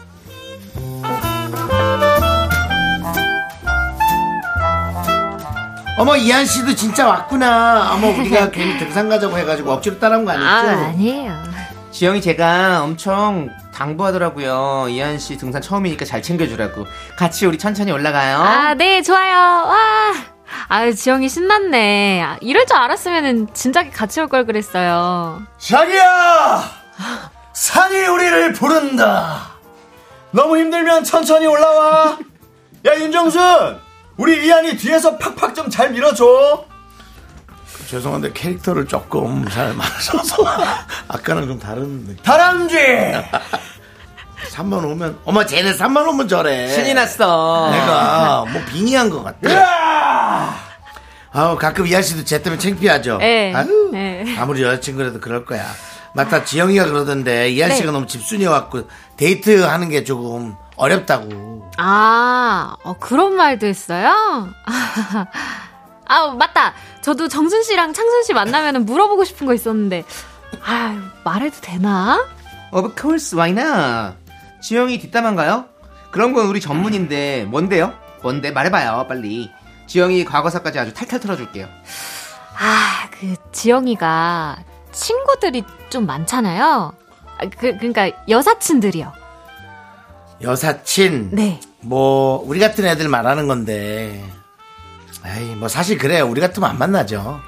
어머 6.02 6.18
이한 6.18 6.46
씨도 6.48 6.74
진짜 6.74 7.08
왔구나. 7.08 7.92
어머 7.94 8.08
우리가 8.08 8.50
괜히 8.52 8.76
등산 8.80 9.08
가자고 9.08 9.38
해가지고 9.38 9.72
억지로 9.74 10.00
따라온 10.00 10.26
거 10.26 10.32
아, 10.32 10.34
아니죠? 10.34 10.84
아니에요. 10.86 11.44
지영이 11.92 12.22
제가 12.22 12.82
엄청 12.82 13.50
당부하더라고요. 13.72 14.88
이한 14.90 15.20
씨 15.20 15.38
등산 15.38 15.62
처음이니까 15.62 16.06
잘 16.06 16.24
챙겨주라고. 16.24 16.88
같이 17.18 17.46
우리 17.46 17.60
천천히 17.60 17.92
올라가요. 17.92 18.40
아, 18.40 18.74
네, 18.74 19.04
좋아요. 19.04 19.36
와. 19.68 20.14
아유, 20.70 20.96
지영이 20.96 21.30
신났네. 21.30 22.24
아, 22.24 22.38
이럴 22.42 22.66
줄 22.66 22.78
알았으면 22.78 23.54
진작에 23.54 23.92
같이 23.92 24.20
올 24.22 24.28
걸 24.28 24.46
그랬어요. 24.48 25.44
자기야! 25.60 26.64
산이 27.54 28.08
우리를 28.08 28.54
부른다. 28.54 29.52
너무 30.32 30.58
힘들면 30.58 31.04
천천히 31.04 31.46
올라와. 31.46 32.18
야, 32.88 32.96
윤정순! 32.96 33.91
우리 34.22 34.46
이한이 34.46 34.78
뒤에서 34.78 35.18
팍팍 35.18 35.56
좀 35.56 35.70
잘 35.72 35.90
밀어줘. 35.92 36.66
죄송한데 37.88 38.32
캐릭터를 38.34 38.86
조금 38.88 39.48
잘 39.50 39.74
맞춰서 39.74 40.46
아까랑 41.10 41.48
좀 41.48 41.60
다른 41.60 42.06
느낌. 42.06 42.24
다람쥐! 42.24 42.78
3만 44.54 44.84
오면 44.92 45.20
어머 45.26 45.46
쟤네 45.46 45.74
3만 45.74 46.08
오면 46.08 46.28
저래. 46.28 46.68
신이 46.70 46.94
났어. 46.94 47.70
내가 47.72 48.46
뭐 48.52 48.62
빙의한 48.66 49.10
것 49.10 49.24
같아. 49.24 50.56
아우 51.34 51.58
가끔 51.58 51.88
이한 51.88 52.04
씨도 52.04 52.24
쟤 52.26 52.42
때문에 52.42 52.60
창피하죠. 52.62 53.18
네. 53.18 53.54
아유, 53.56 53.90
네. 53.92 54.36
아무리 54.38 54.62
여자친구라도 54.64 55.20
그럴 55.20 55.46
거야. 55.46 55.66
맞다 56.14 56.44
지영이가 56.44 56.86
그러던데 56.86 57.50
이한 57.50 57.74
씨가 57.76 57.92
너무 57.92 58.06
집순이여갖고 58.06 58.88
데이트 59.18 59.62
하는 59.62 59.90
게 59.90 60.04
조금 60.04 60.56
어렵다고. 60.76 61.70
아, 61.78 62.76
어, 62.84 62.96
그런 63.00 63.36
말도 63.36 63.66
했어요? 63.68 64.10
아, 66.08 66.28
맞다. 66.38 66.74
저도 67.02 67.28
정순 67.28 67.64
씨랑 67.64 67.94
창순 67.94 68.24
씨 68.24 68.34
만나면 68.34 68.86
물어보고 68.86 69.24
싶은 69.24 69.48
거 69.48 69.54
있었는데. 69.54 70.04
아, 70.66 71.12
말해도 71.24 71.58
되나? 71.62 72.28
Of 72.74 72.94
course, 73.00 73.38
why 73.38 73.52
not? 73.52 74.18
지영이 74.62 75.00
뒷담화인가요? 75.00 75.66
그런 76.12 76.34
건 76.34 76.48
우리 76.48 76.60
전문인데 76.60 77.46
뭔데요? 77.46 77.94
뭔데 78.22 78.52
말해봐요 78.52 79.08
빨리. 79.08 79.50
지영이 79.88 80.26
과거사까지 80.26 80.80
아주 80.80 80.94
탈탈 80.94 81.20
털어줄게요. 81.20 81.68
아, 82.60 83.08
그 83.12 83.36
지영이가 83.52 84.58
친구들이 84.92 85.64
좀 85.92 86.08
많잖아요. 86.08 86.94
아, 87.38 87.50
그 87.60 87.78
그러니까 87.78 88.10
여사친들이요. 88.28 89.12
여사친. 90.42 91.30
네. 91.34 91.60
뭐 91.82 92.42
우리 92.48 92.60
같은 92.60 92.86
애들 92.86 93.08
말하는 93.08 93.48
건데. 93.48 94.26
에이 95.24 95.56
뭐 95.56 95.68
사실 95.68 96.00
그래 96.00 96.20
우리 96.22 96.42
같으면 96.42 96.68
안 96.72 96.80
만나죠. 96.80 97.40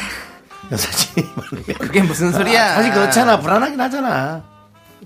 여사친이 0.72 1.26
많으면. 1.34 1.64
그게 1.78 2.00
무슨 2.02 2.32
소리야? 2.32 2.64
아, 2.64 2.74
사실 2.76 2.94
그렇잖아 2.94 3.38
불안하긴 3.40 3.78
하잖아. 3.78 4.42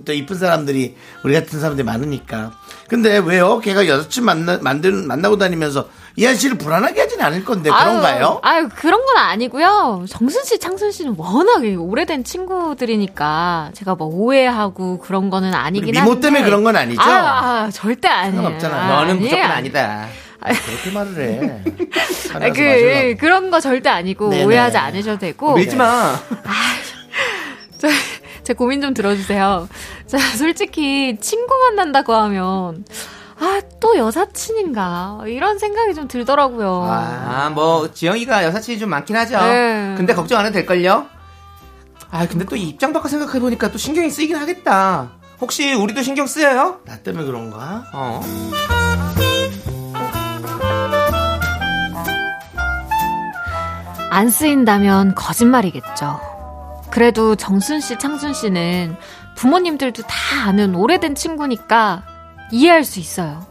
또 0.04 0.12
이쁜 0.12 0.36
사람들이 0.36 0.96
우리 1.22 1.34
같은 1.34 1.60
사람들이 1.60 1.84
많으니까. 1.84 2.52
근데 2.88 3.18
왜요? 3.18 3.60
걔가 3.60 3.86
여사친 3.86 4.24
만나 4.24 4.58
만들 4.60 4.92
만나고 4.92 5.38
다니면서 5.38 5.88
이한 6.16 6.36
씨를 6.36 6.58
불안하게 6.58 7.00
하진 7.00 7.20
않을 7.20 7.44
건데 7.44 7.70
네, 7.70 7.76
그런가요? 7.76 8.40
아유, 8.42 8.56
아유, 8.58 8.68
그런 8.74 9.04
건 9.04 9.16
아니고요. 9.16 10.04
정순 10.08 10.44
씨, 10.44 10.58
창순 10.58 10.92
씨는 10.92 11.14
워낙에 11.16 11.74
오래된 11.74 12.24
친구들이니까 12.24 13.70
제가 13.74 13.94
뭐 13.94 14.08
오해하고 14.08 14.98
그런 14.98 15.30
거는 15.30 15.54
아니긴 15.54 15.88
우리 15.88 15.98
한데. 15.98 16.10
미모 16.10 16.20
때문에 16.20 16.44
그런 16.44 16.62
건 16.64 16.76
아니죠? 16.76 17.00
아, 17.00 17.64
아, 17.64 17.70
절대 17.72 18.08
아니에요. 18.08 18.34
상관없잖아요. 18.42 18.80
너는 18.88 19.10
아니에요. 19.10 19.20
무조건 19.20 19.44
아니다. 19.50 20.06
그렇게 20.66 20.90
말을 20.90 21.18
해. 21.18 21.62
아, 22.34 22.52
그, 22.52 23.16
그런 23.18 23.50
거 23.50 23.60
절대 23.60 23.88
아니고 23.88 24.28
네네. 24.28 24.44
오해하지 24.44 24.76
않으셔도 24.76 25.18
되고. 25.18 25.54
밀지 25.54 25.74
마. 25.76 26.14
저, 27.78 27.88
제 28.44 28.52
고민 28.54 28.80
좀 28.80 28.94
들어주세요. 28.94 29.68
자, 30.06 30.18
솔직히 30.36 31.16
친구 31.20 31.54
만난다고 31.56 32.12
하면 32.14 32.84
아, 33.40 33.60
또 33.80 33.96
여사친인가 33.96 35.22
이런 35.26 35.58
생각이 35.58 35.94
좀 35.94 36.06
들더라고요. 36.06 36.84
아, 36.88 37.50
뭐 37.54 37.92
지영이가 37.92 38.44
여사친이 38.44 38.78
좀 38.78 38.90
많긴 38.90 39.16
하죠. 39.16 39.40
네. 39.40 39.94
근데 39.96 40.14
걱정 40.14 40.38
안 40.38 40.46
해도 40.46 40.54
될걸요? 40.54 41.06
아, 42.10 42.28
근데 42.28 42.44
또 42.44 42.54
입장 42.54 42.92
바꿔 42.92 43.08
생각해 43.08 43.40
보니까 43.40 43.70
또 43.72 43.78
신경이 43.78 44.10
쓰이긴 44.10 44.36
하겠다. 44.36 45.10
혹시 45.40 45.72
우리도 45.74 46.02
신경 46.02 46.26
쓰여요? 46.26 46.80
나 46.84 46.96
때문에 46.98 47.24
그런가? 47.24 47.84
어. 47.92 48.20
안 54.10 54.30
쓰인다면 54.30 55.16
거짓말이겠죠. 55.16 56.33
그래도 56.94 57.34
정순 57.34 57.80
씨, 57.80 57.98
창순 57.98 58.34
씨는 58.34 58.96
부모님들도 59.34 60.04
다 60.04 60.46
아는 60.46 60.76
오래된 60.76 61.16
친구니까 61.16 62.04
이해할 62.52 62.84
수 62.84 63.00
있어요. 63.00 63.44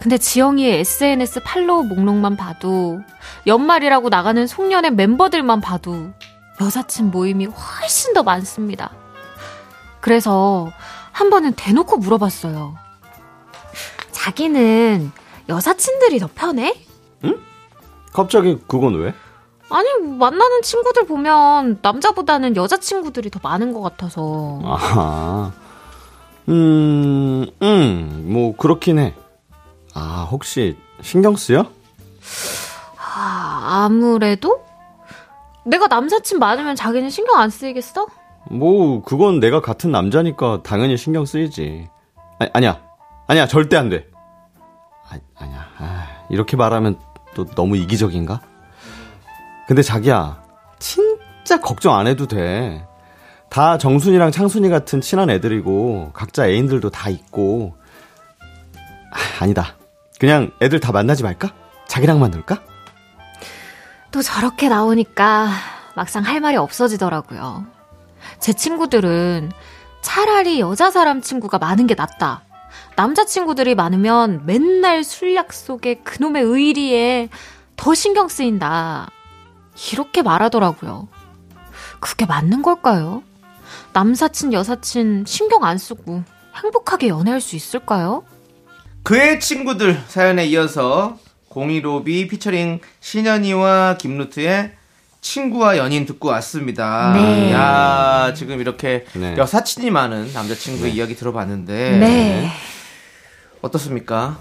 근데 0.00 0.18
지영이의 0.18 0.80
SNS 0.80 1.42
팔로우 1.44 1.84
목록만 1.84 2.36
봐도 2.36 2.98
연말이라고 3.46 4.08
나가는 4.08 4.48
송년회 4.48 4.90
멤버들만 4.90 5.60
봐도 5.60 6.10
여사친 6.60 7.12
모임이 7.12 7.46
훨씬 7.46 8.14
더 8.14 8.24
많습니다. 8.24 8.90
그래서 10.00 10.72
한 11.12 11.30
번은 11.30 11.52
대놓고 11.52 11.98
물어봤어요. 11.98 12.74
자기는 14.10 15.12
여사친들이 15.48 16.18
더 16.18 16.28
편해? 16.34 16.74
갑자기 18.12 18.58
그건 18.66 18.96
왜? 18.96 19.14
아니, 19.70 19.88
만나는 20.18 20.62
친구들 20.62 21.06
보면 21.06 21.78
남자보다는 21.80 22.56
여자 22.56 22.76
친구들이 22.76 23.30
더 23.30 23.38
많은 23.42 23.72
것 23.72 23.80
같아서. 23.80 24.60
아, 24.64 25.52
음, 26.48 27.46
음, 27.62 28.24
뭐, 28.32 28.56
그렇긴 28.56 28.98
해. 28.98 29.14
아, 29.94 30.26
혹시 30.30 30.76
신경 31.02 31.36
쓰여? 31.36 31.66
아, 32.98 33.84
아무래도? 33.84 34.64
내가 35.64 35.86
남사친 35.86 36.38
많으면 36.38 36.74
자기는 36.74 37.08
신경 37.10 37.38
안 37.38 37.50
쓰이겠어? 37.50 38.06
뭐, 38.50 39.02
그건 39.02 39.38
내가 39.38 39.60
같은 39.60 39.92
남자니까 39.92 40.62
당연히 40.64 40.96
신경 40.96 41.24
쓰이지. 41.24 41.88
아니, 42.40 42.50
아니야. 42.54 42.80
아니야, 43.28 43.46
절대 43.46 43.76
안 43.76 43.88
돼. 43.88 44.08
아, 45.08 45.18
아니야. 45.36 45.66
아, 45.78 46.06
이렇게 46.30 46.56
말하면 46.56 46.98
또 47.34 47.44
너무 47.44 47.76
이기적인가? 47.76 48.40
근데 49.70 49.82
자기야, 49.82 50.42
진짜 50.80 51.60
걱정 51.60 51.96
안 51.96 52.08
해도 52.08 52.26
돼. 52.26 52.84
다 53.50 53.78
정순이랑 53.78 54.32
창순이 54.32 54.68
같은 54.68 55.00
친한 55.00 55.30
애들이고, 55.30 56.10
각자 56.12 56.48
애인들도 56.48 56.90
다 56.90 57.08
있고. 57.08 57.76
아, 59.12 59.44
아니다. 59.44 59.76
그냥 60.18 60.50
애들 60.60 60.80
다 60.80 60.90
만나지 60.90 61.22
말까? 61.22 61.54
자기랑만 61.86 62.32
놀까? 62.32 62.60
또 64.10 64.22
저렇게 64.22 64.68
나오니까 64.68 65.50
막상 65.94 66.24
할 66.24 66.40
말이 66.40 66.56
없어지더라고요. 66.56 67.64
제 68.40 68.52
친구들은 68.52 69.52
차라리 70.02 70.58
여자 70.58 70.90
사람 70.90 71.20
친구가 71.20 71.58
많은 71.58 71.86
게 71.86 71.94
낫다. 71.94 72.42
남자 72.96 73.24
친구들이 73.24 73.76
많으면 73.76 74.42
맨날 74.46 75.04
술 75.04 75.36
약 75.36 75.52
속에 75.52 76.00
그놈의 76.02 76.42
의리에 76.42 77.28
더 77.76 77.94
신경 77.94 78.26
쓰인다. 78.26 79.08
이렇게 79.92 80.22
말하더라고요. 80.22 81.08
그게 82.00 82.26
맞는 82.26 82.62
걸까요? 82.62 83.22
남사친, 83.92 84.52
여사친 84.52 85.24
신경 85.26 85.64
안 85.64 85.78
쓰고 85.78 86.22
행복하게 86.62 87.08
연애할 87.08 87.40
수 87.40 87.56
있을까요? 87.56 88.24
그의 89.02 89.40
친구들 89.40 90.00
사연에 90.08 90.46
이어서 90.46 91.18
015B 91.50 92.30
피처링 92.30 92.80
신현이와 93.00 93.96
김루트의 93.98 94.72
친구와 95.20 95.76
연인 95.76 96.06
듣고 96.06 96.28
왔습니다. 96.28 97.12
네. 97.14 97.52
야 97.52 98.32
지금 98.34 98.60
이렇게 98.60 99.04
네. 99.14 99.36
여사친이 99.36 99.90
많은 99.90 100.32
남자친구의 100.32 100.94
이야기 100.94 101.14
들어봤는데 101.14 101.98
네. 101.98 102.50
어떻습니까? 103.60 104.38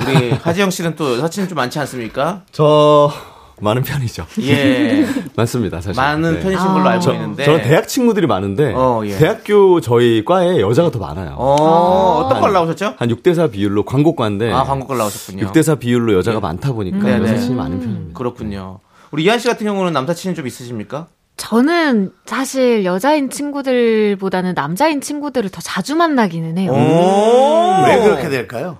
우리 0.00 0.30
하지영 0.42 0.70
씨는 0.70 0.96
또 0.96 1.16
여사친 1.16 1.48
좀 1.48 1.56
많지 1.56 1.78
않습니까? 1.80 2.42
저, 2.50 3.12
많은 3.60 3.82
편이죠. 3.82 4.26
예. 4.42 5.06
많습니다, 5.36 5.80
사실. 5.80 6.00
많은 6.00 6.34
네. 6.34 6.40
편이신 6.40 6.66
걸로 6.66 6.88
알고 6.88 7.00
저, 7.00 7.12
있는데. 7.14 7.44
저는 7.44 7.62
대학 7.62 7.88
친구들이 7.88 8.26
많은데, 8.26 8.72
어, 8.74 9.02
예. 9.04 9.16
대학교 9.16 9.80
저희 9.80 10.24
과에 10.24 10.60
여자가 10.60 10.90
더 10.90 10.98
많아요. 10.98 11.34
어, 11.36 12.22
어떤 12.24 12.40
걸 12.40 12.52
나오셨죠? 12.52 12.94
한 12.96 13.08
6대4 13.08 13.50
비율로 13.52 13.84
광고과인데, 13.84 14.52
아, 14.52 14.64
광고걸 14.64 14.98
나오셨군요. 14.98 15.46
6대4 15.46 15.78
비율로 15.78 16.14
여자가 16.14 16.36
예. 16.36 16.40
많다 16.40 16.72
보니까 16.72 16.98
네네. 16.98 17.22
여사친이 17.32 17.54
많은 17.54 17.80
편입니다. 17.80 18.18
그렇군요. 18.18 18.80
우리 19.10 19.24
이한 19.24 19.38
씨 19.38 19.48
같은 19.48 19.66
경우는 19.66 19.92
남사친이 19.92 20.34
좀 20.34 20.46
있으십니까? 20.46 21.06
저는 21.38 22.10
사실 22.26 22.84
여자인 22.84 23.30
친구들보다는 23.30 24.54
남자인 24.54 25.00
친구들을 25.00 25.48
더 25.50 25.60
자주 25.60 25.94
만나기는 25.96 26.58
해요. 26.58 26.72
오. 26.72 27.84
왜 27.86 28.00
그렇게 28.02 28.28
될까요? 28.28 28.78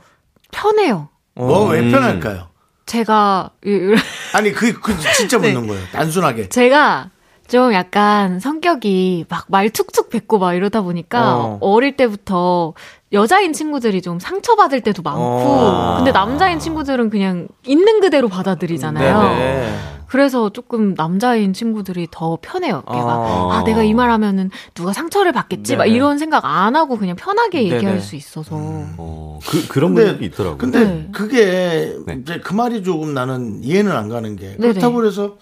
편해요. 0.51 1.09
뭐왜 1.35 1.81
음. 1.81 1.93
편할까요? 1.93 2.48
제가 2.89 3.51
이- 3.65 3.95
아니 4.35 4.53
그, 4.53 4.73
그 4.81 4.97
진짜 5.15 5.39
네. 5.41 5.53
묻는 5.53 5.69
거예요. 5.69 5.83
단순하게. 5.93 6.49
제가 6.49 7.11
좀 7.47 7.73
약간 7.73 8.41
성격이 8.41 9.27
막 9.29 9.47
말 9.49 9.71
툭툭 9.71 10.11
뱉고 10.11 10.39
막 10.39 10.55
이러다 10.55 10.81
보니까 10.83 11.37
어. 11.37 11.59
어. 11.61 11.81
릴 11.81 11.97
때부터 11.97 12.75
여자인 13.13 13.53
친구들이 13.55 14.03
좀 14.03 14.19
상처받을 14.19 14.81
때도 14.83 15.03
많고 15.03 15.21
어. 15.23 15.95
근데 15.97 16.13
남자인 16.13 16.59
친구들은 16.59 17.09
그냥 17.11 17.49
있는 17.67 18.01
그대로 18.01 18.29
받아들이잖아요. 18.29 19.23
네네. 19.23 19.73
그래서 20.09 20.51
조금 20.51 20.95
남자인 20.95 21.53
친구들이 21.53 22.09
더 22.11 22.39
편해요. 22.41 22.83
막, 22.87 22.95
어. 22.97 23.53
아, 23.53 23.63
내가 23.65 23.83
이 23.83 23.93
말 23.93 24.11
하면은 24.11 24.51
누가 24.75 24.93
상처를 24.93 25.33
받겠지? 25.33 25.77
막 25.77 25.85
네네. 25.85 25.97
이런 25.97 26.19
생각 26.19 26.45
안 26.45 26.75
하고 26.77 26.97
그냥 26.99 27.15
편하게 27.17 27.63
네네. 27.63 27.77
얘기할 27.77 28.01
수 28.01 28.17
있어서. 28.17 28.57
어, 28.57 29.39
그, 29.47 29.69
그런 29.69 29.95
분들이 29.95 30.27
있더라고요. 30.27 30.59
근데 30.59 30.85
네. 30.85 31.09
그게 31.13 31.95
네. 32.07 32.19
이제 32.23 32.41
그 32.41 32.55
말이 32.55 32.83
조금 32.83 33.13
나는 33.15 33.63
이해는 33.63 33.93
안 33.93 34.09
가는 34.09 34.35
게 34.37 34.57
네네. 34.57 34.73
그렇다고 34.75 35.05
해서 35.07 35.37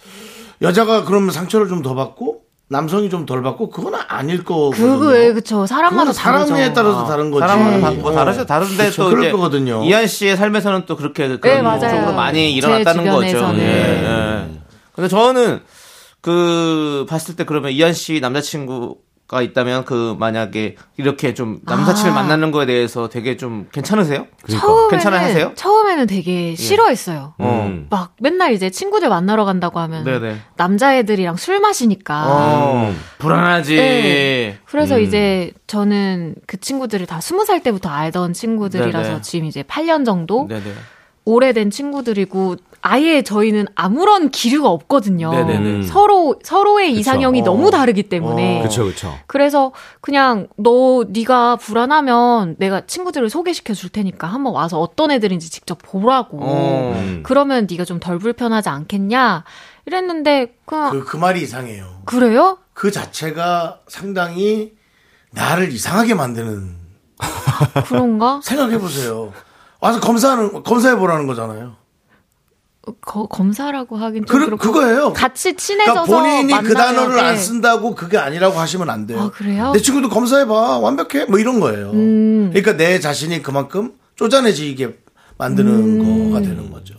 여자가 0.63 1.05
그러면 1.05 1.31
상처를 1.31 1.69
좀 1.69 1.83
더 1.83 1.95
받고 1.95 2.46
남성이 2.69 3.09
좀 3.09 3.27
덜 3.27 3.43
받고 3.43 3.71
그건 3.71 3.95
아닐 4.09 4.43
거거든요. 4.45 4.99
그거, 4.99 5.17
예, 5.19 5.33
그쵸. 5.33 5.67
사람마다 5.67 6.13
사람에 6.13 6.47
다르죠. 6.47 6.75
따라서 6.75 7.05
다른 7.07 7.31
거지. 7.31 7.41
사람마다 7.41 7.81
다- 7.81 7.91
뭐 7.93 8.11
어. 8.11 8.15
다르죠. 8.15 8.45
다른데 8.45 8.87
그쵸, 8.87 9.05
또 9.05 9.11
그럴 9.11 9.31
거거든요. 9.33 9.85
이한 9.85 10.07
씨의 10.09 10.37
삶에서는 10.37 10.85
또 10.87 10.97
그렇게 10.97 11.29
네, 11.29 11.37
그런 11.37 11.63
맞아요. 11.63 11.81
쪽으로 11.97 12.13
많이 12.15 12.39
제 12.39 12.49
일어났다는 12.57 13.05
거죠. 13.11 13.55
예, 13.59 13.63
예. 13.63 14.61
근데 14.95 15.09
저는 15.09 15.61
그 16.21 17.07
봤을 17.09 17.37
때 17.37 17.45
그러면 17.45 17.71
이한 17.71 17.93
씨 17.93 18.19
남자친구 18.21 18.97
가 19.29 19.43
있다면 19.43 19.85
그 19.85 20.15
만약에 20.21 20.77
이렇게 20.97 21.35
좀 21.35 21.59
남사친을 21.65 22.13
아. 22.13 22.15
만나는 22.15 22.53
거에 22.53 22.65
대해서 22.65 23.09
되게 23.09 23.37
좀 23.37 23.67
괜찮으세요? 23.73 24.29
처음에는, 24.49 24.89
괜찮아 24.89 25.19
하세요? 25.21 25.53
처음에는 25.57 26.07
되게 26.07 26.55
싫어했어요. 26.55 27.35
음. 27.41 27.89
막 27.91 28.15
맨날 28.21 28.53
이제 28.53 28.71
친구들 28.71 29.09
만나러 29.09 29.45
간다고 29.45 29.81
하면 29.81 30.05
네네. 30.05 30.37
남자애들이랑 30.57 31.35
술 31.37 31.59
마시니까. 31.59 32.25
어, 32.29 32.95
불안하지. 33.19 33.75
네. 33.75 34.59
그래서 34.65 34.97
음. 34.97 35.03
이제 35.03 35.51
저는 35.67 36.37
그 36.47 36.61
친구들을 36.61 37.05
다 37.07 37.21
스무 37.21 37.45
살 37.45 37.65
때부터 37.65 37.89
알던 37.89 38.33
친구들이라서 38.33 39.09
네네. 39.09 39.23
지금 39.23 39.47
이제 39.47 39.65
8년 39.65 40.05
정도 40.05 40.47
네네. 40.49 40.73
오래된 41.25 41.71
친구들이고 41.71 42.55
아예 42.89 43.23
저희는 43.23 43.67
아무런 43.75 44.31
기류가 44.31 44.69
없거든요. 44.71 45.31
네네네. 45.33 45.71
음. 45.71 45.83
서로 45.83 46.37
서로의 46.43 46.93
이상형이 46.95 47.41
어. 47.41 47.45
너무 47.45 47.71
다르기 47.71 48.05
때문에. 48.05 48.61
어. 48.61 48.63
그쵸, 48.63 48.85
그쵸. 48.85 49.19
그래서 49.27 49.73
그냥 50.01 50.47
너 50.57 51.05
네가 51.09 51.57
불안하면 51.57 52.57
내가 52.59 52.87
친구들을 52.87 53.29
소개시켜 53.29 53.75
줄 53.75 53.91
테니까 53.91 54.29
한번 54.29 54.55
와서 54.55 54.79
어떤 54.81 55.11
애들인지 55.11 55.51
직접 55.51 55.79
보라고. 55.83 56.39
어. 56.41 56.93
음. 56.97 57.23
그러면 57.25 57.67
네가 57.69 57.85
좀 57.85 57.97
덜 58.07 58.19
불편하지 58.19 58.69
않겠냐? 58.69 59.43
이랬는데 59.87 60.55
그냥 60.65 60.91
그, 60.91 61.05
그 61.05 61.17
말이 61.17 61.43
이상해요. 61.43 62.03
그, 62.05 62.17
래요 62.17 62.59
그 62.73 62.91
자체가 62.93 63.81
상당히 63.89 64.75
나를 65.33 65.73
이상하게 65.73 66.15
만드는 66.15 66.77
그런가? 67.89 68.41
생각해 68.45 68.79
보세요. 68.79 69.33
와서 69.81 69.99
검사하는 70.01 70.63
검사해 70.63 70.97
보라는 70.97 71.27
거잖아요. 71.27 71.77
거- 73.01 73.27
검사라고 73.27 73.97
하긴 73.97 74.27
좀 74.27 74.39
그, 74.39 74.45
그렇고 74.47 74.63
그거예요. 74.73 75.13
같이 75.13 75.55
친해져서 75.57 76.05
그러니까 76.05 76.23
본인이 76.23 76.53
그 76.63 76.73
만나면, 76.73 76.95
단어를 76.97 77.19
안 77.25 77.35
네. 77.35 77.41
쓴다고 77.41 77.95
그게 77.95 78.17
아니라고 78.19 78.59
하시면 78.59 78.89
안 78.91 79.07
돼요. 79.07 79.21
아, 79.21 79.31
그래요? 79.31 79.73
내 79.73 79.81
친구도 79.81 80.09
검사해봐. 80.09 80.79
완벽해. 80.79 81.25
뭐 81.27 81.39
이런 81.39 81.59
거예요. 81.61 81.91
음. 81.93 82.51
그러니까 82.53 82.77
내 82.77 83.01
자신이 83.01 83.43
그만큼 83.43 83.93
쪼잔해지게 84.17 84.97
만드는 85.39 85.73
음. 85.73 86.31
거가 86.31 86.41
되는 86.43 86.71
거죠. 86.71 86.95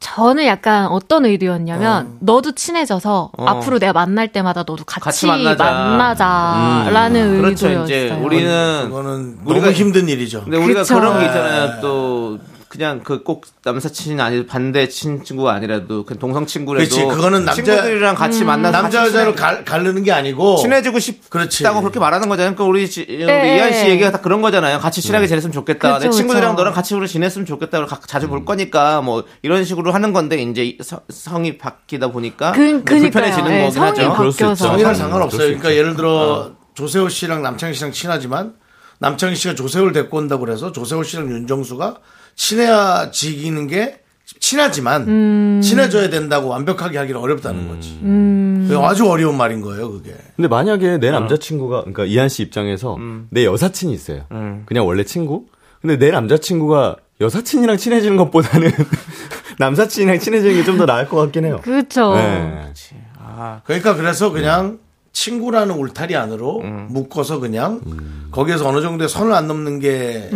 저는 0.00 0.46
약간 0.46 0.86
어떤 0.86 1.24
의도였냐면 1.26 2.16
너도 2.20 2.52
친해져서 2.56 3.30
어. 3.38 3.44
앞으로 3.44 3.78
내가 3.78 3.92
만날 3.92 4.32
때마다 4.32 4.60
너도 4.66 4.84
같이, 4.84 5.04
같이 5.04 5.26
만나자. 5.28 5.64
만나자라는 5.64 7.40
그렇죠. 7.40 7.68
의도였어요. 7.68 7.84
이제 7.84 8.10
우리는 8.20 8.84
그거는 8.88 9.38
우리가- 9.44 9.60
너무 9.60 9.70
힘든 9.70 10.08
일이죠. 10.08 10.42
근데 10.44 10.56
우리가 10.56 10.80
그쵸. 10.82 10.94
그런 10.96 11.14
게 11.14 11.20
네. 11.20 11.26
있잖아요. 11.26 11.80
또 11.80 12.38
그냥 12.72 13.00
그 13.00 13.22
꼭 13.22 13.44
남사친이 13.64 14.18
아니 14.22 14.46
반대 14.46 14.88
친구가 14.88 15.52
아니라도 15.52 16.06
그냥 16.06 16.18
동성 16.18 16.46
친구라도 16.46 16.88
그렇지. 16.88 17.04
그거는 17.06 17.44
남자- 17.44 17.62
친구들이랑 17.62 18.14
같이 18.14 18.44
만나서 18.46 18.80
남자 18.80 19.00
같이 19.02 19.14
여자로 19.14 19.34
갈- 19.34 19.62
가르는 19.62 20.02
게 20.04 20.10
아니고 20.10 20.56
친해지고 20.56 20.98
싶다고. 20.98 21.80
그렇게 21.82 21.98
말하는 22.00 22.30
거잖아요. 22.30 22.54
그러니까 22.54 22.64
우리, 22.64 22.88
지- 22.88 23.04
우리 23.06 23.26
네. 23.26 23.58
이한 23.58 23.74
씨 23.74 23.90
얘기가 23.90 24.10
다 24.10 24.22
그런 24.22 24.40
거잖아요. 24.40 24.78
같이 24.78 25.02
친하게 25.02 25.26
지냈으면 25.26 25.52
좋겠다. 25.52 25.98
그쵸, 25.98 26.06
내 26.06 26.10
친구들이랑 26.16 26.52
그쵸. 26.52 26.60
너랑 26.62 26.72
같이 26.72 26.94
우리 26.94 27.06
지냈으면 27.06 27.44
좋겠다. 27.44 27.78
우리 27.80 27.86
가- 27.86 28.00
자주 28.06 28.26
볼 28.26 28.46
거니까 28.46 29.02
뭐 29.02 29.24
이런 29.42 29.66
식으로 29.66 29.92
하는 29.92 30.14
건데 30.14 30.40
이제 30.40 30.64
이 30.64 30.78
서- 30.82 31.02
성이 31.10 31.58
바뀌다 31.58 32.08
보니까 32.08 32.52
그- 32.52 32.60
뭐. 32.60 32.82
불편해지는 32.84 33.50
예, 33.52 33.56
거긴 33.64 33.70
성이 33.70 33.86
하죠. 33.90 34.12
바뀌어서. 34.14 34.54
성이랑 34.68 34.92
음, 34.92 34.94
상관없어요. 34.94 35.40
그러니까 35.40 35.74
예를 35.74 35.94
들어 35.94 36.52
조세호 36.72 37.10
씨랑 37.10 37.42
남창희 37.42 37.74
씨랑 37.74 37.92
친하지만 37.92 38.54
남창희 38.98 39.34
씨가 39.36 39.56
조세호를 39.56 39.92
데리고 39.92 40.16
온다고 40.16 40.44
그래서 40.46 40.72
조세호 40.72 41.02
씨랑 41.02 41.28
윤정수가 41.28 41.96
친해지기는 42.36 43.66
게 43.66 43.98
친하지만 44.40 45.02
음. 45.08 45.60
친해져야 45.62 46.10
된다고 46.10 46.48
완벽하게 46.48 46.98
하기는 46.98 47.20
어렵다는 47.20 47.68
거지. 47.68 47.98
음. 48.02 48.68
아주 48.82 49.08
어려운 49.08 49.36
말인 49.36 49.60
거예요, 49.60 49.90
그게. 49.92 50.14
근데 50.34 50.48
만약에 50.48 50.98
내 50.98 51.10
남자친구가, 51.10 51.80
그러니까 51.82 52.04
이한 52.04 52.28
씨 52.28 52.42
입장에서 52.42 52.96
내 53.30 53.44
여사친이 53.44 53.92
있어요. 53.92 54.24
음. 54.32 54.62
그냥 54.66 54.86
원래 54.86 55.04
친구? 55.04 55.46
근데 55.80 55.98
내 55.98 56.10
남자친구가 56.10 56.96
여사친이랑 57.20 57.76
친해지는 57.76 58.16
것보다는 58.16 58.70
남사친이랑 59.58 60.18
친해지는 60.18 60.56
게 60.56 60.64
좀 60.64 60.78
더 60.78 60.86
나을 60.86 61.08
것 61.08 61.16
같긴 61.18 61.44
해요. 61.44 61.60
그렇죠. 61.62 62.14
네. 62.14 62.72
그러니까 63.64 63.94
그래서 63.94 64.30
그냥 64.30 64.78
친구라는 65.12 65.74
울타리 65.76 66.16
안으로 66.16 66.60
음. 66.60 66.86
묶어서 66.90 67.38
그냥 67.38 67.80
거기에서 68.30 68.66
어느 68.68 68.80
정도의 68.80 69.08
선을 69.08 69.32
안 69.32 69.46
넘는 69.46 69.78
게 69.80 70.30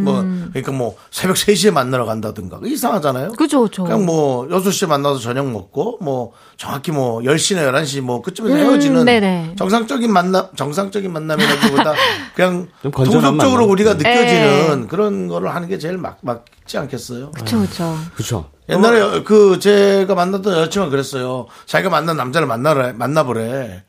뭐 0.00 0.22
그러니까 0.50 0.72
뭐 0.72 0.96
새벽 1.10 1.36
3시에 1.36 1.70
만나러 1.72 2.04
간다든가 2.06 2.60
이상하잖아요. 2.64 3.32
그죠, 3.32 3.62
그죠. 3.62 3.84
그냥 3.84 4.06
뭐 4.06 4.48
6시에 4.48 4.88
만나서 4.88 5.18
저녁 5.18 5.50
먹고 5.50 5.98
뭐 6.00 6.32
정확히 6.56 6.90
뭐 6.90 7.20
10시나 7.20 7.70
11시 7.70 8.00
뭐 8.00 8.22
그쯤에서 8.22 8.54
음, 8.54 8.60
헤어지는 8.60 9.04
네네. 9.04 9.54
정상적인 9.56 10.12
만남 10.12 10.46
정상적인 10.56 11.12
만남이라기보다 11.12 11.94
그냥 12.34 12.68
만남. 12.82 13.70
우리가 13.70 13.94
느껴지는 13.94 14.80
네. 14.82 14.86
그런 14.88 15.28
거를 15.28 15.54
하는 15.54 15.68
게 15.68 15.78
제일 15.78 15.98
막 15.98 16.18
맞지 16.22 16.78
않겠어요? 16.78 17.30
그쵸, 17.32 17.60
그쵸. 17.60 17.96
그쵸. 18.14 18.50
옛날에 18.68 19.22
그 19.22 19.58
제가 19.58 20.14
만났던 20.14 20.52
여자친구가 20.56 20.90
그랬어요. 20.90 21.46
자기가 21.66 21.90
만난 21.90 22.16
남자를 22.16 22.46
만나래 22.46 22.92
만나보래. 22.92 23.82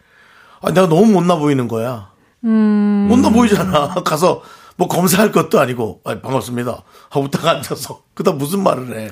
아, 0.62 0.72
내가 0.72 0.88
너무 0.88 1.06
못나 1.08 1.36
보이는 1.38 1.68
거야. 1.68 2.12
음. 2.44 3.08
못나 3.10 3.30
보이잖아. 3.30 3.94
가서 4.06 4.42
뭐 4.78 4.88
검사할 4.88 5.32
것도 5.32 5.60
아니고 5.60 6.02
아, 6.04 6.20
반갑습니다. 6.20 6.84
하고 7.10 7.30
딱 7.30 7.46
앉아서 7.46 8.02
그다 8.14 8.32
음 8.32 8.38
무슨 8.38 8.64
말을 8.64 8.98
해. 9.00 9.10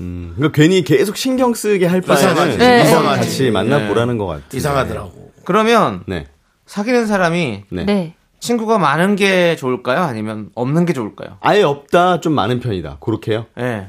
음, 0.00 0.32
그러니까 0.36 0.56
괜히 0.60 0.82
계속 0.82 1.16
신경 1.16 1.54
쓰게 1.54 1.86
할. 1.86 2.00
바에는 2.00 2.58
네. 2.58 2.82
이상하지. 2.82 3.20
같이 3.20 3.50
만나보라는 3.50 4.18
것 4.18 4.26
같아요. 4.26 4.44
이상하더라고. 4.52 5.32
그러면 5.44 6.02
네. 6.06 6.26
사귀는 6.66 7.06
사람이 7.06 7.64
네. 7.70 7.84
네. 7.84 8.14
친구가 8.40 8.78
많은 8.78 9.16
게 9.16 9.56
좋을까요? 9.56 10.02
아니면 10.02 10.50
없는 10.54 10.84
게 10.84 10.92
좋을까요? 10.92 11.38
아예 11.40 11.62
없다, 11.62 12.20
좀 12.20 12.32
많은 12.34 12.60
편이다. 12.60 12.98
그렇게요? 13.00 13.46
예. 13.58 13.88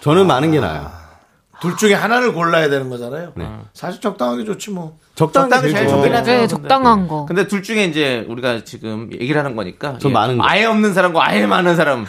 저는 0.00 0.26
많은 0.26 0.50
게 0.52 0.60
나아요. 0.60 0.90
둘 1.62 1.76
중에 1.76 1.94
하나를 1.94 2.32
골라야 2.34 2.68
되는 2.68 2.90
거잖아요. 2.90 3.32
네. 3.36 3.48
사실 3.72 4.00
적당하게 4.00 4.44
좋지 4.44 4.72
뭐. 4.72 4.98
적당히 5.14 5.48
적당히 5.48 5.72
제일 5.72 5.88
좋긴 5.88 6.12
하죠. 6.14 6.30
네, 6.30 6.36
근데- 6.38 6.46
적당한 6.48 7.06
거. 7.06 7.24
근데 7.26 7.46
둘 7.46 7.62
중에 7.62 7.84
이제 7.84 8.26
우리가 8.28 8.64
지금 8.64 9.08
얘기를 9.12 9.38
하는 9.38 9.54
거니까 9.54 9.96
전 9.98 10.10
예. 10.10 10.12
많은 10.14 10.38
거. 10.38 10.44
아예 10.44 10.64
없는 10.64 10.92
사람과 10.92 11.24
아예 11.24 11.46
많은 11.46 11.76
사람. 11.76 12.04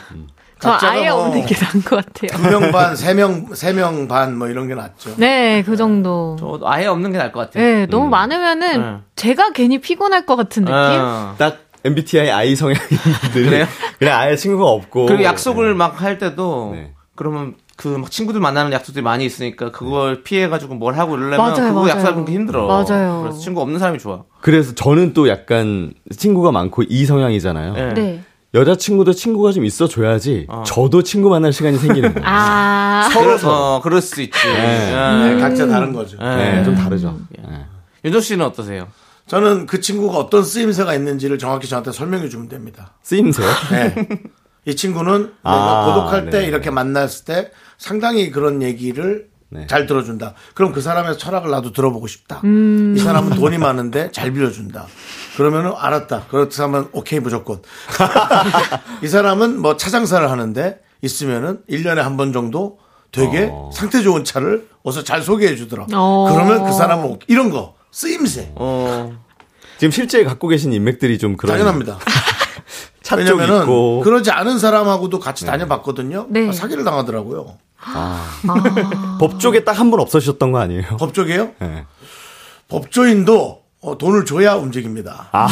저 0.60 0.72
각자가 0.72 0.94
아예 0.94 1.10
뭐- 1.12 1.26
없는 1.26 1.46
게 1.46 1.56
나은 1.56 1.84
것 1.84 2.04
같아요. 2.04 2.42
두명 2.42 2.72
반, 2.72 2.96
세 2.96 3.14
명, 3.14 3.54
세명반 3.54 4.38
뭐 4.40 4.48
이런 4.48 4.68
게 4.68 4.74
낫죠. 4.74 5.14
네, 5.18 5.62
그 5.64 5.76
정도. 5.78 6.36
저도 6.40 6.68
아예 6.68 6.88
없는 6.88 7.12
게 7.12 7.20
나을 7.20 7.32
것 7.32 7.42
같아요. 7.42 7.64
네, 7.64 7.86
너무 7.86 8.08
많으면은 8.10 8.82
네. 8.82 8.98
제가 9.16 9.52
괜히 9.52 9.80
피곤할 9.80 10.26
것 10.26 10.36
같은 10.36 10.64
느낌? 10.66 10.76
어. 10.76 11.36
딱 11.38 11.58
MBTI 11.86 12.32
I 12.32 12.56
성향인 12.56 12.80
분들이 13.22 13.46
그래요? 13.46 13.66
그냥 14.00 14.20
아예 14.20 14.36
친구가 14.36 14.66
없고 14.68 15.06
그리고 15.06 15.24
약속을 15.24 15.76
막 15.76 16.02
할 16.02 16.18
때도 16.18 16.72
네. 16.74 16.94
그러면 17.16 17.54
그 17.76 17.88
막 17.98 18.12
친구들 18.12 18.40
만나는 18.40 18.72
약속들이 18.72 19.04
많이 19.04 19.26
있으니까 19.26 19.72
그걸 19.72 20.24
피해가지고 20.24 20.76
뭘 20.76 20.98
하고 20.98 21.16
이러려면 21.16 21.38
맞아요, 21.40 21.56
그거 21.70 21.82
맞아요. 21.86 21.90
약속하기 21.90 22.32
힘들어. 22.32 22.68
맞아요. 22.68 23.22
그래서 23.24 23.40
친구 23.40 23.62
없는 23.62 23.80
사람이 23.80 23.98
좋아. 24.00 24.24
그래서 24.42 24.74
저는 24.76 25.14
또 25.14 25.28
약간 25.28 25.94
친구가 26.16 26.52
많고 26.52 26.84
이 26.84 27.06
성향이잖아요. 27.06 27.74
네. 27.74 27.94
네. 27.94 28.24
여자친구도 28.54 29.14
친구가 29.14 29.52
좀 29.52 29.66
있어줘야지 29.66 30.46
어. 30.48 30.62
저도 30.68 31.02
친구 31.02 31.30
만날 31.30 31.52
시간이 31.52 31.78
생기는 31.80 32.14
거예요. 32.14 32.28
아, 32.28 33.10
서로 33.12 33.36
어, 33.52 33.82
그럴 33.82 34.00
수 34.00 34.22
있지. 34.22 34.38
네. 34.48 34.92
예. 34.92 35.34
네, 35.34 35.42
각자 35.42 35.66
다른 35.68 35.92
거죠. 35.92 36.18
네. 36.20 36.58
네, 36.58 36.64
좀 36.64 36.76
다르죠. 36.76 37.18
네. 37.32 37.66
윤정 38.06 38.22
씨는 38.22 38.46
어떠세요? 38.46 38.88
저는 39.26 39.66
그 39.66 39.80
친구가 39.82 40.18
어떤 40.20 40.44
쓰임새가 40.44 40.94
있는지를 40.94 41.40
정확히 41.40 41.68
저한테 41.68 41.92
설명해 41.92 42.30
주면 42.30 42.48
됩니다. 42.50 42.92
쓰임새요? 43.02 43.48
네. 43.72 43.96
이 44.66 44.76
친구는 44.76 45.22
내가 45.44 45.82
아, 45.82 45.86
고독할 45.86 46.30
때 46.30 46.40
네. 46.42 46.46
이렇게 46.48 46.70
만났을 46.70 47.26
때 47.26 47.52
상당히 47.78 48.32
그런 48.32 48.62
얘기를 48.62 49.28
네. 49.50 49.68
잘 49.68 49.86
들어준다. 49.86 50.34
그럼 50.56 50.72
그 50.72 50.82
사람의 50.82 51.18
철학을 51.20 51.52
나도 51.52 51.74
들어보고 51.74 52.08
싶다. 52.08 52.42
음. 52.44 52.96
이 52.98 53.00
사람은 53.00 53.36
돈이 53.36 53.58
많은데 53.60 54.12
잘 54.12 54.32
빌려준다. 54.32 54.88
그러면은 55.38 55.74
알았다. 55.78 56.26
그렇다면 56.30 56.90
오케이 56.92 57.20
무조건. 57.20 57.62
이 59.04 59.08
사람은 59.08 59.60
뭐 59.60 59.78
차장사를 59.78 60.30
하는데 60.32 60.80
있으면은 61.02 61.60
1년에 61.70 61.98
한 61.98 62.18
번 62.18 62.34
정도 62.34 62.80
되게 63.12 63.50
어. 63.52 63.70
상태 63.74 64.02
좋은 64.02 64.24
차를 64.24 64.68
어서 64.82 65.04
잘 65.04 65.22
소개해 65.22 65.56
주더라. 65.56 65.86
어. 65.94 66.30
그러면 66.34 66.64
그 66.66 66.72
사람은 66.74 67.06
오- 67.06 67.20
이런 67.28 67.52
거 67.52 67.76
쓰임새. 67.92 68.54
어. 68.56 69.16
지금 69.78 69.92
실제 69.92 70.24
갖고 70.24 70.48
계신 70.48 70.74
인맥들이 70.74 71.20
좀 71.20 71.38
그런 71.38 71.54
당연합니다. 71.58 72.00
왜냐면은 73.12 73.62
있고 73.62 74.02
그러지 74.02 74.32
않은 74.32 74.60
사람하고도 74.60 75.20
같이 75.20 75.46
다녀봤거든요. 75.46 76.28
네. 76.30 76.48
아, 76.48 76.52
사기를 76.52 76.84
당하더라고요. 76.84 77.58
법쪽에 79.20 79.64
딱한분 79.64 80.00
없어지셨던 80.00 80.52
거 80.52 80.60
아니에요? 80.60 80.98
법조계요? 80.98 81.52
네. 81.60 81.86
법조인도 82.70 83.62
어, 83.82 83.98
돈을 83.98 84.24
줘야 84.26 84.56
움직입니다. 84.56 85.28
아, 85.34 85.48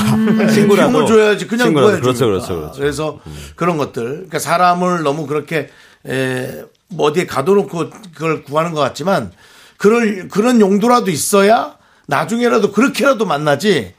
친구라도 0.53 0.89
힘을 0.89 1.05
줘야지 1.05 1.47
그냥 1.47 1.67
친구라도. 1.67 1.99
그렇죠, 1.99 2.25
그렇죠, 2.27 2.55
그렇죠. 2.55 2.79
그래서 2.79 3.19
그런 3.55 3.77
것들. 3.77 4.03
그러니까 4.03 4.39
사람을 4.39 5.03
너무 5.03 5.27
그렇게 5.27 5.69
에, 6.07 6.63
뭐 6.87 7.07
어디에 7.07 7.25
가둬놓고 7.25 7.89
그걸 8.15 8.43
구하는 8.43 8.71
것 8.71 8.79
같지만 8.79 9.33
그럴 9.77 10.29
그런 10.29 10.61
용도라도 10.61 11.11
있어야 11.11 11.75
나중에라도 12.07 12.71
그렇게라도 12.71 13.25
만나지 13.25 13.93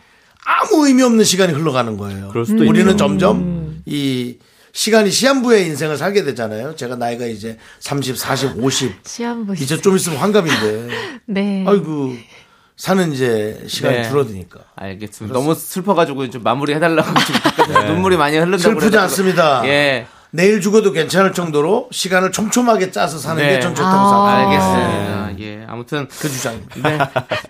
아무 0.45 0.87
의미 0.87 1.03
없는 1.03 1.25
시간이 1.25 1.53
흘러가는 1.53 1.97
거예요. 1.97 2.29
그럴 2.29 2.45
수도 2.45 2.65
우리는 2.65 2.87
있죠. 2.93 2.97
점점 2.97 3.83
이 3.87 4.39
시간이 4.73 5.11
시한부의 5.11 5.67
인생을 5.67 5.97
살게 5.97 6.25
되잖아요. 6.25 6.75
제가 6.77 6.97
나이가 6.97 7.27
이제 7.27 7.59
30, 7.81 8.17
40, 8.17 8.57
50. 8.63 8.93
시한부 9.05 9.55
이제 9.55 9.77
좀 9.81 9.97
있으면 9.97 10.19
환갑인데. 10.19 10.89
네. 11.27 11.65
아이고 11.67 12.15
사는 12.77 13.13
이제 13.13 13.63
시간이 13.69 13.99
네. 13.99 14.09
줄어드니까. 14.09 14.61
알겠습니다. 14.75 15.39
너무 15.39 15.55
슬퍼가지고 15.55 16.31
좀 16.31 16.43
마무리 16.43 16.75
해달라고 16.75 17.09
지금 17.27 17.41
바깥에서 17.41 17.83
눈물이 17.93 18.17
많이 18.17 18.37
흐른다고 18.37 18.57
네. 18.57 18.63
슬프지 18.63 18.87
그래가지고. 18.91 19.03
않습니다. 19.03 19.63
예. 19.69 20.07
내일 20.35 20.61
죽어도 20.63 20.93
괜찮을 20.93 21.33
정도로 21.35 21.89
시간을 21.93 22.33
촘촘하게 22.33 22.91
짜서 22.91 23.19
사는 23.19 23.43
네. 23.43 23.55
게전 23.57 23.75
좋다고 23.75 24.09
생각합니다. 24.09 24.39
알겠습니다. 24.39 25.45
예. 25.45 25.67
아무튼 25.69 26.09
그 26.09 26.29
주장입니다. 26.31 26.89
네. 26.89 26.99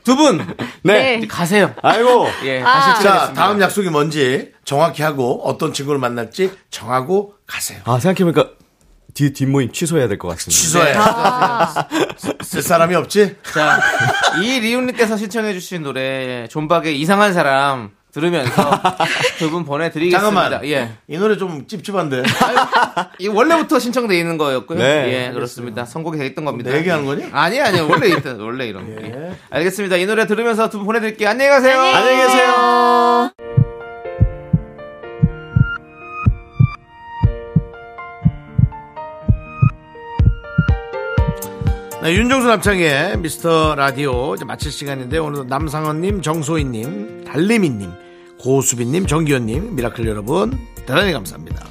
두 0.04 0.16
분 0.16 0.38
네. 0.82 1.18
네. 1.18 1.26
가세요. 1.28 1.74
아이고. 1.82 2.26
예. 2.44 2.60
아. 2.62 2.94
자. 3.00 3.32
다음 3.34 3.60
약속이 3.60 3.88
뭔지 3.90 4.52
정확히 4.64 5.02
하고 5.02 5.42
어떤 5.44 5.72
친구를 5.72 6.00
만날지 6.00 6.52
정하고 6.70 7.34
가세요. 7.46 7.78
아, 7.84 7.98
생각해보니까 8.00 8.50
뒤, 9.14 9.32
뒷모임 9.32 9.70
취소해야 9.72 10.08
될 10.08 10.18
것 10.18 10.28
같습니다. 10.28 10.50
취소해. 10.58 10.94
쓸 12.42 12.62
사람이 12.62 12.94
없지? 12.96 13.36
자, 13.52 13.78
이리훈님께서 14.42 15.16
신청해주신 15.16 15.82
노래 15.82 16.48
존박의 16.48 16.98
이상한 16.98 17.32
사람 17.34 17.90
들으면서 18.12 18.70
두 19.38 19.50
분 19.50 19.64
보내드리겠습니다. 19.64 20.18
잠깐만. 20.32 20.64
예. 20.68 20.90
이 21.08 21.16
노래 21.16 21.36
좀 21.38 21.66
찝찝한데. 21.66 22.22
이 23.18 23.28
원래부터 23.28 23.78
신청돼 23.78 24.18
있는 24.18 24.36
거였고요. 24.38 24.78
네, 24.78 25.28
예, 25.28 25.32
그렇습니다. 25.32 25.84
선곡이 25.86 26.18
됐던 26.18 26.44
겁니다. 26.44 26.70
내 26.70 26.78
얘기 26.78 26.90
하는 26.90 27.06
거니? 27.06 27.24
아니, 27.32 27.58
아니요. 27.60 27.88
원래 27.88 28.08
있던, 28.08 28.38
원래 28.40 28.68
이런. 28.68 28.84
거. 28.94 29.02
예. 29.02 29.32
알겠습니다. 29.50 29.96
이 29.96 30.06
노래 30.06 30.26
들으면서 30.26 30.68
두 30.68 30.78
분 30.78 30.86
보내드릴게요. 30.86 31.28
안녕히 31.30 31.50
가세요. 31.50 31.78
안녕히 31.80 32.22
계세요. 32.26 33.32
네, 42.02 42.14
윤정수 42.14 42.48
남창희의 42.48 43.18
미스터 43.18 43.76
라디오 43.76 44.34
이제 44.34 44.44
마칠 44.44 44.72
시간인데 44.72 45.18
오늘 45.18 45.46
남상원님, 45.46 46.20
정소희님, 46.20 47.24
달리미님, 47.24 47.92
고수빈님, 48.42 49.06
정기현님, 49.06 49.76
미라클 49.76 50.06
여러분 50.06 50.58
대단히 50.74 51.12
감사합니다. 51.12 51.64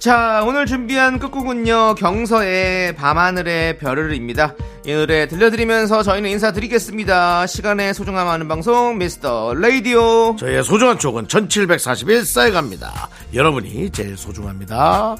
자, 0.00 0.42
오늘 0.46 0.66
준비한 0.66 1.18
끝곡은요. 1.18 1.94
경서의 1.96 2.96
밤하늘의 2.96 3.78
별을입니다. 3.78 4.54
이 4.86 4.92
노래 4.92 5.28
들려드리면서 5.28 6.02
저희는 6.02 6.30
인사드리겠습니다. 6.30 7.46
시간의 7.46 7.94
소중함 7.94 8.26
하는 8.26 8.48
방송 8.48 8.98
미스터 8.98 9.54
라디오. 9.54 10.34
저희의 10.36 10.64
소중한 10.64 10.98
추억은 10.98 11.28
1741 11.28 12.24
쌓여갑니다. 12.24 13.08
여러분이 13.34 13.90
제일 13.90 14.16
소중합니다. 14.16 15.16